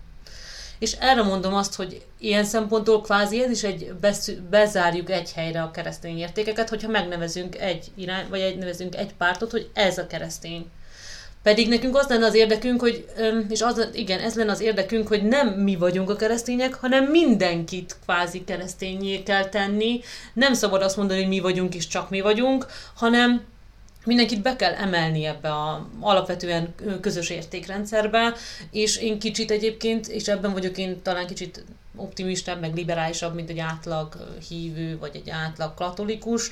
És 0.78 0.92
erre 0.92 1.22
mondom 1.22 1.54
azt, 1.54 1.74
hogy 1.74 2.02
ilyen 2.18 2.44
szempontból 2.44 3.00
kvázi 3.00 3.42
ez 3.42 3.50
is 3.50 3.62
egy 3.62 3.92
beszü- 4.00 4.42
bezárjuk 4.42 5.10
egy 5.10 5.32
helyre 5.32 5.62
a 5.62 5.70
keresztény 5.70 6.18
értékeket, 6.18 6.68
hogyha 6.68 6.88
megnevezünk 6.88 7.58
egy 7.58 7.86
irány, 7.94 8.26
vagy 8.28 8.40
egy, 8.40 8.58
nevezünk 8.58 8.96
egy 8.96 9.14
pártot, 9.14 9.50
hogy 9.50 9.70
ez 9.74 9.98
a 9.98 10.06
keresztény. 10.06 10.66
Pedig 11.42 11.68
nekünk 11.68 11.96
az 11.96 12.06
lenne 12.08 12.26
az 12.26 12.34
érdekünk, 12.34 12.80
hogy, 12.80 13.04
és 13.48 13.62
az, 13.62 13.88
igen, 13.92 14.20
ez 14.20 14.34
lenne 14.34 14.50
az 14.50 14.60
érdekünk, 14.60 15.08
hogy 15.08 15.22
nem 15.22 15.48
mi 15.48 15.76
vagyunk 15.76 16.10
a 16.10 16.16
keresztények, 16.16 16.74
hanem 16.74 17.04
mindenkit 17.04 17.96
kvázi 18.04 18.44
keresztényé 18.44 19.22
kell 19.22 19.48
tenni. 19.48 20.00
Nem 20.32 20.54
szabad 20.54 20.82
azt 20.82 20.96
mondani, 20.96 21.20
hogy 21.20 21.28
mi 21.28 21.40
vagyunk 21.40 21.74
és 21.74 21.86
csak 21.86 22.10
mi 22.10 22.20
vagyunk, 22.20 22.66
hanem 22.94 23.44
mindenkit 24.06 24.42
be 24.42 24.56
kell 24.56 24.72
emelni 24.72 25.24
ebbe 25.24 25.50
a 25.50 25.88
alapvetően 26.00 26.74
közös 27.00 27.30
értékrendszerbe, 27.30 28.34
és 28.70 28.96
én 28.96 29.18
kicsit 29.18 29.50
egyébként, 29.50 30.06
és 30.06 30.28
ebben 30.28 30.52
vagyok 30.52 30.78
én 30.78 31.02
talán 31.02 31.26
kicsit 31.26 31.64
optimistább, 31.96 32.60
meg 32.60 32.74
liberálisabb, 32.74 33.34
mint 33.34 33.50
egy 33.50 33.58
átlag 33.58 34.36
hívő, 34.48 34.98
vagy 34.98 35.16
egy 35.16 35.30
átlag 35.30 35.74
katolikus, 35.74 36.50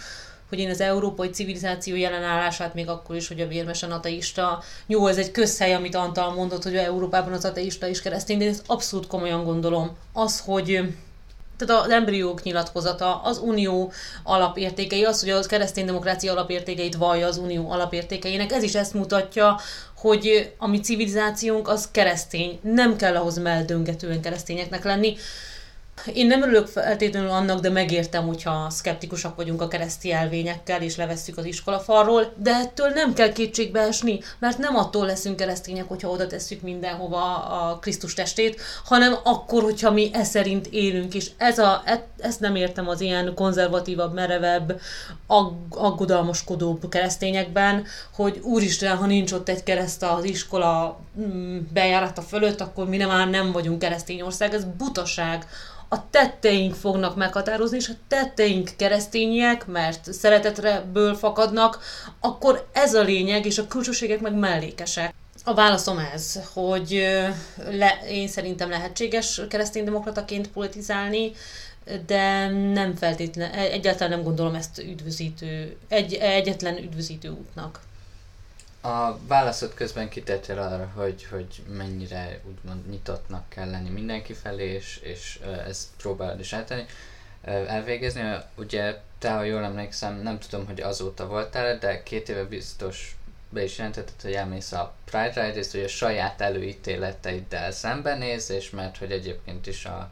hogy 0.49 0.59
én 0.59 0.71
az 0.71 0.81
európai 0.81 1.29
civilizáció 1.29 1.97
jelenállását 1.97 2.75
még 2.75 2.89
akkor 2.89 3.17
is, 3.17 3.29
hogy 3.29 3.41
a 3.41 3.47
vérmesen 3.47 3.93
ateista, 3.93 4.63
jó, 4.87 5.07
ez 5.07 5.19
egy 5.19 5.31
közhely, 5.31 5.75
amit 5.75 5.95
Antal 5.95 6.35
mondott, 6.35 6.63
hogy 6.63 6.77
Európában 6.77 7.33
az 7.33 7.45
ateista 7.45 7.87
is 7.87 8.03
keresztény, 8.03 8.39
de 8.39 8.47
ezt 8.47 8.65
abszolút 8.67 9.07
komolyan 9.07 9.45
gondolom. 9.45 9.97
Az, 10.13 10.41
hogy 10.41 10.95
tehát 11.57 11.85
az 11.85 11.91
embriók 11.91 12.43
nyilatkozata, 12.43 13.21
az 13.23 13.39
unió 13.39 13.93
alapértékei, 14.23 15.05
az, 15.05 15.21
hogy 15.21 15.31
a 15.31 15.41
keresztény 15.41 15.87
demokrácia 15.87 16.33
alapértékeit 16.33 16.97
vallja 16.97 17.27
az 17.27 17.37
unió 17.37 17.71
alapértékeinek, 17.71 18.53
ez 18.53 18.63
is 18.63 18.75
ezt 18.75 18.95
mutatja, 18.95 19.61
hogy 19.97 20.55
a 20.59 20.67
mi 20.67 20.81
civilizációnk 20.81 21.69
az 21.69 21.89
keresztény, 21.91 22.59
nem 22.63 22.97
kell 22.97 23.17
ahhoz 23.17 23.39
meldöngetően 23.39 24.21
keresztényeknek 24.21 24.85
lenni. 24.85 25.17
Én 26.15 26.27
nem 26.27 26.43
örülök 26.43 26.67
feltétlenül 26.67 27.31
annak, 27.31 27.61
de 27.61 27.71
megértem, 27.71 28.27
hogyha 28.27 28.71
szkeptikusak 28.71 29.37
vagyunk 29.37 29.63
a 29.63 29.69
kereszti 29.69 30.13
elvényekkel, 30.13 30.83
és 30.83 30.97
levesszük 30.97 31.39
az 31.39 31.45
iskolafalról, 31.45 32.33
de 32.37 32.51
ettől 32.55 32.89
nem 32.89 33.15
kell 33.15 33.33
kétségbe 33.33 33.81
esni, 33.81 34.21
mert 34.39 34.59
nem 34.59 34.77
attól 34.77 35.07
leszünk 35.07 35.37
keresztények, 35.37 35.89
hogyha 35.89 36.09
oda 36.09 36.27
tesszük 36.27 36.61
mindenhova 36.61 37.37
a 37.37 37.79
Krisztus 37.79 38.15
testét, 38.15 38.61
hanem 38.85 39.15
akkor, 39.25 39.63
hogyha 39.63 39.91
mi 39.91 40.11
e 40.13 40.25
szerint 40.25 40.67
élünk, 40.67 41.15
és 41.15 41.31
ez 41.37 41.59
a, 41.59 41.83
e, 41.85 42.07
ezt 42.19 42.41
nem 42.41 42.57
értem 42.57 42.89
az 42.89 43.01
ilyen 43.01 43.35
konzervatívabb, 43.35 44.15
merevebb, 44.15 44.81
ag, 45.27 45.53
aggodalmaskodóbb 45.71 46.89
keresztényekben, 46.89 47.85
hogy 48.15 48.39
úristen, 48.43 48.97
ha 48.97 49.07
nincs 49.07 49.33
ott 49.33 49.49
egy 49.49 49.63
kereszt 49.63 50.03
az 50.03 50.25
iskola 50.25 51.01
mm, 51.21 51.59
bejárata 51.73 52.23
fölött, 52.23 52.61
akkor 52.61 52.89
mi 52.89 52.97
nem 52.97 53.09
már 53.09 53.31
nem 53.31 53.53
vagyunk 53.53 53.79
keresztény 53.79 54.23
ország, 54.23 54.55
ez 54.55 54.65
butaság 54.65 55.47
a 55.95 56.07
tetteink 56.11 56.75
fognak 56.75 57.17
meghatározni, 57.17 57.77
és 57.77 57.89
a 57.89 57.95
tetteink 58.09 58.71
keresztényiek, 58.77 59.67
mert 59.67 60.13
szeretetreből 60.13 61.15
fakadnak, 61.15 61.79
akkor 62.21 62.67
ez 62.73 62.95
a 62.95 63.03
lényeg, 63.03 63.47
és 63.47 63.59
a 63.59 63.67
külsőségek 63.67 64.21
meg 64.21 64.35
mellékesek. 64.35 65.15
A 65.45 65.55
válaszom 65.55 65.99
ez, 65.99 66.41
hogy 66.53 67.07
le, 67.71 67.99
én 68.09 68.29
szerintem 68.29 68.71
lehetséges 68.71 69.41
kereszténydemokrataként 69.49 70.49
politizálni, 70.49 71.33
de 72.07 72.49
nem 72.49 72.95
feltétlenül, 72.95 73.55
egyáltalán 73.55 74.11
nem 74.11 74.23
gondolom 74.23 74.55
ezt 74.55 74.79
üdvözítő, 74.79 75.77
egy, 75.89 76.15
egyetlen 76.15 76.77
üdvözítő 76.77 77.29
útnak. 77.29 77.81
A 78.85 79.19
válaszod 79.27 79.75
közben 79.75 80.09
kitettél 80.09 80.59
arra, 80.59 80.91
hogy, 80.95 81.27
hogy 81.31 81.63
mennyire 81.69 82.41
úgymond 82.45 82.89
nyitottnak 82.89 83.49
kell 83.49 83.71
lenni 83.71 83.89
mindenki 83.91 84.33
felé, 84.33 84.73
és, 84.73 85.01
és 85.03 85.41
ezt 85.67 85.89
próbálod 85.97 86.41
is 86.41 86.53
eltenni, 86.53 86.85
elvégezni. 87.45 88.23
Ugye 88.57 89.01
te, 89.19 89.33
ha 89.33 89.43
jól 89.43 89.65
emlékszem, 89.65 90.21
nem 90.23 90.39
tudom, 90.39 90.67
hogy 90.67 90.81
azóta 90.81 91.27
voltál, 91.27 91.79
de 91.79 92.03
két 92.03 92.29
éve 92.29 92.45
biztos 92.45 93.17
be 93.49 93.65
is 93.65 93.79
jelentetted, 93.79 94.21
hogy 94.21 94.33
elmész 94.33 94.73
a 94.73 94.95
Pride 95.05 95.47
Ride-ért, 95.47 95.71
hogy 95.71 95.83
a 95.83 95.89
saját 95.89 96.41
előítéleteiddel 96.41 97.71
szembenéz, 97.71 98.51
és 98.51 98.71
mert 98.71 98.97
hogy 98.97 99.13
egyébként 99.13 99.67
is 99.67 99.85
a, 99.85 100.11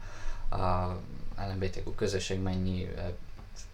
a 0.56 0.96
LMBTQ 1.36 1.94
közösség 1.94 2.40
mennyi 2.40 2.88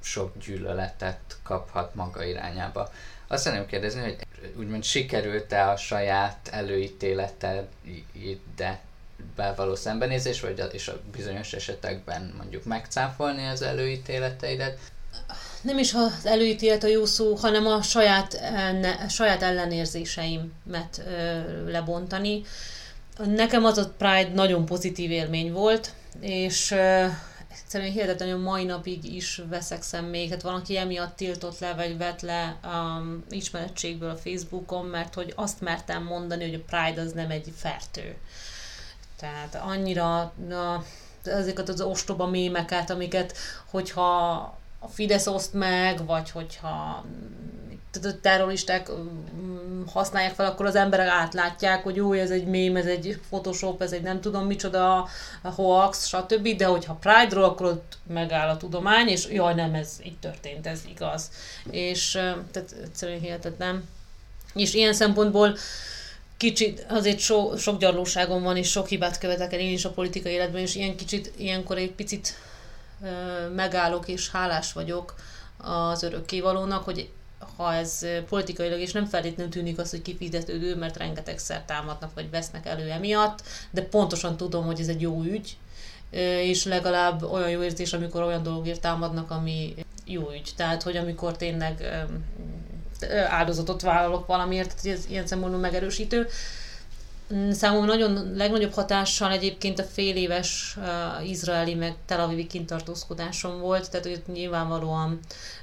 sok 0.01 0.39
gyűlöletet 0.39 1.37
kaphat 1.43 1.95
maga 1.95 2.25
irányába. 2.25 2.91
Azt 3.29 3.43
szeretném 3.43 3.67
kérdezni, 3.67 4.01
hogy 4.01 4.17
úgymond 4.59 4.85
sikerült-e 4.85 5.71
a 5.71 5.77
saját 5.77 6.49
előítéleteidet 6.53 8.81
való 9.57 9.75
szembenézés, 9.75 10.41
vagy 10.41 10.61
a, 10.61 10.65
és 10.65 10.89
a 10.89 11.01
bizonyos 11.13 11.53
esetekben 11.53 12.35
mondjuk 12.37 12.65
megcáfolni 12.65 13.47
az 13.47 13.63
előítéleteidet? 13.63 14.79
Nem 15.63 15.79
is 15.79 15.95
az 15.95 16.27
előítélet 16.27 16.85
a 16.85 16.87
jó 16.87 17.05
szó, 17.05 17.35
hanem 17.35 17.67
a 17.67 17.83
saját, 17.83 18.35
enne, 18.35 19.09
saját 19.09 19.43
ellenérzéseimet 19.43 21.03
ö, 21.07 21.71
lebontani. 21.71 22.43
Nekem 23.27 23.65
az 23.65 23.79
a 23.79 23.93
Pride 23.99 24.31
nagyon 24.35 24.65
pozitív 24.65 25.11
élmény 25.11 25.53
volt, 25.53 25.93
és 26.21 26.75
ö, 27.59 27.65
egyszerűen 27.65 27.93
hihetetlenül 27.93 28.43
mai 28.43 28.65
napig 28.65 29.15
is 29.15 29.43
veszekszem 29.49 30.05
még, 30.05 30.31
hát 30.31 30.43
valaki 30.43 30.77
emiatt 30.77 31.17
tiltott 31.17 31.59
le, 31.59 31.75
vagy 31.75 31.97
vett 31.97 32.21
le 32.21 32.59
um, 32.65 33.25
ismerettségből 33.31 34.11
a 34.11 34.17
Facebookon, 34.17 34.87
mert 34.87 35.15
hogy 35.15 35.33
azt 35.37 35.61
mertem 35.61 36.03
mondani, 36.03 36.45
hogy 36.45 36.55
a 36.55 36.77
Pride 36.77 37.01
az 37.01 37.13
nem 37.13 37.31
egy 37.31 37.53
fertő. 37.57 38.17
Tehát 39.19 39.55
annyira 39.55 40.33
na, 40.49 40.85
ezeket 41.25 41.69
az 41.69 41.81
ostoba 41.81 42.27
mémeket, 42.27 42.91
amiket, 42.91 43.37
hogyha 43.71 44.37
a 44.79 44.89
Fidesz 44.89 45.27
oszt 45.27 45.53
meg, 45.53 46.07
vagy 46.07 46.31
hogyha 46.31 47.05
terroristák 48.21 48.91
használják 49.93 50.35
fel, 50.35 50.47
akkor 50.47 50.67
az 50.67 50.75
emberek 50.75 51.09
átlátják, 51.09 51.83
hogy 51.83 51.97
jó, 51.97 52.13
ez 52.13 52.31
egy 52.31 52.45
mém, 52.45 52.77
ez 52.77 52.87
egy 52.87 53.21
Photoshop, 53.29 53.83
ez 53.83 53.93
egy 53.93 54.03
nem 54.03 54.21
tudom 54.21 54.47
micsoda, 54.47 55.09
hoax, 55.43 56.07
stb. 56.07 56.49
De 56.57 56.67
hogyha 56.67 56.99
Pride-ról, 57.01 57.45
akkor 57.45 57.67
ott 57.67 57.99
megáll 58.07 58.49
a 58.49 58.57
tudomány, 58.57 59.09
és 59.09 59.27
jaj, 59.31 59.55
nem, 59.55 59.75
ez 59.75 59.97
így 60.05 60.19
történt, 60.19 60.67
ez 60.67 60.81
igaz. 60.89 61.31
És 61.71 62.11
tehát 62.51 62.75
egyszerűen 62.83 63.21
hihetetlen. 63.21 63.89
És 64.55 64.75
ilyen 64.75 64.93
szempontból 64.93 65.57
kicsit, 66.37 66.87
azért 66.89 67.19
so, 67.19 67.57
sok 67.57 67.79
gyarlóságom 67.79 68.43
van, 68.43 68.57
és 68.57 68.71
sok 68.71 68.89
hibát 68.89 69.19
követek 69.19 69.53
el 69.53 69.61
én 69.61 69.73
is 69.73 69.85
a 69.85 69.91
politikai 69.91 70.33
életben, 70.33 70.61
és 70.61 70.75
ilyen 70.75 70.97
kicsit, 70.97 71.33
ilyenkor 71.37 71.77
egy 71.77 71.93
picit 71.93 72.35
megállok, 73.55 74.09
és 74.09 74.31
hálás 74.31 74.73
vagyok 74.73 75.15
az 75.57 76.03
örökkévalónak, 76.03 76.85
hogy 76.85 77.09
ha 77.59 77.75
ez 77.75 78.07
politikailag, 78.29 78.81
és 78.81 78.93
nem 78.93 79.07
feltétlenül 79.07 79.53
tűnik 79.53 79.79
az, 79.79 79.91
hogy 79.91 80.03
kifizetődő, 80.03 80.77
mert 80.77 80.97
rengetegszer 80.97 81.65
támadnak, 81.65 82.15
vagy 82.15 82.31
vesznek 82.31 82.67
elő 82.67 82.91
emiatt, 82.91 83.43
de 83.71 83.83
pontosan 83.83 84.37
tudom, 84.37 84.65
hogy 84.65 84.81
ez 84.81 84.89
egy 84.89 85.01
jó 85.01 85.23
ügy, 85.23 85.57
és 86.43 86.65
legalább 86.65 87.23
olyan 87.23 87.51
jó 87.51 87.63
érzés, 87.63 87.93
amikor 87.93 88.23
olyan 88.23 88.43
dolgért 88.43 88.81
támadnak, 88.81 89.31
ami 89.31 89.75
jó 90.05 90.31
ügy. 90.33 90.51
Tehát, 90.57 90.83
hogy 90.83 90.97
amikor 90.97 91.37
tényleg 91.37 92.07
áldozatot 93.29 93.83
vállalok 93.83 94.27
valamiért, 94.27 94.87
ez 94.87 95.05
ilyen 95.09 95.27
szempontból 95.27 95.61
megerősítő. 95.61 96.27
Mm, 97.35 97.51
számomra 97.51 97.87
nagyon 97.87 98.33
legnagyobb 98.37 98.73
hatással 98.73 99.31
egyébként 99.31 99.79
a 99.79 99.83
fél 99.83 100.17
éves 100.17 100.77
uh, 100.77 101.29
izraeli 101.29 101.75
meg 101.75 101.97
Tel 102.07 102.21
Avivi 102.21 102.47
kintartózkodásom 102.47 103.61
volt, 103.61 103.91
tehát 103.91 104.07
hogy 104.07 104.23
nyilvánvalóan 104.27 105.21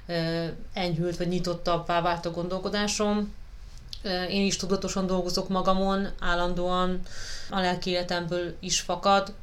uh, 0.07 0.45
enyhült 0.73 1.17
vagy 1.17 1.27
nyitottabbá 1.27 2.01
vált 2.01 2.25
a 2.25 2.31
gondolkodásom. 2.31 3.33
Uh, 4.03 4.33
én 4.33 4.45
is 4.45 4.55
tudatosan 4.55 5.05
dolgozok 5.05 5.49
magamon, 5.49 6.07
állandóan 6.19 6.99
a 7.49 7.59
lelki 7.59 7.89
életemből 7.89 8.55
is 8.59 8.79
fakad, 8.79 9.33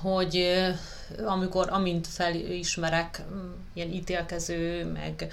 hogy 0.00 0.36
uh, 0.36 1.30
amikor, 1.30 1.68
amint 1.70 2.06
felismerek 2.06 3.22
um, 3.30 3.54
ilyen 3.74 3.92
ítélkező, 3.92 4.84
meg 4.84 5.32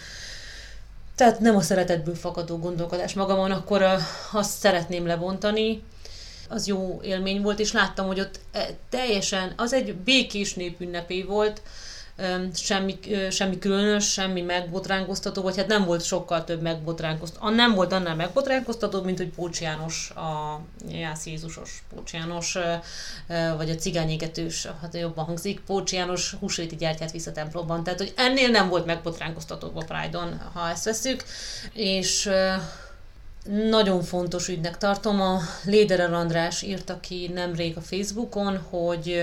tehát 1.19 1.39
nem 1.39 1.55
a 1.55 1.61
szeretetből 1.61 2.15
fakadó 2.15 2.57
gondolkodás 2.57 3.13
magamon, 3.13 3.51
akkor 3.51 3.83
azt 4.31 4.57
szeretném 4.59 5.05
lebontani. 5.05 5.83
Az 6.49 6.67
jó 6.67 6.99
élmény 7.03 7.41
volt, 7.41 7.59
és 7.59 7.71
láttam, 7.71 8.07
hogy 8.07 8.19
ott 8.19 8.39
e, 8.51 8.69
teljesen, 8.89 9.53
az 9.57 9.73
egy 9.73 9.95
békés 9.95 10.53
népünnepé 10.53 11.23
volt, 11.23 11.61
semmi, 12.53 12.99
semmi 13.29 13.59
különös, 13.59 14.11
semmi 14.11 14.41
megbotránkoztató, 14.41 15.41
vagy 15.41 15.57
hát 15.57 15.67
nem 15.67 15.85
volt 15.85 16.03
sokkal 16.03 16.43
több 16.43 16.61
megbotránkoztató. 16.61 17.49
Nem 17.49 17.73
volt 17.73 17.91
annál 17.91 18.15
megbotránkoztató, 18.15 19.01
mint 19.01 19.17
hogy 19.17 19.29
Pócs 19.29 19.61
János, 19.61 20.09
a 20.09 20.61
Jász 20.89 21.25
Jézusos 21.25 21.83
Pócs 21.95 22.13
János, 22.13 22.57
vagy 23.57 23.69
a 23.69 23.75
cigányégetős, 23.75 24.67
hát 24.81 24.97
jobban 24.97 25.25
hangzik, 25.25 25.59
Pócs 25.59 25.93
János 25.93 26.35
húsvéti 26.39 26.75
gyertyát 26.75 27.11
vissza 27.11 27.31
templomban. 27.31 27.83
Tehát, 27.83 27.99
hogy 27.99 28.13
ennél 28.15 28.49
nem 28.49 28.69
volt 28.69 28.85
megbotránkoztató 28.85 29.71
a 29.75 29.83
Pride-on, 29.83 30.41
ha 30.53 30.69
ezt 30.69 30.85
veszük. 30.85 31.23
És 31.73 32.29
nagyon 33.69 34.01
fontos 34.01 34.47
ügynek 34.47 34.77
tartom. 34.77 35.21
A 35.21 35.39
Léderer 35.63 36.13
András 36.13 36.61
írta 36.61 36.99
ki 36.99 37.31
nemrég 37.33 37.77
a 37.77 37.81
Facebookon, 37.81 38.57
hogy 38.57 39.21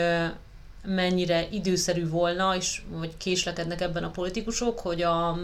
mennyire 0.86 1.48
időszerű 1.50 2.08
volna, 2.08 2.56
és 2.56 2.82
vagy 2.88 3.16
késlekednek 3.16 3.80
ebben 3.80 4.04
a 4.04 4.10
politikusok, 4.10 4.78
hogy 4.80 5.02
a 5.02 5.38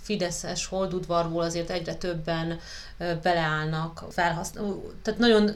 Fideszes 0.00 0.66
holdudvarból 0.66 1.42
azért 1.42 1.70
egyre 1.70 1.94
többen 1.94 2.58
beleállnak, 3.22 4.04
felhasználó. 4.10 4.92
Tehát 5.02 5.20
nagyon 5.20 5.54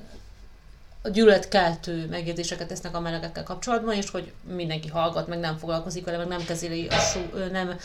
a 1.04 1.08
gyűlöletkeltő 1.08 2.06
megjegyzéseket 2.10 2.68
tesznek 2.68 2.96
a 2.96 3.00
melegekkel 3.00 3.42
kapcsolatban, 3.42 3.94
és 3.94 4.10
hogy 4.10 4.32
mindenki 4.54 4.88
hallgat, 4.88 5.28
meg 5.28 5.38
nem 5.38 5.56
foglalkozik 5.56 6.04
vele, 6.04 6.16
meg 6.16 6.26
nem 6.26 6.44
kezeli, 6.44 6.86
a 6.86 6.94
sú, 6.94 7.20
nem, 7.52 7.78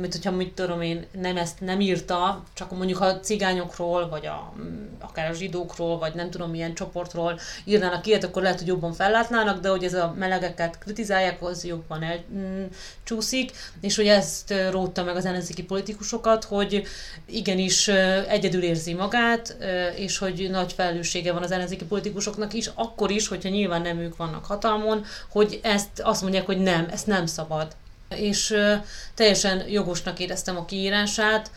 mint 0.00 0.12
hogyha 0.12 0.30
mit 0.30 0.54
tudom 0.54 0.80
én, 0.80 1.06
nem 1.12 1.36
ezt 1.36 1.60
nem 1.60 1.80
írta, 1.80 2.42
csak 2.54 2.70
mondjuk 2.70 3.00
a 3.00 3.20
cigányokról, 3.20 4.08
vagy 4.08 4.26
a, 4.26 4.52
akár 5.00 5.30
a 5.30 5.34
zsidókról, 5.34 5.98
vagy 5.98 6.14
nem 6.14 6.30
tudom 6.30 6.50
milyen 6.50 6.74
csoportról 6.74 7.38
írnának 7.64 8.06
ilyet, 8.06 8.24
akkor 8.24 8.42
lehet, 8.42 8.58
hogy 8.58 8.68
jobban 8.68 8.92
fellátnának, 8.92 9.60
de 9.60 9.68
hogy 9.68 9.84
ez 9.84 9.94
a 9.94 10.14
melegeket 10.18 10.78
kritizálják, 10.78 11.42
az 11.42 11.64
jobban 11.64 12.02
elcsúszik, 12.02 13.52
és 13.80 13.96
hogy 13.96 14.06
ezt 14.06 14.54
rótta 14.70 15.02
meg 15.02 15.16
az 15.16 15.24
ellenzéki 15.24 15.64
politikusokat, 15.64 16.44
hogy 16.44 16.82
igenis 17.26 17.88
egyedül 18.28 18.62
érzi 18.62 18.94
magát, 18.94 19.56
és 19.96 20.18
hogy 20.18 20.48
nagy 20.50 20.72
felelőssége 20.72 21.32
van 21.32 21.42
az 21.42 21.50
ellenzéki 21.50 21.84
politikus 21.84 22.23
politikusoknak 22.24 22.52
is, 22.52 22.70
akkor 22.74 23.10
is, 23.10 23.28
hogyha 23.28 23.48
nyilván 23.48 23.82
nem 23.82 23.98
ők 23.98 24.16
vannak 24.16 24.44
hatalmon, 24.44 25.04
hogy 25.30 25.60
ezt 25.62 26.00
azt 26.02 26.22
mondják, 26.22 26.46
hogy 26.46 26.58
nem, 26.58 26.86
ezt 26.90 27.06
nem 27.06 27.26
szabad. 27.26 27.76
És 28.08 28.54
teljesen 29.14 29.68
jogosnak 29.68 30.18
éreztem 30.18 30.56
a 30.56 30.64
kiírását, 30.64 31.50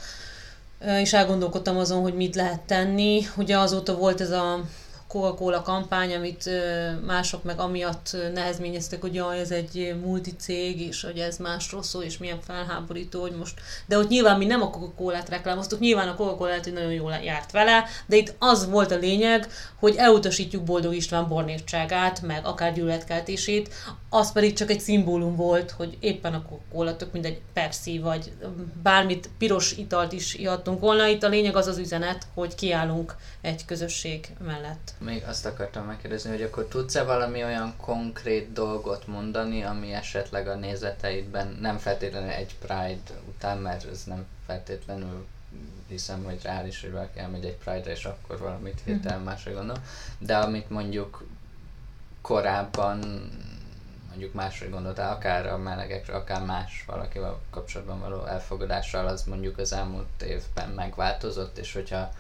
és 1.00 1.14
elgondolkodtam 1.14 1.78
azon, 1.78 2.02
hogy 2.02 2.14
mit 2.14 2.36
lehet 2.36 2.62
tenni. 2.62 3.28
Ugye 3.36 3.58
azóta 3.58 3.96
volt 3.96 4.22
ez 4.22 4.32
a 4.32 4.64
Coca-Cola 5.08 5.62
kampány, 5.62 6.16
amit 6.16 6.50
mások 7.06 7.44
meg 7.44 7.60
amiatt 7.60 8.18
nehezményeztek, 8.34 9.02
hogy 9.02 9.14
jaj, 9.14 9.40
ez 9.40 9.52
egy 9.52 9.96
multicég, 10.02 10.82
és 10.82 11.04
hogy 11.04 11.18
ez 11.18 11.38
másról 11.38 11.84
szól, 11.84 12.04
és 12.04 12.18
milyen 12.18 12.42
felháborító, 12.42 13.22
hogy 13.22 13.36
most... 13.36 13.60
De 13.86 13.98
ott 13.98 14.10
nyilván 14.10 14.38
mi 14.38 14.46
nem 14.46 14.62
a 14.62 14.70
Coca-Colát 14.70 15.30
reklámoztuk, 15.30 15.80
nyilván 15.80 16.08
a 16.08 16.16
Coca-Cola 16.16 16.54
hogy 16.64 16.74
nagyon 16.74 16.92
jól 16.92 17.12
járt 17.24 17.52
vele, 17.52 17.86
de 18.06 18.16
itt 18.16 18.36
az 18.40 18.70
volt 18.70 18.92
a 18.92 18.98
lényeg, 18.98 19.48
hogy 19.80 19.96
elutasítjuk 19.96 20.64
Boldog 20.64 20.96
István 20.96 21.28
bornértságát, 21.28 22.22
meg 22.22 22.46
akár 22.46 22.74
gyűlöletkeltését, 22.74 23.74
az 24.10 24.32
pedig 24.32 24.54
csak 24.54 24.70
egy 24.70 24.80
szimbólum 24.80 25.36
volt, 25.36 25.72
hogy 25.72 25.98
éppen 26.00 26.34
a 26.34 26.42
Coca-Cola, 26.42 26.96
tök 26.96 27.12
mindegy 27.12 27.42
Pepsi, 27.54 28.00
vagy 28.00 28.32
bármit 28.82 29.30
piros 29.38 29.72
italt 29.72 30.12
is 30.12 30.34
ihattunk 30.34 30.80
volna. 30.80 31.08
Itt 31.08 31.24
a 31.24 31.28
lényeg 31.28 31.56
az 31.56 31.68
az 31.68 31.78
üzenet, 31.78 32.28
hogy 32.34 32.56
kiállunk 32.56 33.16
egy 33.42 33.66
közösség 33.66 34.28
mellett. 34.46 34.94
Még 35.00 35.24
azt 35.28 35.46
akartam 35.46 35.86
megkérdezni, 35.86 36.30
hogy 36.30 36.42
akkor 36.42 36.66
tudsz-e 36.66 37.04
valami 37.04 37.44
olyan 37.44 37.74
konkrét 37.82 38.54
dolgot 38.54 39.08
mondani, 39.08 39.64
ami 39.64 39.94
esetleg 39.94 40.48
a 40.48 40.56
nézeteidben 40.56 41.58
nem 41.62 41.78
feltétlenül 41.78 42.30
egy 42.30 42.56
Pride 42.60 43.22
után, 43.30 43.58
mert 43.58 43.90
ez 43.90 44.04
nem 44.04 44.26
feltétlenül 44.46 45.26
hiszem, 45.88 46.24
hogy 46.24 46.40
reális, 46.44 46.82
hogy 46.82 46.92
valaki 46.92 47.20
elmegy 47.20 47.46
egy 47.46 47.58
Pride-ra, 47.64 47.92
és 47.92 48.06
akkor 48.06 48.40
valamit 48.40 48.82
hirtelen 48.86 49.18
mhm. 49.18 49.28
másra 49.28 49.54
gondol, 49.54 49.78
de 50.20 50.38
amit 50.38 50.70
mondjuk 50.70 51.26
korábban 52.22 53.00
mondjuk 54.18 54.36
máshogy 54.36 54.70
gondoltál, 54.70 55.14
akár 55.14 55.46
a 55.46 55.58
melegekre, 55.58 56.16
akár 56.16 56.46
más 56.46 56.84
valakivel 56.88 57.40
kapcsolatban 57.50 58.00
való 58.00 58.26
elfogadással, 58.26 59.08
az 59.08 59.24
mondjuk 59.24 59.58
az 59.58 59.74
elmúlt 59.74 60.22
évben 60.22 60.70
megváltozott, 60.70 61.58
és 61.58 61.74
hogyha 61.74 62.14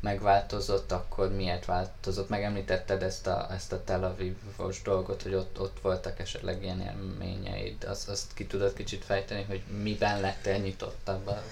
megváltozott, 0.00 0.92
akkor 0.92 1.34
miért 1.34 1.64
változott? 1.64 2.28
Megemlítetted 2.28 3.02
ezt 3.02 3.26
a, 3.26 3.46
ezt 3.52 3.72
a 3.72 3.84
Tel 3.84 4.04
Avivos 4.04 4.82
dolgot, 4.82 5.22
hogy 5.22 5.34
ott, 5.34 5.60
ott 5.60 5.80
voltak 5.82 6.18
esetleg 6.18 6.62
ilyen 6.62 6.80
élményeid. 6.80 7.84
Azt, 7.84 8.08
azt 8.08 8.34
ki 8.34 8.46
tudod 8.46 8.72
kicsit 8.72 9.04
fejteni, 9.04 9.42
hogy 9.42 9.62
miben 9.82 10.20
lettél 10.20 10.56
nyitottabb 10.58 11.26
a 11.26 11.42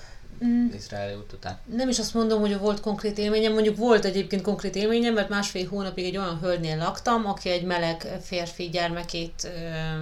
mm. 0.45 0.67
izraeli 0.75 1.15
út 1.15 1.33
után? 1.33 1.59
Nem 1.77 1.89
is 1.89 1.99
azt 1.99 2.15
mondom, 2.15 2.41
hogy 2.41 2.59
volt 2.59 2.81
konkrét 2.81 3.19
élményem, 3.19 3.53
mondjuk 3.53 3.77
volt 3.77 4.05
egyébként 4.05 4.43
konkrét 4.43 4.77
élményem, 4.77 5.15
mert 5.15 5.29
másfél 5.29 5.69
hónapig 5.69 6.05
egy 6.05 6.17
olyan 6.17 6.39
hölgynél 6.39 6.77
laktam, 6.77 7.27
aki 7.27 7.49
egy 7.49 7.65
meleg 7.65 8.19
férfi 8.23 8.69
gyermekét 8.69 9.43
ö, 9.45 10.01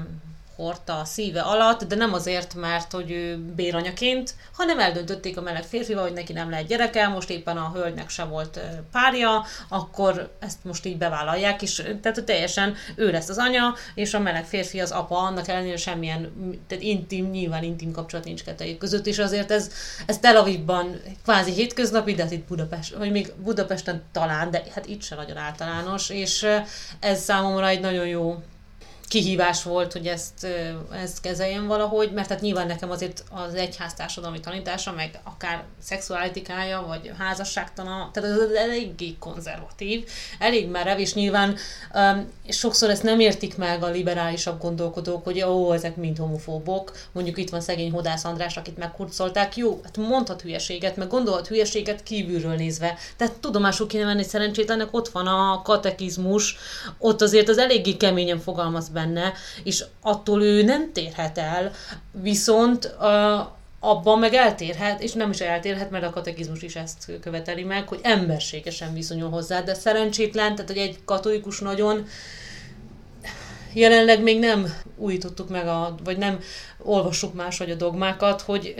hordta 0.57 0.98
a 0.98 1.05
szíve 1.05 1.40
alatt, 1.40 1.84
de 1.84 1.94
nem 1.94 2.12
azért, 2.12 2.55
mert 2.55 2.92
hogy 2.92 3.11
ő 3.11 3.38
béranyaként, 3.38 4.34
hanem 4.53 4.78
eldöntötték 4.78 5.36
a 5.36 5.40
meleg 5.40 5.62
férfival, 5.62 6.03
hogy 6.03 6.12
neki 6.12 6.32
nem 6.32 6.50
lehet 6.50 6.66
gyereke, 6.66 7.09
most 7.09 7.30
éppen 7.30 7.57
a 7.57 7.72
hölgynek 7.74 8.09
se 8.09 8.24
volt 8.24 8.61
párja, 8.92 9.44
akkor 9.68 10.30
ezt 10.38 10.64
most 10.64 10.86
így 10.86 10.98
bevállalják, 10.98 11.62
és 11.62 11.82
tehát 12.00 12.24
teljesen 12.24 12.74
ő 12.94 13.11
lesz 13.11 13.28
az 13.28 13.38
anya, 13.38 13.74
és 13.94 14.14
a 14.14 14.18
meleg 14.18 14.44
férfi 14.44 14.80
az 14.80 14.90
apa, 14.90 15.18
annak 15.18 15.48
ellenére 15.48 15.76
semmilyen 15.76 16.32
tehát 16.66 16.84
intim, 16.84 17.30
nyilván 17.30 17.62
intim 17.62 17.92
kapcsolat 17.92 18.24
nincs 18.24 18.44
kettőjük 18.44 18.78
között, 18.78 19.07
és 19.07 19.18
azért 19.18 19.50
ez, 19.50 19.70
ez 20.07 20.18
Tel 20.18 20.36
Avivban 20.36 21.00
kvázi 21.24 21.53
hétköznapi, 21.53 22.14
de 22.14 22.22
hát 22.22 22.32
itt 22.32 22.48
Budapest, 22.48 22.94
vagy 22.94 23.11
még 23.11 23.32
Budapesten 23.42 24.03
talán, 24.12 24.50
de 24.50 24.62
hát 24.74 24.86
itt 24.86 25.03
se 25.03 25.14
nagyon 25.14 25.36
általános, 25.36 26.11
és 26.11 26.46
ez 27.00 27.20
számomra 27.20 27.68
egy 27.68 27.80
nagyon 27.80 28.07
jó 28.07 28.42
kihívás 29.13 29.63
volt, 29.63 29.93
hogy 29.93 30.07
ezt, 30.07 30.47
ezt 30.93 31.21
kezeljem 31.21 31.67
valahogy, 31.67 32.13
mert 32.13 32.29
hát 32.29 32.41
nyilván 32.41 32.67
nekem 32.67 32.91
azért 32.91 33.25
az 33.31 33.55
egyház 33.55 33.95
társadalmi 33.95 34.41
tanítása, 34.41 34.93
meg 34.93 35.21
akár 35.25 35.65
szexuálitikája, 35.83 36.85
vagy 36.87 37.13
házasságtana, 37.19 38.11
tehát 38.13 38.31
az 38.31 38.53
eléggé 38.53 39.17
konzervatív, 39.19 40.09
elég 40.39 40.69
merev, 40.69 40.99
és 40.99 41.15
nyilván 41.15 41.57
um, 41.95 42.31
sokszor 42.49 42.91
ezt 42.91 43.03
nem 43.03 43.21
értik 43.21 43.57
meg 43.57 43.83
a 43.83 43.91
liberálisabb 43.91 44.61
gondolkodók, 44.61 45.25
hogy 45.25 45.43
ó, 45.43 45.73
ezek 45.73 45.97
mind 45.97 46.19
homofóbok, 46.19 46.93
mondjuk 47.13 47.39
itt 47.39 47.51
van 47.51 47.61
szegény 47.61 47.91
Hodász 47.91 48.25
András, 48.25 48.57
akit 48.57 48.79
megkurcolták, 48.79 49.57
jó, 49.57 49.81
hát 49.85 49.97
mondhat 49.97 50.43
hülyeséget, 50.43 50.97
meg 50.97 51.09
gondolhat 51.09 51.47
hülyeséget 51.47 52.03
kívülről 52.03 52.55
nézve, 52.55 52.99
tehát 53.17 53.35
tudomásul 53.35 53.87
kéne 53.87 54.05
venni 54.05 54.25
szerencsétlenek, 54.25 54.89
ott 54.91 55.09
van 55.09 55.27
a 55.27 55.63
katekizmus, 55.63 56.57
ott 56.99 57.23
azért 57.23 57.49
az 57.49 57.59
eléggé 57.59 57.97
keményen 57.97 58.39
fogalmaz 58.39 58.89
be 58.89 59.01
benne, 59.05 59.32
és 59.64 59.84
attól 60.00 60.42
ő 60.42 60.62
nem 60.62 60.92
térhet 60.92 61.38
el, 61.38 61.72
viszont 62.11 62.94
uh, 62.98 63.46
abban 63.80 64.18
meg 64.18 64.34
eltérhet, 64.34 65.03
és 65.03 65.12
nem 65.12 65.30
is 65.30 65.40
eltérhet, 65.40 65.90
mert 65.90 66.05
a 66.05 66.11
katekizmus 66.11 66.62
is 66.62 66.76
ezt 66.76 67.11
követeli 67.20 67.62
meg, 67.62 67.88
hogy 67.88 68.00
emberségesen 68.03 68.94
viszonyul 68.94 69.30
hozzá, 69.30 69.61
de 69.61 69.74
szerencsétlen, 69.74 70.55
tehát 70.55 70.70
hogy 70.70 70.80
egy 70.80 70.98
katolikus 71.05 71.61
nagyon 71.61 72.07
jelenleg 73.72 74.22
még 74.22 74.38
nem 74.38 74.74
újítottuk 74.96 75.48
meg, 75.48 75.66
a, 75.66 75.94
vagy 76.05 76.18
nem 76.18 76.40
olvassuk 76.78 77.34
máshogy 77.34 77.70
a 77.70 77.74
dogmákat, 77.74 78.40
hogy 78.40 78.74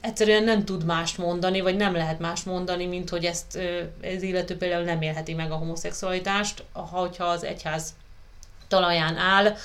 egyszerűen 0.00 0.44
nem 0.44 0.64
tud 0.64 0.84
mást 0.84 1.18
mondani, 1.18 1.60
vagy 1.60 1.76
nem 1.76 1.92
lehet 1.92 2.18
más 2.18 2.42
mondani, 2.42 2.86
mint 2.86 3.08
hogy 3.08 3.24
ezt 3.24 3.58
ez 4.00 4.22
illető 4.22 4.56
például 4.56 4.84
nem 4.84 5.02
élheti 5.02 5.34
meg 5.34 5.50
a 5.50 5.56
homoszexualitást, 5.56 6.64
ha, 6.72 6.80
hogyha 6.80 7.24
az 7.24 7.44
egyház 7.44 7.94
talaján 8.68 9.16
áll, 9.16 9.56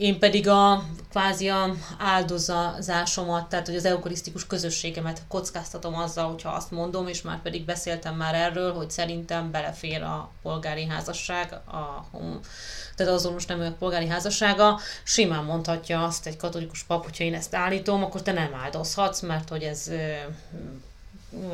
én 0.00 0.18
pedig 0.18 0.48
a 0.48 0.84
kvázi 1.10 1.48
a 1.48 1.74
áldozásomat, 1.98 3.48
tehát 3.48 3.66
hogy 3.66 3.76
az 3.76 3.84
eukarisztikus 3.84 4.46
közösségemet 4.46 5.22
kockáztatom 5.28 5.94
azzal, 5.94 6.28
hogyha 6.28 6.50
azt 6.50 6.70
mondom, 6.70 7.08
és 7.08 7.22
már 7.22 7.42
pedig 7.42 7.64
beszéltem 7.64 8.16
már 8.16 8.34
erről, 8.34 8.72
hogy 8.72 8.90
szerintem 8.90 9.50
belefér 9.50 10.02
a 10.02 10.30
polgári 10.42 10.86
házasság, 10.86 11.52
a, 11.52 12.06
tehát 12.96 13.12
azonos 13.12 13.46
neműek 13.46 13.72
polgári 13.72 14.06
házassága, 14.06 14.80
simán 15.02 15.44
mondhatja 15.44 16.04
azt 16.04 16.26
egy 16.26 16.36
katolikus 16.36 16.82
pap, 16.82 17.04
hogyha 17.04 17.24
én 17.24 17.34
ezt 17.34 17.54
állítom, 17.54 18.04
akkor 18.04 18.22
te 18.22 18.32
nem 18.32 18.54
áldozhatsz, 18.54 19.20
mert 19.20 19.48
hogy 19.48 19.62
ez 19.62 19.90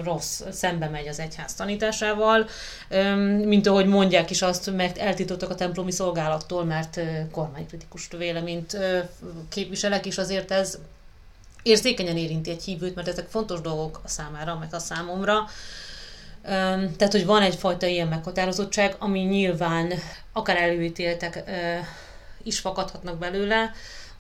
rossz, 0.02 0.42
szembe 0.50 0.88
megy 0.88 1.08
az 1.08 1.18
egyház 1.18 1.54
tanításával, 1.54 2.48
mint 3.44 3.66
ahogy 3.66 3.86
mondják 3.86 4.30
is 4.30 4.42
azt, 4.42 4.70
mert 4.70 4.98
eltítottak 4.98 5.50
a 5.50 5.54
templomi 5.54 5.92
szolgálattól, 5.92 6.64
mert 6.64 7.00
kormánykritikus 7.30 8.08
véleményt 8.18 8.78
képviselek, 9.48 10.06
és 10.06 10.18
azért 10.18 10.50
ez 10.50 10.78
érzékenyen 11.62 12.16
érinti 12.16 12.50
egy 12.50 12.62
hívőt, 12.62 12.94
mert 12.94 13.08
ezek 13.08 13.28
fontos 13.28 13.60
dolgok 13.60 14.00
a 14.04 14.08
számára, 14.08 14.58
meg 14.58 14.74
a 14.74 14.78
számomra. 14.78 15.48
Tehát, 16.96 17.12
hogy 17.12 17.26
van 17.26 17.42
egyfajta 17.42 17.86
ilyen 17.86 18.08
meghatározottság, 18.08 18.96
ami 18.98 19.20
nyilván 19.20 19.92
akár 20.32 20.56
előítéltek 20.56 21.42
is 22.42 22.58
fakadhatnak 22.58 23.18
belőle, 23.18 23.70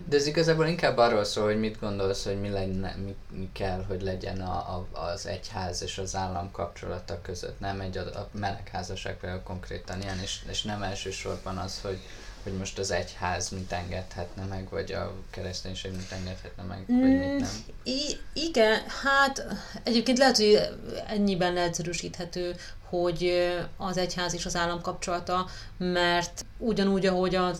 de 0.04 0.16
ez 0.16 0.26
igazából 0.26 0.66
inkább 0.66 0.96
arról 0.96 1.24
szól, 1.24 1.44
hogy 1.44 1.58
mit 1.58 1.80
gondolsz, 1.80 2.24
hogy 2.24 2.40
mi, 2.40 2.48
lenne, 2.48 2.94
mi, 3.04 3.14
mi 3.30 3.48
kell, 3.52 3.84
hogy 3.88 4.02
legyen 4.02 4.40
a, 4.40 4.56
a, 4.56 4.86
az 4.92 5.26
egyház 5.26 5.82
és 5.82 5.98
az 5.98 6.14
állam 6.14 6.50
kapcsolata 6.50 7.20
között. 7.22 7.60
Nem 7.60 7.80
egy 7.80 7.96
a, 7.96 8.00
a 8.00 8.28
melegházasság 8.30 9.16
például 9.16 9.42
konkrétan 9.42 10.02
ilyen, 10.02 10.20
és, 10.22 10.40
és 10.50 10.62
nem 10.62 10.82
elsősorban 10.82 11.56
az, 11.56 11.80
hogy, 11.80 11.98
hogy 12.42 12.52
most 12.52 12.78
az 12.78 12.90
egyház 12.90 13.48
mit 13.48 13.72
engedhetne 13.72 14.44
meg, 14.44 14.68
vagy 14.70 14.92
a 14.92 15.12
kereszténység 15.30 15.92
mit 15.92 16.12
engedhetne 16.12 16.62
meg, 16.62 16.84
vagy 16.86 17.18
mit 17.18 17.32
mm, 17.32 17.36
nem. 17.36 17.64
I- 17.82 18.20
igen, 18.32 18.80
hát 19.02 19.46
egyébként 19.82 20.18
lehet, 20.18 20.36
hogy 20.36 20.60
ennyiben 21.06 21.52
leegyszerűsíthető, 21.52 22.54
hogy 22.88 23.48
az 23.76 23.96
egyház 23.96 24.34
és 24.34 24.46
az 24.46 24.56
állam 24.56 24.80
kapcsolata, 24.80 25.46
mert 25.78 26.44
ugyanúgy, 26.58 27.06
ahogy 27.06 27.34
a 27.34 27.50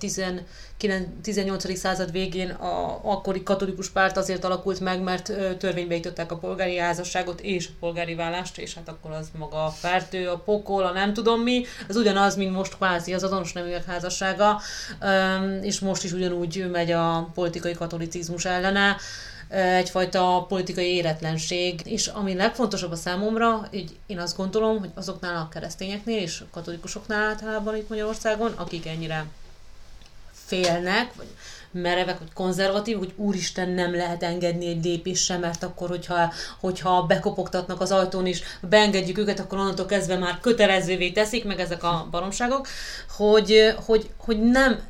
18. 1.22 1.76
század 1.78 2.12
végén 2.12 2.50
a 2.50 3.00
akkori 3.02 3.42
katolikus 3.42 3.90
párt 3.90 4.16
azért 4.16 4.44
alakult 4.44 4.80
meg, 4.80 5.02
mert 5.02 5.32
törvénybe 5.58 5.94
jutották 5.94 6.32
a 6.32 6.36
polgári 6.36 6.76
házasságot 6.76 7.40
és 7.40 7.66
a 7.66 7.76
polgári 7.80 8.14
vállást, 8.14 8.58
és 8.58 8.74
hát 8.74 8.88
akkor 8.88 9.10
az 9.10 9.30
maga 9.38 9.64
a 9.64 9.70
fertő, 9.70 10.28
a 10.28 10.38
pokol, 10.38 10.84
a 10.84 10.92
nem 10.92 11.12
tudom 11.12 11.40
mi, 11.40 11.64
az 11.88 11.96
ugyanaz, 11.96 12.36
mint 12.36 12.54
most 12.54 12.76
kvázi 12.76 13.14
az 13.14 13.22
azonos 13.22 13.52
neműek 13.52 13.84
házassága, 13.84 14.60
és 15.62 15.80
most 15.80 16.04
is 16.04 16.12
ugyanúgy 16.12 16.70
megy 16.70 16.90
a 16.90 17.30
politikai 17.34 17.72
katolicizmus 17.72 18.44
ellene 18.44 18.96
egyfajta 19.48 20.44
politikai 20.48 20.94
éretlenség, 20.94 21.80
és 21.84 22.06
ami 22.06 22.34
legfontosabb 22.34 22.92
a 22.92 22.96
számomra, 22.96 23.68
így 23.70 23.96
én 24.06 24.18
azt 24.18 24.36
gondolom, 24.36 24.78
hogy 24.78 24.90
azoknál 24.94 25.36
a 25.36 25.48
keresztényeknél 25.48 26.18
és 26.18 26.42
katolikusoknál 26.52 27.28
általában 27.28 27.76
itt 27.76 27.88
Magyarországon, 27.88 28.52
akik 28.52 28.86
ennyire 28.86 29.26
félnek, 30.32 31.14
vagy 31.14 31.26
merevek, 31.70 32.18
vagy 32.18 32.32
konzervatív, 32.32 32.98
hogy 32.98 33.12
úristen 33.16 33.68
nem 33.68 33.94
lehet 33.94 34.22
engedni 34.22 34.66
egy 34.66 34.84
lépés 34.84 35.24
sem, 35.24 35.40
mert 35.40 35.62
akkor, 35.62 35.88
hogyha, 35.88 36.32
hogyha 36.60 37.02
bekopogtatnak 37.02 37.80
az 37.80 37.92
ajtón 37.92 38.26
és 38.26 38.42
beengedjük 38.60 39.18
őket, 39.18 39.40
akkor 39.40 39.58
onnantól 39.58 39.86
kezdve 39.86 40.16
már 40.16 40.40
kötelezővé 40.40 41.10
teszik, 41.10 41.44
meg 41.44 41.60
ezek 41.60 41.82
a 41.82 42.08
baromságok, 42.10 42.66
hogy, 43.16 43.74
hogy, 43.84 44.10
hogy 44.16 44.42
nem, 44.42 44.80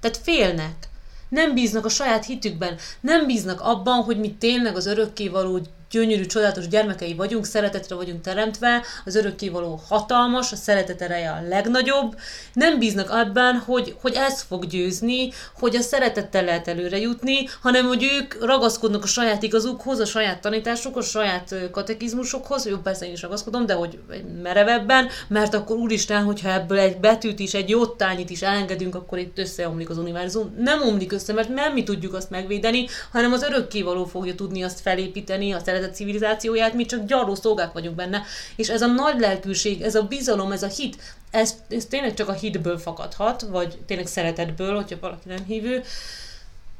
tehát 0.00 0.16
félnek 0.22 0.88
nem 1.34 1.54
bíznak 1.54 1.84
a 1.84 1.88
saját 1.88 2.24
hitükben, 2.24 2.76
nem 3.00 3.26
bíznak 3.26 3.60
abban, 3.60 4.02
hogy 4.02 4.18
mi 4.18 4.34
tényleg 4.34 4.76
az 4.76 4.86
örökkévaló 4.86 5.60
gyönyörű, 5.94 6.26
csodálatos 6.26 6.68
gyermekei 6.68 7.14
vagyunk, 7.14 7.44
szeretetre 7.44 7.94
vagyunk 7.94 8.20
teremtve, 8.20 8.82
az 9.04 9.14
örökkévaló 9.14 9.80
hatalmas, 9.88 10.52
a 10.52 10.56
szeretet 10.56 11.02
ereje 11.02 11.30
a 11.30 11.48
legnagyobb, 11.48 12.16
nem 12.52 12.78
bíznak 12.78 13.10
abban, 13.10 13.56
hogy, 13.56 13.96
hogy 14.00 14.12
ez 14.14 14.40
fog 14.42 14.66
győzni, 14.66 15.32
hogy 15.58 15.76
a 15.76 15.80
szeretettel 15.80 16.44
lehet 16.44 16.68
előre 16.68 16.98
jutni, 16.98 17.48
hanem 17.62 17.86
hogy 17.86 18.04
ők 18.18 18.44
ragaszkodnak 18.44 19.02
a 19.02 19.06
saját 19.06 19.42
igazukhoz, 19.42 19.98
a 19.98 20.04
saját 20.04 20.40
tanításukhoz, 20.40 21.04
a 21.06 21.08
saját 21.08 21.54
katekizmusokhoz, 21.70 22.66
jó, 22.66 22.76
persze 22.76 23.06
én 23.06 23.12
is 23.12 23.22
ragaszkodom, 23.22 23.66
de 23.66 23.74
hogy 23.74 23.98
merevebben, 24.42 25.08
mert 25.28 25.54
akkor 25.54 25.76
úristen, 25.76 26.22
hogyha 26.22 26.52
ebből 26.52 26.78
egy 26.78 26.96
betűt 26.96 27.38
is, 27.38 27.54
egy 27.54 27.68
jótányit 27.68 28.30
is 28.30 28.42
elengedünk, 28.42 28.94
akkor 28.94 29.18
itt 29.18 29.38
összeomlik 29.38 29.90
az 29.90 29.98
univerzum. 29.98 30.54
Nem 30.58 30.82
omlik 30.82 31.12
össze, 31.12 31.32
mert 31.32 31.48
nem 31.48 31.72
mi 31.72 31.82
tudjuk 31.82 32.14
azt 32.14 32.30
megvédeni, 32.30 32.86
hanem 33.12 33.32
az 33.32 33.42
örökkévaló 33.42 34.04
fogja 34.04 34.34
tudni 34.34 34.62
azt 34.62 34.80
felépíteni, 34.80 35.52
a 35.52 35.58
szeretet 35.64 35.83
szervezett 35.84 35.94
civilizációját, 35.94 36.74
mi 36.74 36.84
csak 36.84 37.06
gyarló 37.06 37.34
szolgák 37.34 37.72
vagyunk 37.72 37.96
benne, 37.96 38.22
és 38.56 38.68
ez 38.68 38.82
a 38.82 38.86
nagy 38.86 39.20
lelkűség, 39.20 39.82
ez 39.82 39.94
a 39.94 40.02
bizalom, 40.02 40.52
ez 40.52 40.62
a 40.62 40.66
hit, 40.66 40.96
ez, 41.30 41.54
ez 41.68 41.86
tényleg 41.86 42.14
csak 42.14 42.28
a 42.28 42.32
hitből 42.32 42.78
fakadhat, 42.78 43.42
vagy 43.42 43.78
tényleg 43.86 44.06
szeretetből, 44.06 44.74
hogyha 44.74 44.96
valaki 45.00 45.28
nem 45.28 45.44
hívő, 45.46 45.82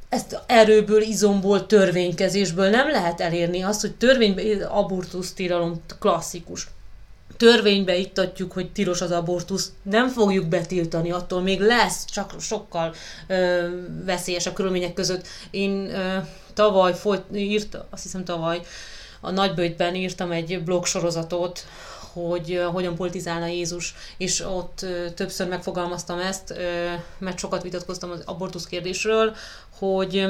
ezt 0.08 0.42
erőből, 0.46 1.02
izomból, 1.02 1.66
törvénykezésből 1.66 2.70
nem 2.70 2.90
lehet 2.90 3.20
elérni 3.20 3.62
azt, 3.62 3.80
hogy 3.80 3.94
törvénybe, 3.94 4.66
abortusz 4.66 5.32
tilalom 5.32 5.82
klasszikus. 5.98 6.68
Törvénybe 7.36 7.96
ittatjuk, 7.96 8.52
hogy 8.52 8.72
tilos 8.72 9.00
az 9.00 9.10
abortusz, 9.10 9.72
nem 9.82 10.08
fogjuk 10.08 10.46
betiltani, 10.46 11.10
attól 11.10 11.40
még 11.40 11.60
lesz, 11.60 12.04
csak 12.04 12.34
sokkal 12.40 12.94
ö, 13.26 13.68
veszélyesebb 14.04 14.54
körülmények 14.54 14.94
között. 14.94 15.26
Én 15.50 15.94
ö, 15.94 16.16
tavaly 16.54 16.94
folyt, 16.94 17.22
írt, 17.34 17.78
azt 17.90 18.02
hiszem 18.02 18.24
tavaly, 18.24 18.60
a 19.20 19.30
Nagybőjtben 19.30 19.94
írtam 19.94 20.30
egy 20.30 20.62
blog 20.62 20.86
sorozatot, 20.86 21.66
hogy 22.12 22.62
hogyan 22.72 22.94
politizálna 22.94 23.46
Jézus, 23.46 23.94
és 24.16 24.40
ott 24.40 24.86
többször 25.14 25.48
megfogalmaztam 25.48 26.18
ezt, 26.18 26.54
mert 27.18 27.38
sokat 27.38 27.62
vitatkoztam 27.62 28.10
az 28.10 28.22
abortusz 28.24 28.66
kérdésről, 28.66 29.34
hogy 29.78 30.26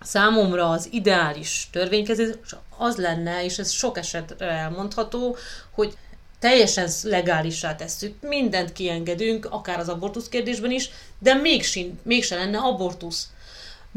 számomra 0.00 0.70
az 0.70 0.88
ideális 0.90 1.68
törvénykezés 1.72 2.34
az 2.78 2.96
lenne, 2.96 3.44
és 3.44 3.58
ez 3.58 3.70
sok 3.70 3.98
esetre 3.98 4.46
elmondható, 4.46 5.36
hogy 5.70 5.96
teljesen 6.38 6.88
legálissá 7.02 7.74
tesszük, 7.74 8.14
mindent 8.20 8.72
kiengedünk, 8.72 9.48
akár 9.50 9.78
az 9.78 9.88
abortusz 9.88 10.28
kérdésben 10.28 10.70
is, 10.70 10.90
de 11.18 11.34
mégsin, 11.34 11.98
mégse 12.02 12.36
lenne 12.36 12.58
abortusz 12.58 13.28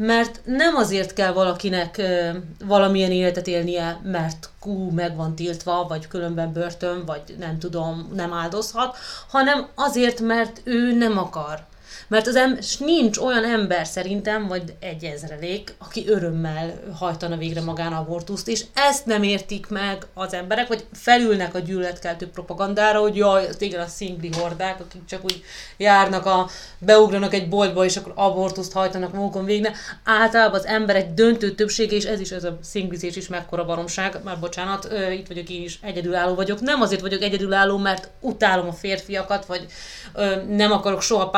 mert 0.06 0.40
nem 0.44 0.76
azért 0.76 1.12
kell 1.12 1.32
valakinek 1.32 1.98
ö, 1.98 2.30
valamilyen 2.64 3.10
életet 3.10 3.46
élnie, 3.46 4.00
mert 4.02 4.48
kú, 4.60 4.90
meg 4.90 5.16
van 5.16 5.34
tiltva, 5.34 5.86
vagy 5.88 6.08
különben 6.08 6.52
börtön, 6.52 7.04
vagy 7.04 7.22
nem 7.38 7.58
tudom, 7.58 8.10
nem 8.14 8.32
áldozhat, 8.32 8.96
hanem 9.28 9.68
azért, 9.74 10.20
mert 10.20 10.60
ő 10.64 10.92
nem 10.92 11.18
akar. 11.18 11.66
Mert 12.10 12.26
az 12.26 12.36
em- 12.36 12.60
nincs 12.78 13.18
olyan 13.18 13.44
ember 13.44 13.86
szerintem, 13.86 14.46
vagy 14.46 14.74
egy 14.80 15.04
ezrelék, 15.04 15.74
aki 15.78 16.04
örömmel 16.08 16.80
hajtana 16.98 17.36
végre 17.36 17.60
magán 17.60 17.92
abortuszt, 17.92 18.48
és 18.48 18.64
ezt 18.74 19.06
nem 19.06 19.22
értik 19.22 19.68
meg 19.68 20.06
az 20.14 20.34
emberek, 20.34 20.68
vagy 20.68 20.84
felülnek 20.92 21.54
a 21.54 21.58
gyűlöletkeltő 21.58 22.28
propagandára, 22.28 23.00
hogy 23.00 23.16
jaj, 23.16 23.48
igen 23.58 23.80
a 23.80 23.86
szingli 23.86 24.30
hordák, 24.38 24.80
akik 24.80 25.04
csak 25.04 25.24
úgy 25.24 25.42
járnak, 25.76 26.26
a, 26.26 26.48
beugranak 26.78 27.34
egy 27.34 27.48
boltba, 27.48 27.84
és 27.84 27.96
akkor 27.96 28.12
abortuszt 28.16 28.72
hajtanak 28.72 29.12
magukon 29.12 29.44
végre. 29.44 29.72
Általában 30.04 30.58
az 30.58 30.66
emberek 30.66 31.14
döntő 31.14 31.50
többsége, 31.50 31.96
és 31.96 32.04
ez 32.04 32.20
is, 32.20 32.30
ez 32.30 32.44
a 32.44 32.58
szinglizés 32.62 33.16
is 33.16 33.28
mekkora 33.28 33.64
baromság, 33.64 34.20
már 34.24 34.38
bocsánat, 34.40 34.88
ö, 34.90 35.10
itt 35.10 35.26
vagyok 35.26 35.48
én 35.48 35.62
is, 35.62 35.78
egyedülálló 35.82 36.34
vagyok. 36.34 36.60
Nem 36.60 36.80
azért 36.80 37.00
vagyok 37.00 37.22
egyedülálló, 37.22 37.76
mert 37.76 38.08
utálom 38.20 38.68
a 38.68 38.72
férfiakat, 38.72 39.46
vagy 39.46 39.66
ö, 40.14 40.42
nem 40.48 40.72
akarok 40.72 41.02
soha 41.02 41.30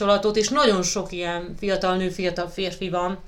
pártkapcsolatot, 0.00 0.36
és 0.36 0.48
nagyon 0.48 0.82
sok 0.82 1.12
ilyen 1.12 1.54
fiatal 1.58 1.96
nő, 1.96 2.08
fiatal 2.08 2.48
férfi 2.48 2.88
van, 2.88 3.18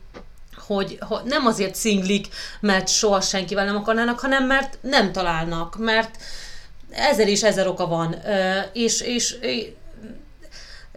hogy, 0.67 0.99
hogy 1.01 1.21
nem 1.25 1.47
azért 1.47 1.75
szinglik, 1.75 2.27
mert 2.61 2.89
soha 2.89 3.21
senkivel 3.21 3.65
nem 3.65 3.77
akarnának, 3.77 4.21
hanem 4.21 4.47
mert 4.47 4.79
nem 4.81 5.13
találnak, 5.13 5.77
mert 5.79 6.17
ezer 6.91 7.29
és 7.29 7.43
ezer 7.43 7.67
oka 7.67 7.87
van. 7.87 8.17
És, 8.73 9.01
és, 9.01 9.37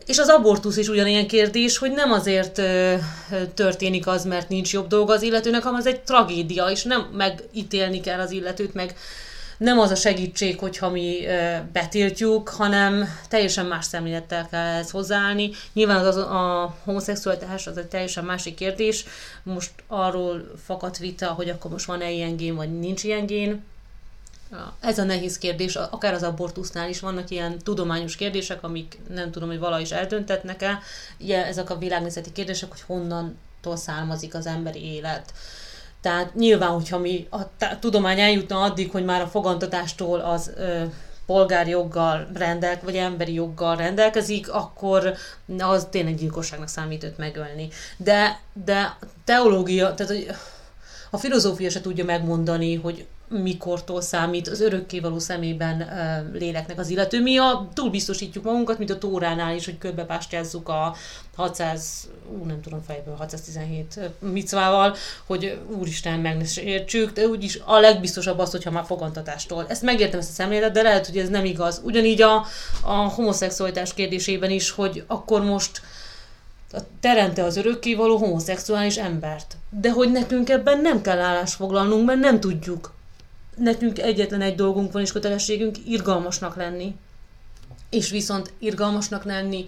és 0.06 0.18
az 0.18 0.28
abortusz 0.28 0.78
is 0.78 0.88
ugyanilyen 0.88 1.28
kérdés, 1.28 1.78
hogy 1.78 1.92
nem 1.92 2.12
azért 2.12 2.62
történik 3.54 4.08
az, 4.08 4.26
mert 4.26 4.50
nincs 4.50 4.74
jobb 4.74 4.88
dolga 4.88 5.14
az 5.14 5.22
illetőnek, 5.22 5.64
hanem 5.64 5.80
az 5.80 5.86
egy 5.86 6.02
tragédia, 6.02 6.66
és 6.66 6.84
nem 6.84 7.02
megítélni 7.14 8.02
kell 8.02 8.20
az 8.20 8.32
illetőt, 8.32 8.74
meg 8.74 8.96
nem 9.58 9.80
az 9.80 9.92
a 9.92 9.96
segítség, 9.96 10.60
hogyha 10.60 10.90
mi 10.90 11.26
betiltjuk, 11.72 12.50
hanem 12.50 13.06
teljesen 13.30 13.66
más 13.66 13.86
szemlélettel 13.86 14.48
kell 14.50 14.66
ehhez 14.66 14.92
hozzáállni. 14.92 15.50
Nyilván 15.74 16.06
az, 16.06 16.16
a 16.16 16.76
homoszexualitás 16.84 17.68
az 17.68 17.78
egy 17.78 17.88
teljesen 17.88 18.26
másik 18.26 18.56
kérdés. 18.56 19.06
Most 19.44 19.72
arról 19.88 20.52
fakadt 20.66 20.98
vita, 20.98 21.28
hogy 21.28 21.50
akkor 21.50 21.72
most 21.72 21.86
van-e 21.86 22.12
ilyen 22.12 22.36
gén, 22.36 22.56
vagy 22.56 22.80
nincs 22.80 23.04
ilyen 23.04 23.26
gén. 23.26 23.64
Ez 24.80 24.98
a 24.98 25.04
nehéz 25.04 25.38
kérdés, 25.38 25.76
akár 25.76 26.14
az 26.14 26.24
abortusznál 26.24 26.90
is 26.90 27.00
vannak 27.00 27.30
ilyen 27.30 27.58
tudományos 27.58 28.16
kérdések, 28.16 28.64
amik 28.64 28.98
nem 29.10 29.32
tudom, 29.32 29.50
hogy 29.50 29.60
valahogy 29.60 29.84
is 29.84 29.92
eldöntetnek-e. 29.92 30.80
Ugye 31.20 31.46
ezek 31.46 31.70
a 31.70 31.78
világnézeti 31.78 32.32
kérdések, 32.32 32.70
hogy 32.70 32.82
honnantól 32.82 33.76
származik 33.76 34.34
az 34.36 34.46
emberi 34.46 34.94
élet. 34.94 35.34
Tehát 36.06 36.36
nyilván, 36.36 36.70
hogyha 36.70 36.98
mi 36.98 37.28
a 37.30 37.40
tudomány 37.80 38.20
eljutna 38.20 38.62
addig, 38.62 38.92
hogy 38.92 39.06
már 39.06 39.22
a 39.22 39.28
fogantatástól 39.28 40.20
az 40.20 40.52
ö, 40.58 40.84
polgárjoggal 41.26 42.28
rendel, 42.34 42.80
vagy 42.84 42.96
emberi 42.96 43.34
joggal 43.34 43.76
rendelkezik, 43.76 44.52
akkor 44.52 45.14
az 45.58 45.88
tényleg 45.90 46.16
gyilkosságnak 46.16 46.68
számít 46.68 47.04
őt 47.04 47.18
megölni. 47.18 47.68
De, 47.98 48.40
de 48.66 48.98
teológia, 49.24 49.94
tehát 49.94 50.38
a 51.12 51.18
filozófia 51.18 51.70
se 51.70 51.82
tudja 51.82 52.06
megmondani, 52.06 52.76
hogy 52.76 53.06
mikortól 53.28 54.02
számít 54.02 54.48
az 54.48 54.62
örökkévaló 54.62 55.20
szemében 55.20 55.82
uh, 55.82 56.40
léleknek 56.40 56.80
az 56.80 56.90
illető. 56.90 57.22
Mi 57.22 57.38
a, 57.38 57.70
túl 57.74 57.90
biztosítjuk 57.90 58.44
magunkat, 58.44 58.78
mint 58.78 58.90
a 58.90 58.98
Tóránál 58.98 59.56
is, 59.56 59.66
hogy 59.66 59.78
körbepástyázzuk 59.78 60.70
a 60.70 60.96
600, 61.36 62.10
ú, 62.40 62.46
nem 62.46 62.62
tudom 62.62 62.82
fejből, 62.88 63.16
617 63.16 64.00
micvával, 64.20 64.96
hogy 65.26 65.60
úristen, 65.78 66.20
meg 66.20 66.38
ne 66.38 66.62
értsük, 66.62 67.12
de 67.12 67.28
úgyis 67.28 67.60
a 67.66 67.80
legbiztosabb 67.80 68.40
az, 68.40 68.52
hogyha 68.52 68.72
már 68.72 68.86
fogantatástól. 68.86 69.66
Ezt 69.68 69.82
megértem 69.82 70.20
ezt 70.20 70.30
a 70.30 70.34
szemléletet, 70.34 70.74
de 70.74 70.82
lehet, 70.82 71.06
hogy 71.06 71.18
ez 71.18 71.30
nem 71.30 71.46
igaz. 71.46 71.82
Ugyanígy 71.84 72.22
a, 72.22 72.46
a 72.82 72.94
homoszexualitás 72.94 73.94
kérdésében 73.94 74.50
is, 74.50 74.70
hogy 74.70 75.04
akkor 75.08 75.44
most 75.44 75.82
teremte 77.00 77.44
az 77.44 77.58
örökkévaló 77.58 78.18
homoszexuális 78.18 78.98
embert. 78.98 79.58
De 79.70 79.92
hogy 79.92 80.12
nekünk 80.12 80.50
ebben 80.50 80.82
nem 80.82 81.02
kell 81.02 81.20
állás 81.20 81.54
foglalnunk, 81.54 82.06
mert 82.06 82.20
nem 82.20 82.40
tudjuk 82.40 82.94
nekünk 83.56 84.00
egyetlen 84.00 84.42
egy 84.42 84.56
dolgunk 84.56 84.92
van 84.92 85.02
és 85.02 85.12
kötelességünk 85.12 85.76
irgalmasnak 85.88 86.56
lenni. 86.56 86.96
És 87.90 88.10
viszont 88.10 88.54
irgalmasnak 88.60 89.24
lenni 89.24 89.66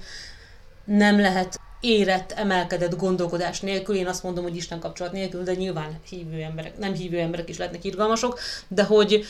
nem 0.83 1.19
lehet 1.19 1.59
érett, 1.79 2.31
emelkedett 2.31 2.97
gondolkodás 2.97 3.59
nélkül, 3.59 3.95
én 3.95 4.07
azt 4.07 4.23
mondom, 4.23 4.43
hogy 4.43 4.55
Isten 4.55 4.79
kapcsolat 4.79 5.11
nélkül, 5.11 5.43
de 5.43 5.53
nyilván 5.53 5.99
hívő 6.09 6.41
emberek, 6.41 6.77
nem 6.77 6.93
hívő 6.93 7.19
emberek 7.19 7.49
is 7.49 7.57
lehetnek 7.57 7.83
irgalmasok, 7.83 8.39
de 8.67 8.83
hogy 8.83 9.25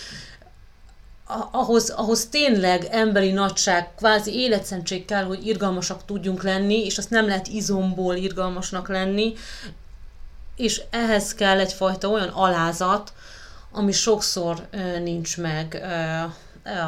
ahhoz, 1.51 1.89
ahhoz 1.89 2.25
tényleg 2.25 2.87
emberi 2.91 3.31
nagyság, 3.31 3.95
kvázi 3.95 4.33
életszentség 4.33 5.05
kell, 5.05 5.23
hogy 5.23 5.47
irgalmasak 5.47 6.05
tudjunk 6.05 6.43
lenni, 6.43 6.85
és 6.85 6.97
azt 6.97 7.09
nem 7.09 7.27
lehet 7.27 7.47
izomból 7.47 8.15
irgalmasnak 8.15 8.87
lenni, 8.87 9.33
és 10.55 10.81
ehhez 10.89 11.33
kell 11.33 11.59
egyfajta 11.59 12.07
olyan 12.07 12.27
alázat, 12.27 13.13
ami 13.77 13.91
sokszor 13.91 14.67
nincs 15.03 15.37
meg 15.37 15.81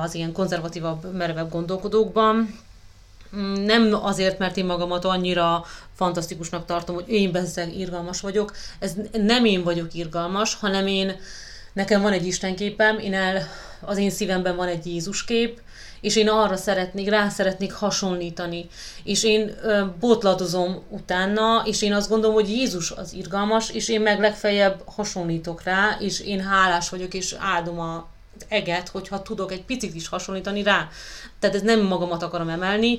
az 0.02 0.14
ilyen 0.14 0.32
konzervatívabb, 0.32 1.14
merevebb 1.14 1.52
gondolkodókban. 1.52 2.60
Mm, 3.36 3.54
nem 3.54 3.94
azért, 4.02 4.40
mert 4.40 4.58
én 4.58 4.66
magamat 4.66 5.06
annyira 5.06 5.66
fantasztikusnak 5.96 6.66
tartom, 6.66 6.96
hogy 6.96 7.10
én 7.10 7.32
bezzeg 7.32 7.78
irgalmas 7.78 8.22
vagyok. 8.22 8.56
Ez 8.80 8.94
nem 9.12 9.46
én 9.46 9.64
vagyok 9.64 9.94
irgalmas, 9.94 10.56
hanem 10.56 10.88
én, 10.88 11.16
nekem 11.74 12.02
van 12.02 12.12
egy 12.12 12.28
istenképem, 12.28 13.00
én 13.00 13.14
el, 13.14 13.48
az 13.82 13.98
én 13.98 14.10
szívemben 14.10 14.56
van 14.56 14.68
egy 14.68 14.86
Jézus 14.86 15.26
kép, 15.26 15.62
és 16.02 16.16
én 16.16 16.30
arra 16.30 16.56
szeretnék, 16.56 17.10
rá 17.10 17.30
szeretnék 17.30 17.74
hasonlítani. 17.74 18.68
És 19.04 19.24
én 19.24 19.56
ö, 19.64 19.86
botladozom 20.00 20.84
utána, 20.90 21.64
és 21.66 21.82
én 21.82 21.94
azt 21.94 22.10
gondolom, 22.10 22.36
hogy 22.36 22.50
Jézus 22.50 22.92
az 22.92 23.14
irgalmas, 23.14 23.70
és 23.70 23.90
én 23.90 24.02
meg 24.02 24.20
legfeljebb 24.20 24.82
hasonlítok 24.86 25.64
rá, 25.64 25.98
és 26.00 26.20
én 26.20 26.42
hálás 26.42 26.90
vagyok, 26.90 27.14
és 27.14 27.36
áldom 27.40 27.80
a 27.80 28.08
eget, 28.48 28.90
hogyha 28.90 29.22
tudok 29.22 29.52
egy 29.52 29.64
picit 29.64 29.96
is 29.96 30.08
hasonlítani 30.08 30.64
rá. 30.64 30.90
Tehát 31.40 31.56
ez 31.56 31.62
nem 31.62 31.80
magamat 31.82 32.24
akarom 32.24 32.50
emelni, 32.50 32.98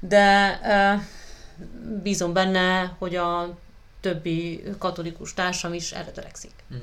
de 0.00 0.60
ö, 0.64 1.02
bízom 2.02 2.32
benne, 2.32 2.96
hogy 2.98 3.16
a 3.16 3.58
többi 4.00 4.62
katolikus 4.78 5.34
társam 5.34 5.74
is 5.74 5.92
erre 5.92 6.10
törekszik. 6.10 6.52
Mm. 6.74 6.78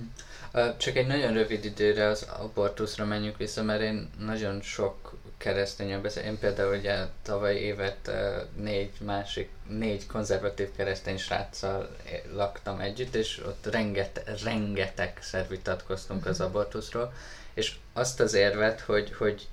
Csak 0.77 0.95
egy 0.95 1.07
nagyon 1.07 1.33
rövid 1.33 1.65
időre 1.65 2.07
az 2.07 2.27
abortuszra 2.39 3.05
menjünk 3.05 3.37
vissza, 3.37 3.63
mert 3.63 3.81
én 3.81 4.09
nagyon 4.19 4.61
sok 4.61 5.16
keresztény 5.37 6.01
beszél. 6.01 6.23
Én 6.23 6.39
például 6.39 6.77
ugye 6.77 7.05
tavaly 7.21 7.55
évet 7.55 8.11
négy 8.55 8.91
másik, 9.01 9.49
négy 9.67 10.05
konzervatív 10.05 10.69
keresztény 10.75 11.17
sráccal 11.17 11.95
laktam 12.33 12.79
együtt, 12.79 13.15
és 13.15 13.41
ott 13.45 13.67
renget, 13.71 14.41
rengetegszer 14.43 15.47
vitatkoztunk 15.47 16.25
az 16.25 16.37
mhm. 16.37 16.47
abortuszról, 16.47 17.13
és 17.53 17.75
azt 17.93 18.19
az 18.19 18.33
érvet, 18.33 18.79
hogy, 18.79 19.13
hogy, 19.13 19.47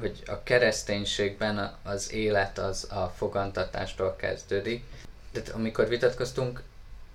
hogy 0.00 0.22
a 0.26 0.42
kereszténységben 0.42 1.76
az 1.82 2.12
élet 2.12 2.58
az 2.58 2.86
a 2.90 3.12
fogantatástól 3.16 4.16
kezdődik. 4.16 4.84
Tehát 5.32 5.48
amikor 5.48 5.88
vitatkoztunk, 5.88 6.62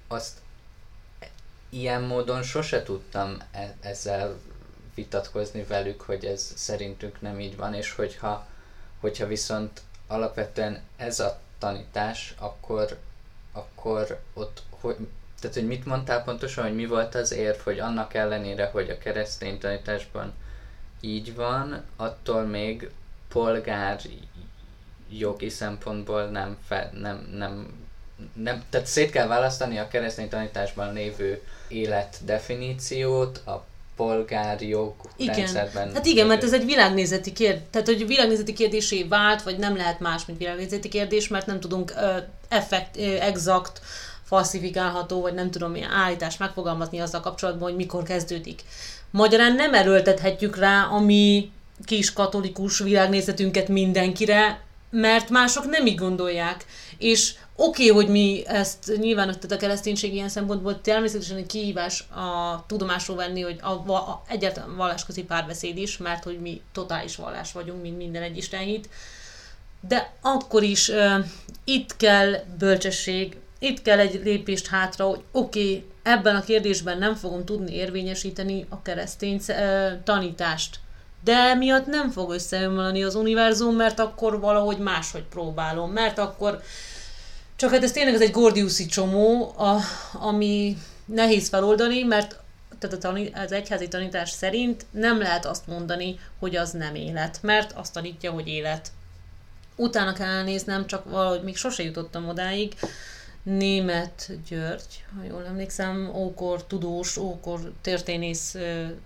azt 0.07 0.37
ilyen 1.69 2.01
módon 2.01 2.43
sose 2.43 2.83
tudtam 2.83 3.37
e- 3.51 3.75
ezzel 3.81 4.39
vitatkozni 4.97 5.63
velük, 5.63 6.01
hogy 6.01 6.25
ez 6.25 6.53
szerintünk 6.55 7.21
nem 7.21 7.39
így 7.39 7.57
van, 7.57 7.73
és 7.73 7.91
hogyha, 7.91 8.47
hogyha 8.99 9.27
viszont 9.27 9.81
alapvetően 10.07 10.81
ez 10.95 11.19
a 11.19 11.39
tanítás, 11.57 12.35
akkor, 12.39 12.97
akkor 13.51 14.21
ott, 14.33 14.63
hogy, 14.69 14.95
tehát 15.39 15.55
hogy 15.55 15.67
mit 15.67 15.85
mondtál 15.85 16.23
pontosan, 16.23 16.63
hogy 16.63 16.75
mi 16.75 16.85
volt 16.85 17.15
az 17.15 17.31
érv, 17.31 17.59
hogy 17.59 17.79
annak 17.79 18.13
ellenére, 18.13 18.65
hogy 18.65 18.89
a 18.89 18.97
keresztény 18.97 19.59
tanításban 19.59 20.33
így 21.01 21.35
van, 21.35 21.83
attól 21.95 22.43
még 22.43 22.89
polgár 23.27 23.99
jogi 25.09 25.49
szempontból 25.49 26.25
nem, 26.25 26.57
fe, 26.67 26.89
nem, 26.93 27.29
nem, 27.33 27.85
nem, 28.33 28.63
tehát 28.69 28.87
szét 28.87 29.11
kell 29.11 29.27
választani 29.27 29.77
a 29.77 29.87
keresztény 29.87 30.29
tanításban 30.29 30.93
lévő 30.93 31.41
élet 31.67 32.17
definíciót 32.25 33.37
a 33.37 33.65
polgári 33.97 34.75
igen. 35.15 35.35
rendszerben. 35.35 35.93
Hát 35.93 36.05
igen, 36.05 36.27
mert 36.27 36.43
ez 36.43 36.53
egy 36.53 36.65
világnézeti 36.65 37.33
kérdés, 37.33 37.61
tehát 37.71 37.87
hogy 37.87 38.07
világnézeti 38.07 38.53
kérdésé 38.53 39.03
vált, 39.03 39.41
vagy 39.41 39.57
nem 39.57 39.75
lehet 39.75 39.99
más, 39.99 40.25
mint 40.25 40.39
világnézeti 40.39 40.89
kérdés, 40.89 41.27
mert 41.27 41.45
nem 41.45 41.59
tudunk 41.59 41.93
effekt, 42.47 42.97
exakt, 43.19 43.81
falsifikálható, 44.23 45.21
vagy 45.21 45.33
nem 45.33 45.51
tudom 45.51 45.71
milyen 45.71 45.91
állítást 45.91 46.39
megfogalmazni 46.39 46.99
azzal 46.99 47.21
kapcsolatban, 47.21 47.67
hogy 47.67 47.77
mikor 47.77 48.03
kezdődik. 48.03 48.61
Magyarán 49.11 49.55
nem 49.55 49.73
erőltethetjük 49.73 50.57
rá 50.57 50.83
a 50.83 50.99
mi 50.99 51.51
kis 51.85 52.13
katolikus 52.13 52.79
világnézetünket 52.79 53.67
mindenkire, 53.67 54.59
mert 54.99 55.29
mások 55.29 55.65
nem 55.65 55.85
így 55.85 55.95
gondolják. 55.95 56.65
És 56.97 57.33
oké, 57.55 57.89
okay, 57.89 58.03
hogy 58.03 58.11
mi 58.11 58.43
ezt 58.45 58.97
nyilván 58.97 59.27
tehát 59.27 59.51
a 59.51 59.57
kereszténység 59.57 60.13
ilyen 60.13 60.29
szempontból 60.29 60.81
természetesen 60.81 61.37
egy 61.37 61.45
kihívás 61.45 61.99
a 62.01 62.63
tudomásról 62.67 63.17
venni, 63.17 63.41
hogy 63.41 63.59
a, 63.61 63.91
a, 63.91 64.23
egyáltalán 64.27 64.75
vallásközi 64.75 65.23
párbeszéd 65.23 65.77
is, 65.77 65.97
mert 65.97 66.23
hogy 66.23 66.39
mi 66.39 66.61
totális 66.71 67.15
vallás 67.15 67.51
vagyunk, 67.51 67.81
mint 67.81 67.97
minden 67.97 68.21
egy 68.21 68.37
istenhit. 68.37 68.89
De 69.87 70.13
akkor 70.21 70.63
is 70.63 70.89
uh, 70.89 71.25
itt 71.63 71.97
kell 71.97 72.35
bölcsesség, 72.57 73.37
itt 73.59 73.81
kell 73.81 73.99
egy 73.99 74.21
lépést 74.23 74.67
hátra, 74.67 75.05
hogy 75.05 75.21
oké, 75.31 75.59
okay, 75.59 75.85
ebben 76.03 76.35
a 76.35 76.43
kérdésben 76.43 76.97
nem 76.97 77.15
fogom 77.15 77.45
tudni 77.45 77.75
érvényesíteni 77.75 78.65
a 78.69 78.81
keresztény 78.81 79.41
uh, 79.47 80.03
tanítást. 80.03 80.79
De 81.27 81.53
miatt 81.53 81.85
nem 81.85 82.11
fog 82.11 82.31
összeomlani 82.31 83.03
az 83.03 83.15
univerzum, 83.15 83.75
mert 83.75 83.99
akkor 83.99 84.39
valahogy 84.39 84.77
máshogy 84.77 85.23
próbálom, 85.23 85.91
mert 85.91 86.17
akkor 86.17 86.61
csak 87.55 87.71
hát 87.71 87.83
ez 87.83 87.91
tényleg 87.91 88.13
ez 88.13 88.21
egy 88.21 88.31
gordiuszi 88.31 88.85
csomó, 88.85 89.53
a, 89.57 89.79
ami 90.13 90.77
nehéz 91.05 91.49
feloldani, 91.49 92.03
mert 92.03 92.39
tehát 92.79 93.31
az 93.43 93.51
egyházi 93.51 93.87
tanítás 93.87 94.29
szerint 94.29 94.85
nem 94.91 95.17
lehet 95.17 95.45
azt 95.45 95.67
mondani, 95.67 96.19
hogy 96.39 96.55
az 96.55 96.71
nem 96.71 96.95
élet, 96.95 97.39
mert 97.41 97.71
azt 97.71 97.93
tanítja, 97.93 98.31
hogy 98.31 98.47
élet. 98.47 98.91
Utána 99.75 100.13
kell 100.13 100.27
elnéznem, 100.27 100.87
csak 100.87 101.09
valahogy 101.09 101.43
még 101.43 101.55
sose 101.57 101.83
jutottam 101.83 102.27
odáig, 102.27 102.73
német 103.47 104.31
György, 104.47 105.05
ha 105.15 105.23
jól 105.23 105.45
emlékszem, 105.45 106.11
ókor 106.15 106.63
tudós, 106.63 107.17
ókor 107.17 107.71
történész 107.81 108.55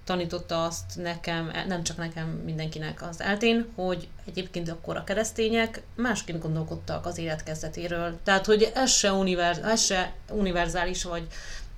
tanította 0.04 0.64
azt 0.64 0.96
nekem, 0.96 1.50
e, 1.54 1.66
nem 1.66 1.84
csak 1.84 1.98
nekem, 1.98 2.28
mindenkinek 2.28 3.02
az 3.10 3.22
eltén, 3.22 3.68
hogy 3.76 4.08
egyébként 4.26 4.70
akkor 4.70 4.96
a 4.96 5.04
keresztények 5.04 5.82
másként 5.96 6.42
gondolkodtak 6.42 7.06
az 7.06 7.18
élet 7.18 7.44
kezdetéről. 7.44 8.18
Tehát, 8.24 8.46
hogy 8.46 8.72
ez 8.76 8.92
se, 8.92 9.12
univerz, 9.12 9.58
ez 9.58 9.82
se 9.82 10.14
univerzális 10.30 11.04
vagy 11.04 11.28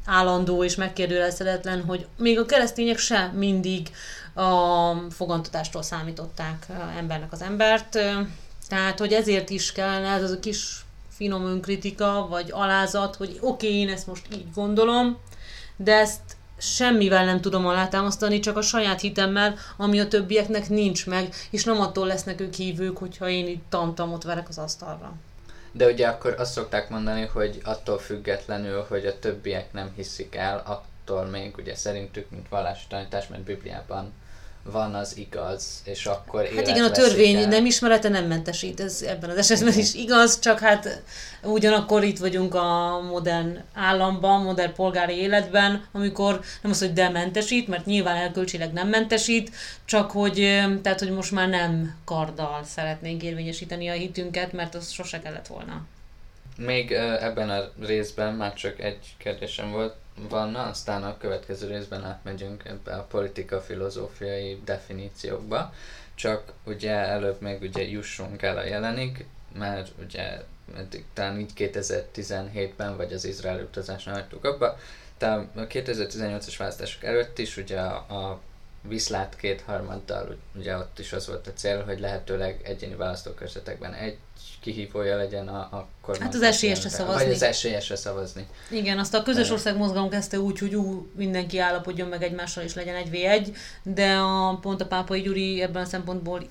állandó 0.06 0.64
és 0.64 0.76
megkérdőjelezhetetlen, 0.76 1.84
hogy 1.84 2.08
még 2.18 2.40
a 2.40 2.46
keresztények 2.46 2.98
se 2.98 3.32
mindig 3.36 3.90
a 4.34 4.94
fogantatástól 5.10 5.82
számították 5.82 6.66
embernek 6.98 7.32
az 7.32 7.42
embert. 7.42 8.00
Tehát, 8.68 9.00
hogy 9.00 9.14
ezért 9.14 9.50
is 9.50 9.72
kellene 9.72 10.08
ez 10.08 10.24
az 10.24 10.32
a 10.32 10.40
kis 10.40 10.83
finom 11.16 11.46
önkritika, 11.46 12.28
vagy 12.30 12.50
alázat, 12.52 13.16
hogy 13.16 13.38
oké, 13.42 13.68
okay, 13.68 13.80
én 13.80 13.90
ezt 13.90 14.08
most 14.08 14.28
így 14.34 14.46
gondolom, 14.56 15.18
de 15.76 15.94
ezt 15.96 16.22
semmivel 16.58 17.26
nem 17.26 17.42
tudom 17.42 17.66
alátámasztani, 17.66 18.40
csak 18.40 18.58
a 18.58 18.62
saját 18.62 19.02
hitemmel, 19.02 19.56
ami 19.78 20.00
a 20.00 20.08
többieknek 20.08 20.70
nincs 20.70 21.08
meg, 21.08 21.34
és 21.50 21.64
nem 21.64 21.82
attól 21.82 22.08
lesznek 22.08 22.42
ők 22.42 22.54
hívők, 22.54 22.98
hogyha 22.98 23.30
én 23.30 23.48
itt 23.48 23.64
tantamot 23.70 24.24
verek 24.24 24.50
az 24.50 24.58
asztalra. 24.58 25.14
De 25.72 25.88
ugye 25.88 26.08
akkor 26.08 26.36
azt 26.38 26.52
szokták 26.52 26.90
mondani, 26.90 27.26
hogy 27.34 27.62
attól 27.64 27.98
függetlenül, 27.98 28.86
hogy 28.90 29.06
a 29.06 29.20
többiek 29.20 29.74
nem 29.74 29.92
hiszik 29.96 30.36
el, 30.36 30.64
attól 30.66 31.26
még 31.26 31.56
ugye 31.58 31.76
szerintük, 31.76 32.30
mint 32.30 32.50
vallási 32.50 32.86
tanítás, 32.90 33.28
mert 33.28 33.44
Bibliában 33.44 34.14
van 34.64 34.96
az 34.96 35.18
igaz, 35.18 35.82
és 35.84 36.06
akkor 36.06 36.48
Hát 36.56 36.68
igen, 36.68 36.84
a 36.84 36.92
törvény 36.92 37.36
el. 37.36 37.48
nem 37.48 37.66
ismerete 37.66 38.10
nem 38.10 38.26
mentesít, 38.26 38.80
ez 38.80 39.02
ebben 39.02 39.30
az 39.30 39.38
esetben 39.38 39.78
is 39.78 39.94
igaz, 39.94 40.40
csak 40.40 40.60
hát 40.60 41.02
ugyanakkor 41.44 42.04
itt 42.04 42.18
vagyunk 42.18 42.56
a 42.56 43.00
modern 43.02 43.60
államban, 43.74 44.42
modern 44.42 44.74
polgári 44.74 45.14
életben, 45.14 45.86
amikor 45.92 46.40
nem 46.62 46.72
az, 46.72 46.80
hogy 46.80 46.94
de 46.94 47.10
mentesít, 47.10 47.68
mert 47.68 47.86
nyilván 47.86 48.16
elkölcsileg 48.16 48.74
nem 48.74 48.88
mentesít, 48.88 49.52
csak 49.86 50.12
hogy, 50.12 50.36
tehát, 50.82 51.00
hogy 51.00 51.12
most 51.12 51.32
már 51.32 51.50
nem 51.50 51.96
karddal 52.06 52.64
szeretnénk 52.64 53.24
érvényesíteni 53.24 53.90
a 53.90 53.94
hitünket, 53.94 54.52
mert 54.52 54.76
az 54.76 54.90
sose 54.92 55.20
kellett 55.20 55.48
volna. 55.48 55.82
Még 56.58 56.92
ebben 57.20 57.50
a 57.50 57.72
részben 57.82 58.34
már 58.34 58.54
csak 58.54 58.80
egy 58.80 59.16
kérdésem 59.18 59.72
volt, 59.72 59.96
van, 60.30 60.56
aztán 60.56 61.04
a 61.04 61.18
következő 61.18 61.68
részben 61.68 62.04
átmegyünk 62.04 62.66
ebbe 62.66 62.96
a 62.96 63.04
politika 63.04 63.62
filozófiai 63.62 64.62
definíciókba, 64.66 65.74
csak 66.16 66.52
ugye 66.64 66.92
előbb 66.92 67.42
még 67.42 67.62
ugye 67.62 67.82
jussunk 67.88 68.42
el 68.42 68.58
a 68.58 68.66
jelenig, 68.66 69.26
mert 69.58 69.92
ugye 70.00 70.42
eddig 70.78 71.06
talán 71.14 71.40
így 71.40 71.52
2017-ben, 71.58 72.98
vagy 72.98 73.14
az 73.14 73.26
Izrael 73.26 73.64
utazásnál 73.64 74.16
hagytuk 74.16 74.46
abba, 74.46 74.78
tehát 75.18 75.48
a 75.56 75.68
2018-as 75.68 76.56
választások 76.58 77.04
előtt 77.04 77.38
is 77.38 77.58
ugye 77.58 77.80
a, 77.80 77.96
a 77.96 78.40
viszlát 78.88 79.36
kétharmaddal, 79.36 80.38
ugye 80.56 80.78
ott 80.78 81.00
is 81.00 81.14
az 81.14 81.28
volt 81.28 81.48
a 81.48 81.54
cél, 81.54 81.84
hogy 81.84 82.00
lehetőleg 82.00 82.62
egyéni 82.64 82.96
választókörzetekben 82.96 83.94
egy 83.94 84.18
kihívója 84.64 85.18
legyen 85.18 85.48
a, 85.48 85.58
a 85.58 85.88
kormány. 86.02 86.24
Hát 86.24 86.34
az 86.36 86.42
esélyesre 86.42 86.90
szavazni. 86.90 87.24
Vagy 87.24 87.34
az 87.34 87.42
esélyesre 87.42 87.96
szavazni. 87.96 88.48
Igen, 88.70 89.00
azt 89.00 89.14
a 89.14 89.24
közös 89.24 89.50
ország 89.50 89.78
mozgalom 89.78 90.10
kezdte 90.10 90.40
úgy, 90.40 90.60
hogy 90.60 90.76
ú, 90.76 91.08
mindenki 91.16 91.60
állapodjon 91.60 92.08
meg 92.08 92.24
egymással 92.24 92.64
és 92.64 92.74
legyen 92.74 92.96
egy 92.96 93.10
v1, 93.12 93.56
de 93.84 94.14
a, 94.14 94.58
pont 94.62 94.82
a 94.82 94.86
pápai 94.86 95.22
Gyuri 95.22 95.62
ebben 95.62 95.82
a 95.82 95.86
szempontból 95.86 96.42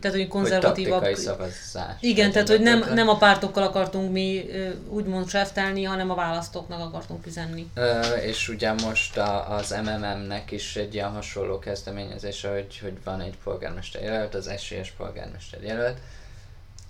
tehát 0.00 0.16
hogy 0.16 0.28
konzervatívak. 0.28 1.04
Hogy 1.04 1.16
szavazás. 1.16 1.96
Igen, 2.00 2.32
tehát 2.32 2.48
hogy 2.48 2.60
nem, 2.60 2.84
nem 2.94 3.08
a 3.08 3.16
pártokkal 3.16 3.62
akartunk 3.62 4.12
mi 4.12 4.50
úgymond 4.88 5.28
seftelni, 5.28 5.82
hanem 5.82 6.10
a 6.10 6.14
választóknak 6.14 6.80
akartunk 6.80 7.26
üzenni. 7.26 7.70
Ö, 7.74 8.00
és 8.14 8.48
ugye 8.48 8.72
most 8.72 9.16
a, 9.16 9.54
az 9.54 9.74
MMM-nek 9.84 10.50
is 10.50 10.76
egy 10.76 10.94
ilyen 10.94 11.10
hasonló 11.10 11.58
kezdeményezése, 11.58 12.52
hogy, 12.52 12.78
hogy 12.82 12.96
van 13.04 13.20
egy 13.20 13.34
polgármester 13.44 14.02
jelölt, 14.02 14.34
az 14.34 14.48
esélyes 14.48 14.90
polgármester 14.96 15.62
jelölt, 15.62 15.98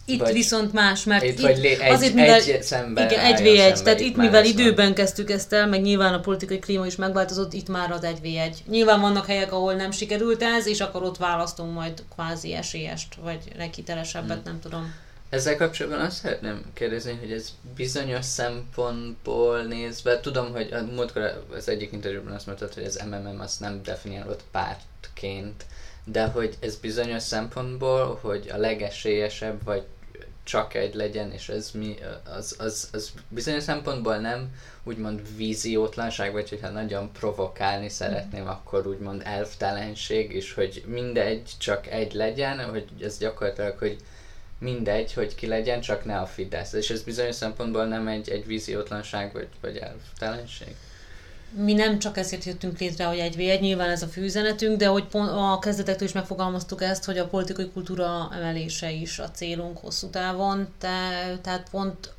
itt 0.09 0.21
vagy 0.21 0.33
viszont 0.33 0.73
más, 0.73 1.05
mert 1.05 1.25
itt, 1.25 1.39
itt 1.39 1.57
lé, 1.57 1.81
egy, 1.81 1.93
azért, 1.93 2.15
mivel, 2.15 2.41
egy 2.41 2.63
szemben 2.63 3.11
igen, 3.11 3.25
egy 3.25 3.43
v 3.43 3.61
1 3.61 3.83
tehát 3.83 4.01
itt 4.01 4.17
mivel 4.17 4.45
időben 4.45 4.95
kezdtük 4.95 5.31
ezt 5.31 5.53
el, 5.53 5.67
meg 5.67 5.83
nyilván 5.83 6.15
a 6.15 6.21
politikai 6.21 6.59
klíma 6.59 6.87
is 6.87 6.97
megváltozott, 6.97 7.53
itt 7.53 7.69
már 7.69 7.91
az 7.91 8.05
egy 8.05 8.21
v 8.21 8.25
1 8.25 8.63
Nyilván 8.69 9.01
vannak 9.01 9.27
helyek, 9.27 9.53
ahol 9.53 9.75
nem 9.75 9.91
sikerült 9.91 10.43
ez, 10.43 10.67
és 10.67 10.81
akkor 10.81 11.03
ott 11.03 11.17
választunk 11.17 11.75
majd 11.75 12.03
kvázi 12.15 12.55
esélyest, 12.55 13.15
vagy 13.15 13.39
legkitelesebbet, 13.57 14.37
hmm. 14.37 14.45
nem 14.45 14.61
tudom. 14.61 14.95
Ezzel 15.29 15.57
kapcsolatban 15.57 16.01
azt 16.01 16.17
szeretném 16.17 16.63
kérdezni, 16.75 17.19
hogy 17.21 17.33
ez 17.33 17.49
bizonyos 17.77 18.25
szempontból 18.25 19.63
nézve, 19.63 20.21
tudom, 20.21 20.53
hogy 20.53 20.73
a 20.73 20.83
múltkor 20.95 21.45
az 21.57 21.69
egyik 21.69 21.93
interjúban 21.93 22.33
azt 22.33 22.47
mondtad, 22.47 22.75
hogy 22.75 22.85
az 22.85 23.03
MMM 23.11 23.41
azt 23.41 23.61
nem 23.61 23.83
definiálott 23.83 24.43
pártként, 24.51 25.65
de 26.05 26.27
hogy 26.27 26.57
ez 26.61 26.77
bizonyos 26.77 27.23
szempontból, 27.23 28.19
hogy 28.23 28.51
a 28.53 28.57
legesélyesebb, 28.57 29.65
vagy 29.65 29.83
csak 30.47 30.75
egy 30.75 30.95
legyen, 30.95 31.33
és 31.33 31.49
ez 31.49 31.71
mi, 31.71 31.97
az, 32.37 32.57
az, 32.59 32.89
az 32.93 33.13
bizonyos 33.29 33.63
szempontból 33.63 34.17
nem 34.17 34.55
úgymond 34.83 35.37
víziótlanság, 35.37 36.33
vagy 36.33 36.49
hogyha 36.49 36.69
nagyon 36.69 37.13
provokálni 37.13 37.89
szeretném, 37.89 38.49
akkor 38.49 38.87
úgymond 38.87 39.23
elvtelenség, 39.25 40.33
és 40.33 40.55
hogy 40.55 40.85
mindegy, 40.87 41.51
csak 41.59 41.87
egy 41.87 42.13
legyen, 42.13 42.65
hogy 42.65 42.85
ez 43.01 43.19
gyakorlatilag, 43.19 43.79
hogy 43.79 43.97
mindegy, 44.59 45.13
hogy 45.13 45.35
ki 45.35 45.47
legyen, 45.47 45.81
csak 45.81 46.05
ne 46.05 46.19
a 46.19 46.27
Fidesz. 46.27 46.73
És 46.73 46.91
ez 46.91 47.03
bizonyos 47.03 47.35
szempontból 47.35 47.85
nem 47.85 48.09
egy, 48.09 48.31
egy 48.31 48.47
víziótlanság, 48.47 49.33
vagy, 49.33 49.49
vagy 49.61 49.77
elvtelenség? 49.77 50.77
Mi 51.51 51.73
nem 51.73 51.99
csak 51.99 52.17
ezért 52.19 52.45
jöttünk 52.45 52.79
létre, 52.79 53.05
hogy 53.05 53.19
egy 53.19 53.37
v 53.37 53.61
nyilván 53.61 53.91
ez 53.91 54.03
a 54.03 54.07
fűzenetünk, 54.07 54.77
de 54.77 54.87
hogy 54.87 55.05
pont 55.05 55.31
a 55.31 55.59
kezdetektől 55.59 56.09
is 56.09 56.15
megfogalmaztuk 56.15 56.83
ezt, 56.83 57.05
hogy 57.05 57.19
a 57.19 57.27
politikai 57.27 57.71
kultúra 57.71 58.29
emelése 58.33 58.91
is 58.91 59.19
a 59.19 59.31
célunk 59.31 59.79
hosszú 59.79 60.09
távon, 60.09 60.69
te, 60.79 60.89
tehát 61.43 61.71
pont 61.71 62.15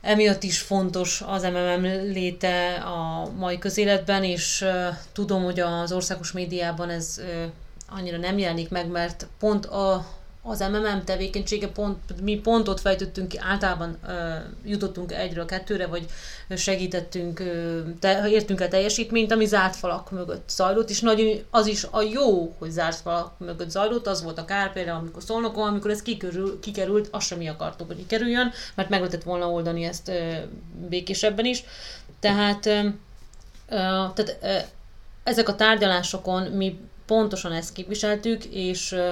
emiatt 0.00 0.42
is 0.42 0.58
fontos 0.58 1.22
az 1.26 1.42
MMM 1.42 1.82
léte 2.12 2.74
a 2.74 3.30
mai 3.36 3.58
közéletben, 3.58 4.24
és 4.24 4.60
uh, 4.60 4.86
tudom, 5.12 5.44
hogy 5.44 5.60
az 5.60 5.92
országos 5.92 6.32
médiában 6.32 6.90
ez 6.90 7.16
uh, 7.18 7.50
annyira 7.88 8.16
nem 8.16 8.38
jelenik 8.38 8.68
meg, 8.68 8.88
mert 8.88 9.26
pont 9.38 9.66
a, 9.66 10.06
az 10.48 10.58
MMM 10.58 11.04
tevékenysége 11.04 11.68
pont, 11.68 11.98
mi 12.22 12.34
pontot 12.40 12.80
fejtöttünk 12.80 13.28
ki, 13.28 13.38
általában 13.38 13.98
uh, 14.04 14.10
jutottunk 14.64 15.12
egyről 15.12 15.44
kettőre, 15.44 15.86
vagy 15.86 16.06
segítettünk, 16.56 17.40
uh, 17.40 17.80
te, 18.00 18.28
értünk 18.28 18.60
el 18.60 18.68
teljesítményt, 18.68 19.32
ami 19.32 19.46
zárt 19.46 19.76
falak 19.76 20.10
mögött 20.10 20.48
zajlott, 20.48 20.90
és 20.90 21.00
nagyon 21.00 21.38
az 21.50 21.66
is 21.66 21.86
a 21.90 22.02
jó, 22.02 22.54
hogy 22.58 22.70
zárt 22.70 23.00
falak 23.00 23.38
mögött 23.38 23.70
zajlott, 23.70 24.06
az 24.06 24.22
volt 24.22 24.38
a 24.38 24.44
kár 24.44 24.72
például, 24.72 24.98
amikor 24.98 25.22
szólnokon, 25.22 25.68
amikor 25.68 25.90
ez 25.90 26.02
kikerül, 26.02 26.60
kikerült, 26.60 27.08
azt 27.10 27.26
sem 27.26 27.38
mi 27.38 27.48
akartuk, 27.48 27.86
hogy 27.86 27.96
kikerüljön, 27.96 28.52
mert 28.74 28.88
meg 28.88 28.98
lehetett 28.98 29.22
volna 29.22 29.50
oldani 29.50 29.84
ezt 29.84 30.08
uh, 30.08 30.36
békésebben 30.88 31.44
is. 31.44 31.64
Tehát, 32.20 32.66
uh, 32.66 32.92
tehát 34.14 34.38
uh, 34.42 34.50
ezek 35.24 35.48
a 35.48 35.54
tárgyalásokon 35.54 36.42
mi 36.42 36.78
pontosan 37.06 37.52
ezt 37.52 37.72
képviseltük, 37.72 38.44
és 38.44 38.92
uh, 38.92 39.10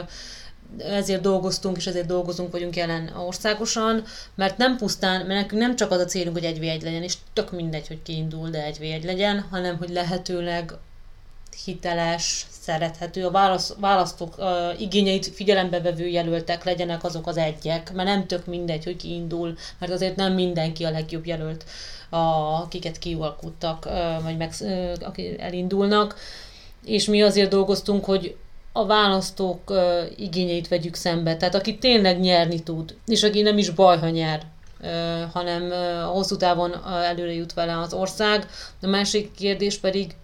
ezért 0.78 1.20
dolgoztunk, 1.20 1.76
és 1.76 1.86
ezért 1.86 2.06
dolgozunk, 2.06 2.52
vagyunk 2.52 2.76
jelen 2.76 3.12
országosan, 3.16 4.04
mert 4.34 4.58
nem 4.58 4.76
pusztán, 4.76 5.26
mert 5.26 5.40
nekünk 5.40 5.60
nem 5.60 5.76
csak 5.76 5.90
az 5.90 6.00
a 6.00 6.04
célunk, 6.04 6.36
hogy 6.36 6.44
egy 6.44 6.64
1 6.64 6.82
legyen, 6.82 7.02
és 7.02 7.14
tök 7.32 7.52
mindegy, 7.52 7.86
hogy 7.86 8.02
kiindul, 8.02 8.50
de 8.50 8.64
egy 8.64 8.82
1 8.82 9.04
legyen, 9.04 9.44
hanem 9.50 9.76
hogy 9.76 9.90
lehetőleg 9.90 10.72
hiteles, 11.64 12.46
szerethető, 12.60 13.26
a 13.26 13.30
válasz, 13.30 13.74
választók 13.80 14.34
uh, 14.38 14.80
igényeit 14.80 15.26
figyelembe 15.26 15.80
vevő 15.80 16.06
jelöltek 16.06 16.64
legyenek 16.64 17.04
azok 17.04 17.26
az 17.26 17.36
egyek, 17.36 17.92
mert 17.92 18.08
nem 18.08 18.26
tök 18.26 18.46
mindegy, 18.46 18.84
hogy 18.84 18.96
ki 18.96 19.14
indul, 19.14 19.56
mert 19.78 19.92
azért 19.92 20.16
nem 20.16 20.32
mindenki 20.32 20.84
a 20.84 20.90
legjobb 20.90 21.26
jelölt, 21.26 21.64
a, 22.08 22.16
akiket 22.62 22.98
kialkuttak, 22.98 23.86
uh, 23.86 24.22
vagy 24.22 24.36
meg, 24.36 24.52
uh, 24.60 24.92
akik 25.00 25.40
elindulnak, 25.40 26.16
és 26.84 27.06
mi 27.06 27.22
azért 27.22 27.50
dolgoztunk, 27.50 28.04
hogy 28.04 28.36
a 28.76 28.86
választók 28.86 29.70
uh, 29.70 29.78
igényeit 30.16 30.68
vegyük 30.68 30.94
szembe. 30.94 31.36
Tehát 31.36 31.54
aki 31.54 31.78
tényleg 31.78 32.20
nyerni 32.20 32.62
tud, 32.62 32.96
és 33.06 33.22
aki 33.22 33.42
nem 33.42 33.58
is 33.58 33.70
baj, 33.70 33.98
ha 33.98 34.08
nyer, 34.08 34.42
hanem 35.32 35.62
uh, 35.62 36.12
hosszú 36.12 36.36
távon 36.36 36.72
előre 36.84 37.32
jut 37.32 37.52
vele 37.52 37.78
az 37.78 37.92
ország. 37.92 38.46
A 38.82 38.86
másik 38.86 39.34
kérdés 39.34 39.78
pedig 39.78 40.14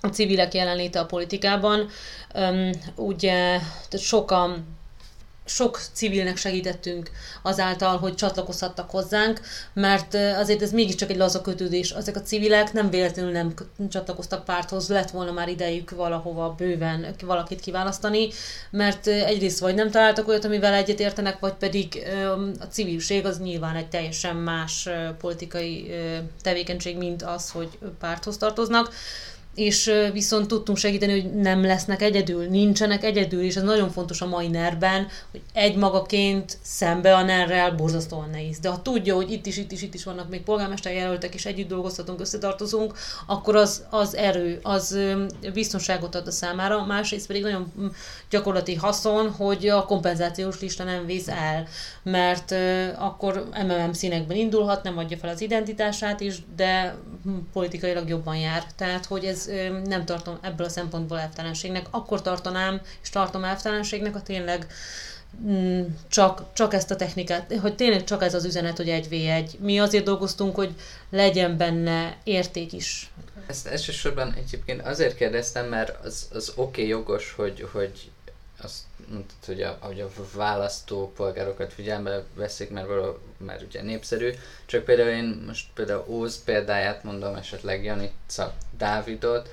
a 0.00 0.08
civilek 0.08 0.54
jelenléte 0.54 1.00
a 1.00 1.06
politikában. 1.06 1.88
Ugye 2.96 3.60
sokan 3.90 4.76
sok 5.46 5.80
civilnek 5.92 6.36
segítettünk 6.36 7.10
azáltal, 7.42 7.98
hogy 7.98 8.14
csatlakozhattak 8.14 8.90
hozzánk, 8.90 9.40
mert 9.72 10.14
azért 10.14 10.62
ez 10.62 10.72
mégiscsak 10.72 11.10
egy 11.10 11.16
laza 11.16 11.40
kötődés. 11.40 11.90
Ezek 11.90 12.16
a 12.16 12.22
civilek 12.22 12.72
nem 12.72 12.90
véletlenül 12.90 13.32
nem 13.32 13.54
csatlakoztak 13.88 14.44
párthoz, 14.44 14.88
lett 14.88 15.10
volna 15.10 15.32
már 15.32 15.48
idejük 15.48 15.90
valahova 15.90 16.54
bőven 16.58 17.06
valakit 17.24 17.60
kiválasztani, 17.60 18.28
mert 18.70 19.06
egyrészt 19.06 19.58
vagy 19.58 19.74
nem 19.74 19.90
találtak 19.90 20.28
olyat, 20.28 20.44
amivel 20.44 20.74
egyetértenek, 20.74 21.38
vagy 21.38 21.54
pedig 21.54 22.02
a 22.58 22.64
civilség 22.64 23.26
az 23.26 23.38
nyilván 23.38 23.76
egy 23.76 23.88
teljesen 23.88 24.36
más 24.36 24.88
politikai 25.20 25.90
tevékenység, 26.42 26.96
mint 26.96 27.22
az, 27.22 27.50
hogy 27.50 27.78
párthoz 27.98 28.36
tartoznak 28.36 28.94
és 29.56 29.92
viszont 30.12 30.48
tudtunk 30.48 30.78
segíteni, 30.78 31.20
hogy 31.20 31.34
nem 31.34 31.64
lesznek 31.64 32.02
egyedül, 32.02 32.46
nincsenek 32.48 33.04
egyedül, 33.04 33.42
és 33.42 33.56
ez 33.56 33.62
nagyon 33.62 33.90
fontos 33.90 34.20
a 34.20 34.26
mai 34.26 34.48
nerben, 34.48 35.06
hogy 35.30 35.40
egy 35.52 35.76
magaként 35.76 36.58
szembe 36.62 37.14
a 37.14 37.22
nerrel 37.22 37.70
borzasztóan 37.70 38.30
nehéz. 38.30 38.58
De 38.58 38.68
ha 38.68 38.82
tudja, 38.82 39.14
hogy 39.14 39.30
itt 39.30 39.46
is, 39.46 39.56
itt 39.56 39.72
is, 39.72 39.82
itt 39.82 39.94
is 39.94 40.04
vannak 40.04 40.28
még 40.28 40.42
polgármester 40.42 40.92
jelöltek, 40.92 41.34
és 41.34 41.46
együtt 41.46 41.68
dolgozhatunk, 41.68 42.20
összetartozunk, 42.20 42.94
akkor 43.26 43.56
az, 43.56 43.84
az 43.90 44.14
erő, 44.16 44.58
az 44.62 44.98
biztonságot 45.52 46.14
ad 46.14 46.26
a 46.26 46.30
számára, 46.30 46.84
másrészt 46.84 47.26
pedig 47.26 47.42
nagyon 47.42 47.72
gyakorlati 48.30 48.74
haszon, 48.74 49.30
hogy 49.30 49.68
a 49.68 49.84
kompenzációs 49.84 50.60
lista 50.60 50.84
nem 50.84 51.06
vész 51.06 51.28
el, 51.28 51.66
mert 52.02 52.54
akkor 52.98 53.48
MMM 53.66 53.92
színekben 53.92 54.36
indulhat, 54.36 54.82
nem 54.82 54.98
adja 54.98 55.16
fel 55.16 55.30
az 55.30 55.40
identitását 55.40 56.20
is, 56.20 56.36
de 56.56 56.96
hm, 57.24 57.30
politikailag 57.52 58.08
jobban 58.08 58.36
jár. 58.36 58.64
Tehát, 58.76 59.04
hogy 59.04 59.24
ez 59.24 59.45
nem 59.84 60.04
tartom 60.04 60.38
ebből 60.40 60.66
a 60.66 60.70
szempontból 60.70 61.18
elvtelenségnek. 61.18 61.86
Akkor 61.90 62.22
tartanám, 62.22 62.80
és 63.02 63.08
tartom 63.10 63.44
elvtelenségnek, 63.44 64.14
a 64.14 64.22
tényleg 64.22 64.66
mm, 65.46 65.82
csak, 66.08 66.42
csak 66.52 66.74
ezt 66.74 66.90
a 66.90 66.96
technikát, 66.96 67.54
hogy 67.60 67.74
tényleg 67.74 68.04
csak 68.04 68.22
ez 68.22 68.34
az 68.34 68.44
üzenet, 68.44 68.76
hogy 68.76 68.88
egy 68.88 69.08
v 69.08 69.12
egy. 69.12 69.58
Mi 69.60 69.78
azért 69.78 70.04
dolgoztunk, 70.04 70.54
hogy 70.54 70.74
legyen 71.10 71.56
benne 71.56 72.16
érték 72.24 72.72
is. 72.72 73.10
Ezt 73.46 73.66
elsősorban 73.66 74.34
egyébként 74.34 74.86
azért 74.86 75.16
kérdeztem, 75.16 75.66
mert 75.66 76.04
az, 76.04 76.28
az 76.32 76.52
oké, 76.56 76.60
okay, 76.60 76.86
jogos, 76.86 77.32
hogy, 77.36 77.68
hogy 77.72 78.10
azt 78.62 78.82
mondtad, 79.08 79.44
hogy 79.46 79.62
a, 79.62 79.78
hogy 79.80 80.00
a 80.00 80.08
választó 80.34 81.12
polgárokat 81.16 81.72
figyelembe 81.72 82.22
veszik, 82.34 82.70
mert, 82.70 82.86
való, 82.86 83.18
mert 83.36 83.62
ugye 83.62 83.82
népszerű. 83.82 84.30
Csak 84.66 84.84
például 84.84 85.08
én 85.08 85.42
most 85.46 85.66
például 85.74 86.04
Óz 86.08 86.44
példáját 86.44 87.04
mondom, 87.04 87.34
esetleg 87.34 87.84
Janica 87.84 88.54
Dávidot, 88.78 89.48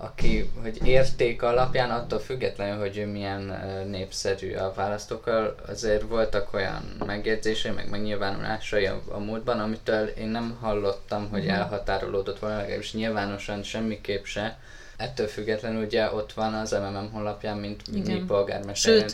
aki, 0.00 0.50
hogy 0.62 0.86
érték 0.86 1.42
alapján, 1.42 1.90
attól 1.90 2.18
függetlenül, 2.18 2.78
hogy 2.78 2.96
ő 2.96 3.06
milyen 3.06 3.40
népszerű 3.88 4.54
a 4.54 4.72
választókkal, 4.72 5.54
azért 5.66 6.02
voltak 6.02 6.54
olyan 6.54 6.96
megjegyzései, 7.06 7.70
meg 7.70 7.90
megnyilvánulásai 7.90 8.86
a, 8.86 9.02
a 9.08 9.18
múltban, 9.18 9.60
amitől 9.60 10.06
én 10.06 10.28
nem 10.28 10.56
hallottam, 10.60 11.28
hogy 11.30 11.42
mhm. 11.44 11.54
elhatárolódott 11.54 12.38
volna, 12.38 12.56
legalábbis 12.56 12.92
nyilvánosan 12.92 13.62
semmiképp 13.62 14.24
se, 14.24 14.58
Ettől 14.98 15.26
függetlenül 15.26 15.84
ugye 15.84 16.12
ott 16.12 16.32
van 16.32 16.54
az 16.54 16.70
MMM 16.70 17.10
honlapján, 17.12 17.56
mint 17.56 17.82
igen. 17.92 18.16
mi 18.16 18.24
polgármester 18.26 19.04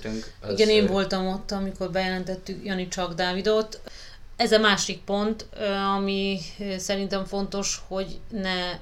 Az 0.41 0.53
igen, 0.53 0.69
én 0.69 0.87
voltam 0.87 1.27
ott, 1.27 1.51
amikor 1.51 1.91
bejelentettük 1.91 2.65
Jani 2.65 2.89
Csak 2.89 3.15
Dávidot. 3.15 3.81
Ez 4.37 4.53
a 4.53 4.59
másik 4.59 5.01
pont, 5.05 5.47
ami 5.97 6.39
szerintem 6.77 7.25
fontos, 7.25 7.83
hogy 7.89 8.19
ne 8.29 8.79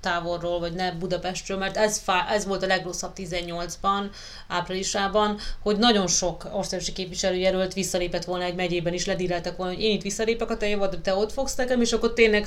távolról, 0.00 0.58
vagy 0.60 0.72
ne 0.72 0.92
Budapestről, 0.92 1.58
mert 1.58 1.76
ez, 1.76 1.98
fá, 1.98 2.26
ez 2.30 2.46
volt 2.46 2.62
a 2.62 2.66
legrosszabb 2.66 3.12
18-ban, 3.16 4.10
áprilisában, 4.48 5.38
hogy 5.62 5.76
nagyon 5.76 6.06
sok 6.06 6.48
országosi 6.52 6.92
képviselőjelölt 6.92 7.74
visszalépett 7.74 8.24
volna 8.24 8.44
egy 8.44 8.54
megyében 8.54 8.92
is, 8.92 9.06
ledíreltek 9.06 9.56
volna, 9.56 9.72
hogy 9.72 9.82
én 9.82 9.94
itt 9.94 10.02
visszalépek 10.02 10.50
a 10.50 10.56
te 10.56 10.68
javad, 10.68 10.98
te 11.02 11.14
ott 11.14 11.32
fogsz 11.32 11.54
nekem, 11.54 11.80
és 11.80 11.92
akkor 11.92 12.12
tényleg 12.12 12.46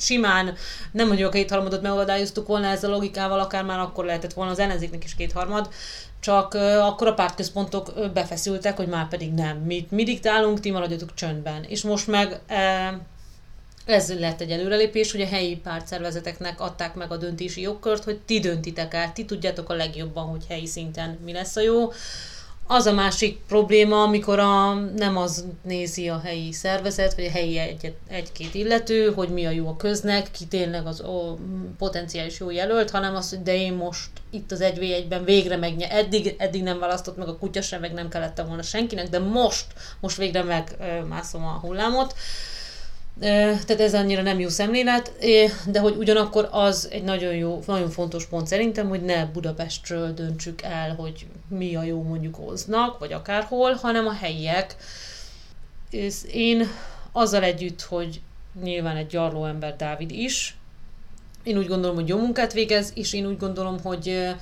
simán 0.00 0.54
nem 0.92 1.06
mondjuk 1.06 1.28
a 1.28 1.32
kétharmadot 1.32 1.82
megadályoztuk 1.82 2.46
volna 2.46 2.66
ezzel 2.66 2.90
a 2.90 2.94
logikával, 2.94 3.40
akár 3.40 3.64
már 3.64 3.78
akkor 3.78 4.04
lehetett 4.04 4.32
volna 4.32 4.50
az 4.50 4.58
ellenzéknek 4.58 5.04
is 5.04 5.14
kétharmad, 5.14 5.68
csak 6.20 6.54
akkor 6.80 7.06
a 7.06 7.14
pártközpontok 7.14 7.92
befeszültek, 8.14 8.76
hogy 8.76 8.88
már 8.88 9.08
pedig 9.08 9.32
nem. 9.32 9.56
Mi, 9.56 9.86
mi 9.90 10.04
diktálunk, 10.04 10.60
ti 10.60 10.70
maradjatok 10.70 11.14
csöndben. 11.14 11.62
És 11.62 11.82
most 11.82 12.06
meg 12.06 12.40
uh, 12.50 13.00
ez 13.86 14.18
lett 14.18 14.40
egy 14.40 14.50
előrelépés, 14.50 15.12
hogy 15.12 15.20
a 15.20 15.26
helyi 15.26 15.56
pártszervezeteknek 15.56 16.60
adták 16.60 16.94
meg 16.94 17.12
a 17.12 17.16
döntési 17.16 17.60
jogkört, 17.60 18.04
hogy 18.04 18.18
ti 18.18 18.40
döntitek 18.40 18.94
el, 18.94 19.12
ti 19.12 19.24
tudjátok 19.24 19.70
a 19.70 19.74
legjobban, 19.74 20.24
hogy 20.24 20.44
helyi 20.48 20.66
szinten 20.66 21.18
mi 21.24 21.32
lesz 21.32 21.56
a 21.56 21.60
jó. 21.60 21.92
Az 22.68 22.86
a 22.86 22.92
másik 22.92 23.38
probléma, 23.48 24.02
amikor 24.02 24.38
a, 24.38 24.74
nem 24.74 25.16
az 25.16 25.44
nézi 25.62 26.08
a 26.08 26.20
helyi 26.24 26.52
szervezet, 26.52 27.14
vagy 27.14 27.24
a 27.24 27.30
helyi 27.30 27.58
egy, 27.58 27.94
egy-két 28.08 28.54
illető, 28.54 29.12
hogy 29.12 29.28
mi 29.28 29.46
a 29.46 29.50
jó 29.50 29.68
a 29.68 29.76
köznek, 29.76 30.30
ki 30.30 30.46
tényleg 30.46 30.86
az 30.86 31.02
ó, 31.04 31.38
potenciális 31.78 32.40
jó 32.40 32.50
jelölt, 32.50 32.90
hanem 32.90 33.14
az, 33.14 33.30
hogy 33.30 33.42
de 33.42 33.54
én 33.54 33.72
most 33.72 34.10
itt 34.30 34.52
az 34.52 34.60
1v1-ben 34.62 35.24
végre 35.24 35.56
megnyer. 35.56 35.92
Eddig, 35.92 36.34
eddig 36.38 36.62
nem 36.62 36.78
választott 36.78 37.16
meg 37.16 37.28
a 37.28 37.38
kutya 37.38 37.62
sem, 37.62 37.80
meg 37.80 37.92
nem 37.92 38.08
kellett 38.08 38.42
volna 38.46 38.62
senkinek, 38.62 39.08
de 39.08 39.18
most, 39.18 39.66
most 40.00 40.16
végre 40.16 40.42
megmászom 40.42 41.44
a 41.44 41.58
hullámot. 41.62 42.14
Tehát 43.20 43.80
ez 43.80 43.94
annyira 43.94 44.22
nem 44.22 44.40
jó 44.40 44.48
szemlélet, 44.48 45.12
de 45.66 45.80
hogy 45.80 45.96
ugyanakkor 45.96 46.48
az 46.50 46.88
egy 46.90 47.02
nagyon 47.02 47.34
jó, 47.34 47.62
nagyon 47.66 47.90
fontos 47.90 48.26
pont 48.26 48.46
szerintem, 48.46 48.88
hogy 48.88 49.02
ne 49.02 49.26
Budapestről 49.26 50.12
döntsük 50.12 50.62
el, 50.62 50.94
hogy 50.94 51.26
mi 51.48 51.76
a 51.76 51.82
jó 51.82 52.02
mondjuk 52.02 52.34
hoznak, 52.34 52.98
vagy 52.98 53.12
akárhol, 53.12 53.72
hanem 53.72 54.06
a 54.06 54.12
helyiek. 54.12 54.76
És 55.90 56.14
én 56.32 56.68
azzal 57.12 57.42
együtt, 57.42 57.82
hogy 57.82 58.20
nyilván 58.62 58.96
egy 58.96 59.06
gyarló 59.06 59.44
ember 59.44 59.76
Dávid 59.76 60.10
is, 60.10 60.56
én 61.42 61.58
úgy 61.58 61.66
gondolom, 61.66 61.96
hogy 61.96 62.08
jó 62.08 62.18
munkát 62.18 62.52
végez, 62.52 62.92
és 62.94 63.12
én 63.12 63.26
úgy 63.26 63.38
gondolom, 63.38 63.80
hogy 63.82 64.34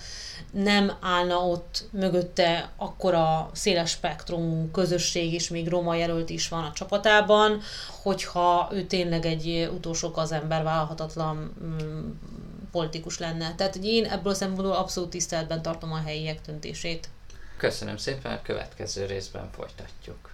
nem 0.51 0.93
állna 1.01 1.37
ott 1.37 1.85
mögötte 1.91 2.71
akkora 2.77 3.51
széles 3.53 3.91
spektrumú 3.91 4.71
közösség, 4.71 5.33
és 5.33 5.49
még 5.49 5.69
roma 5.69 5.95
jelölt 5.95 6.31
is 6.31 6.49
van 6.49 6.65
a 6.65 6.73
csapatában, 6.73 7.61
hogyha 8.03 8.69
ő 8.73 8.83
tényleg 8.83 9.27
egy 9.27 9.71
utolsó 9.75 10.11
az 10.15 10.33
ember 10.33 10.63
vállalhatatlan 10.63 11.55
mm, 11.65 12.11
politikus 12.71 13.19
lenne. 13.19 13.55
Tehát 13.55 13.75
hogy 13.75 13.87
én 13.87 14.05
ebből 14.05 14.33
a 14.33 14.35
szempontból 14.35 14.77
abszolút 14.77 15.11
tiszteletben 15.11 15.63
tartom 15.63 15.93
a 15.93 16.03
helyiek 16.05 16.41
döntését. 16.47 17.09
Köszönöm 17.57 17.97
szépen, 17.97 18.33
a 18.33 18.43
következő 18.43 19.07
részben 19.07 19.51
folytatjuk. 19.51 20.17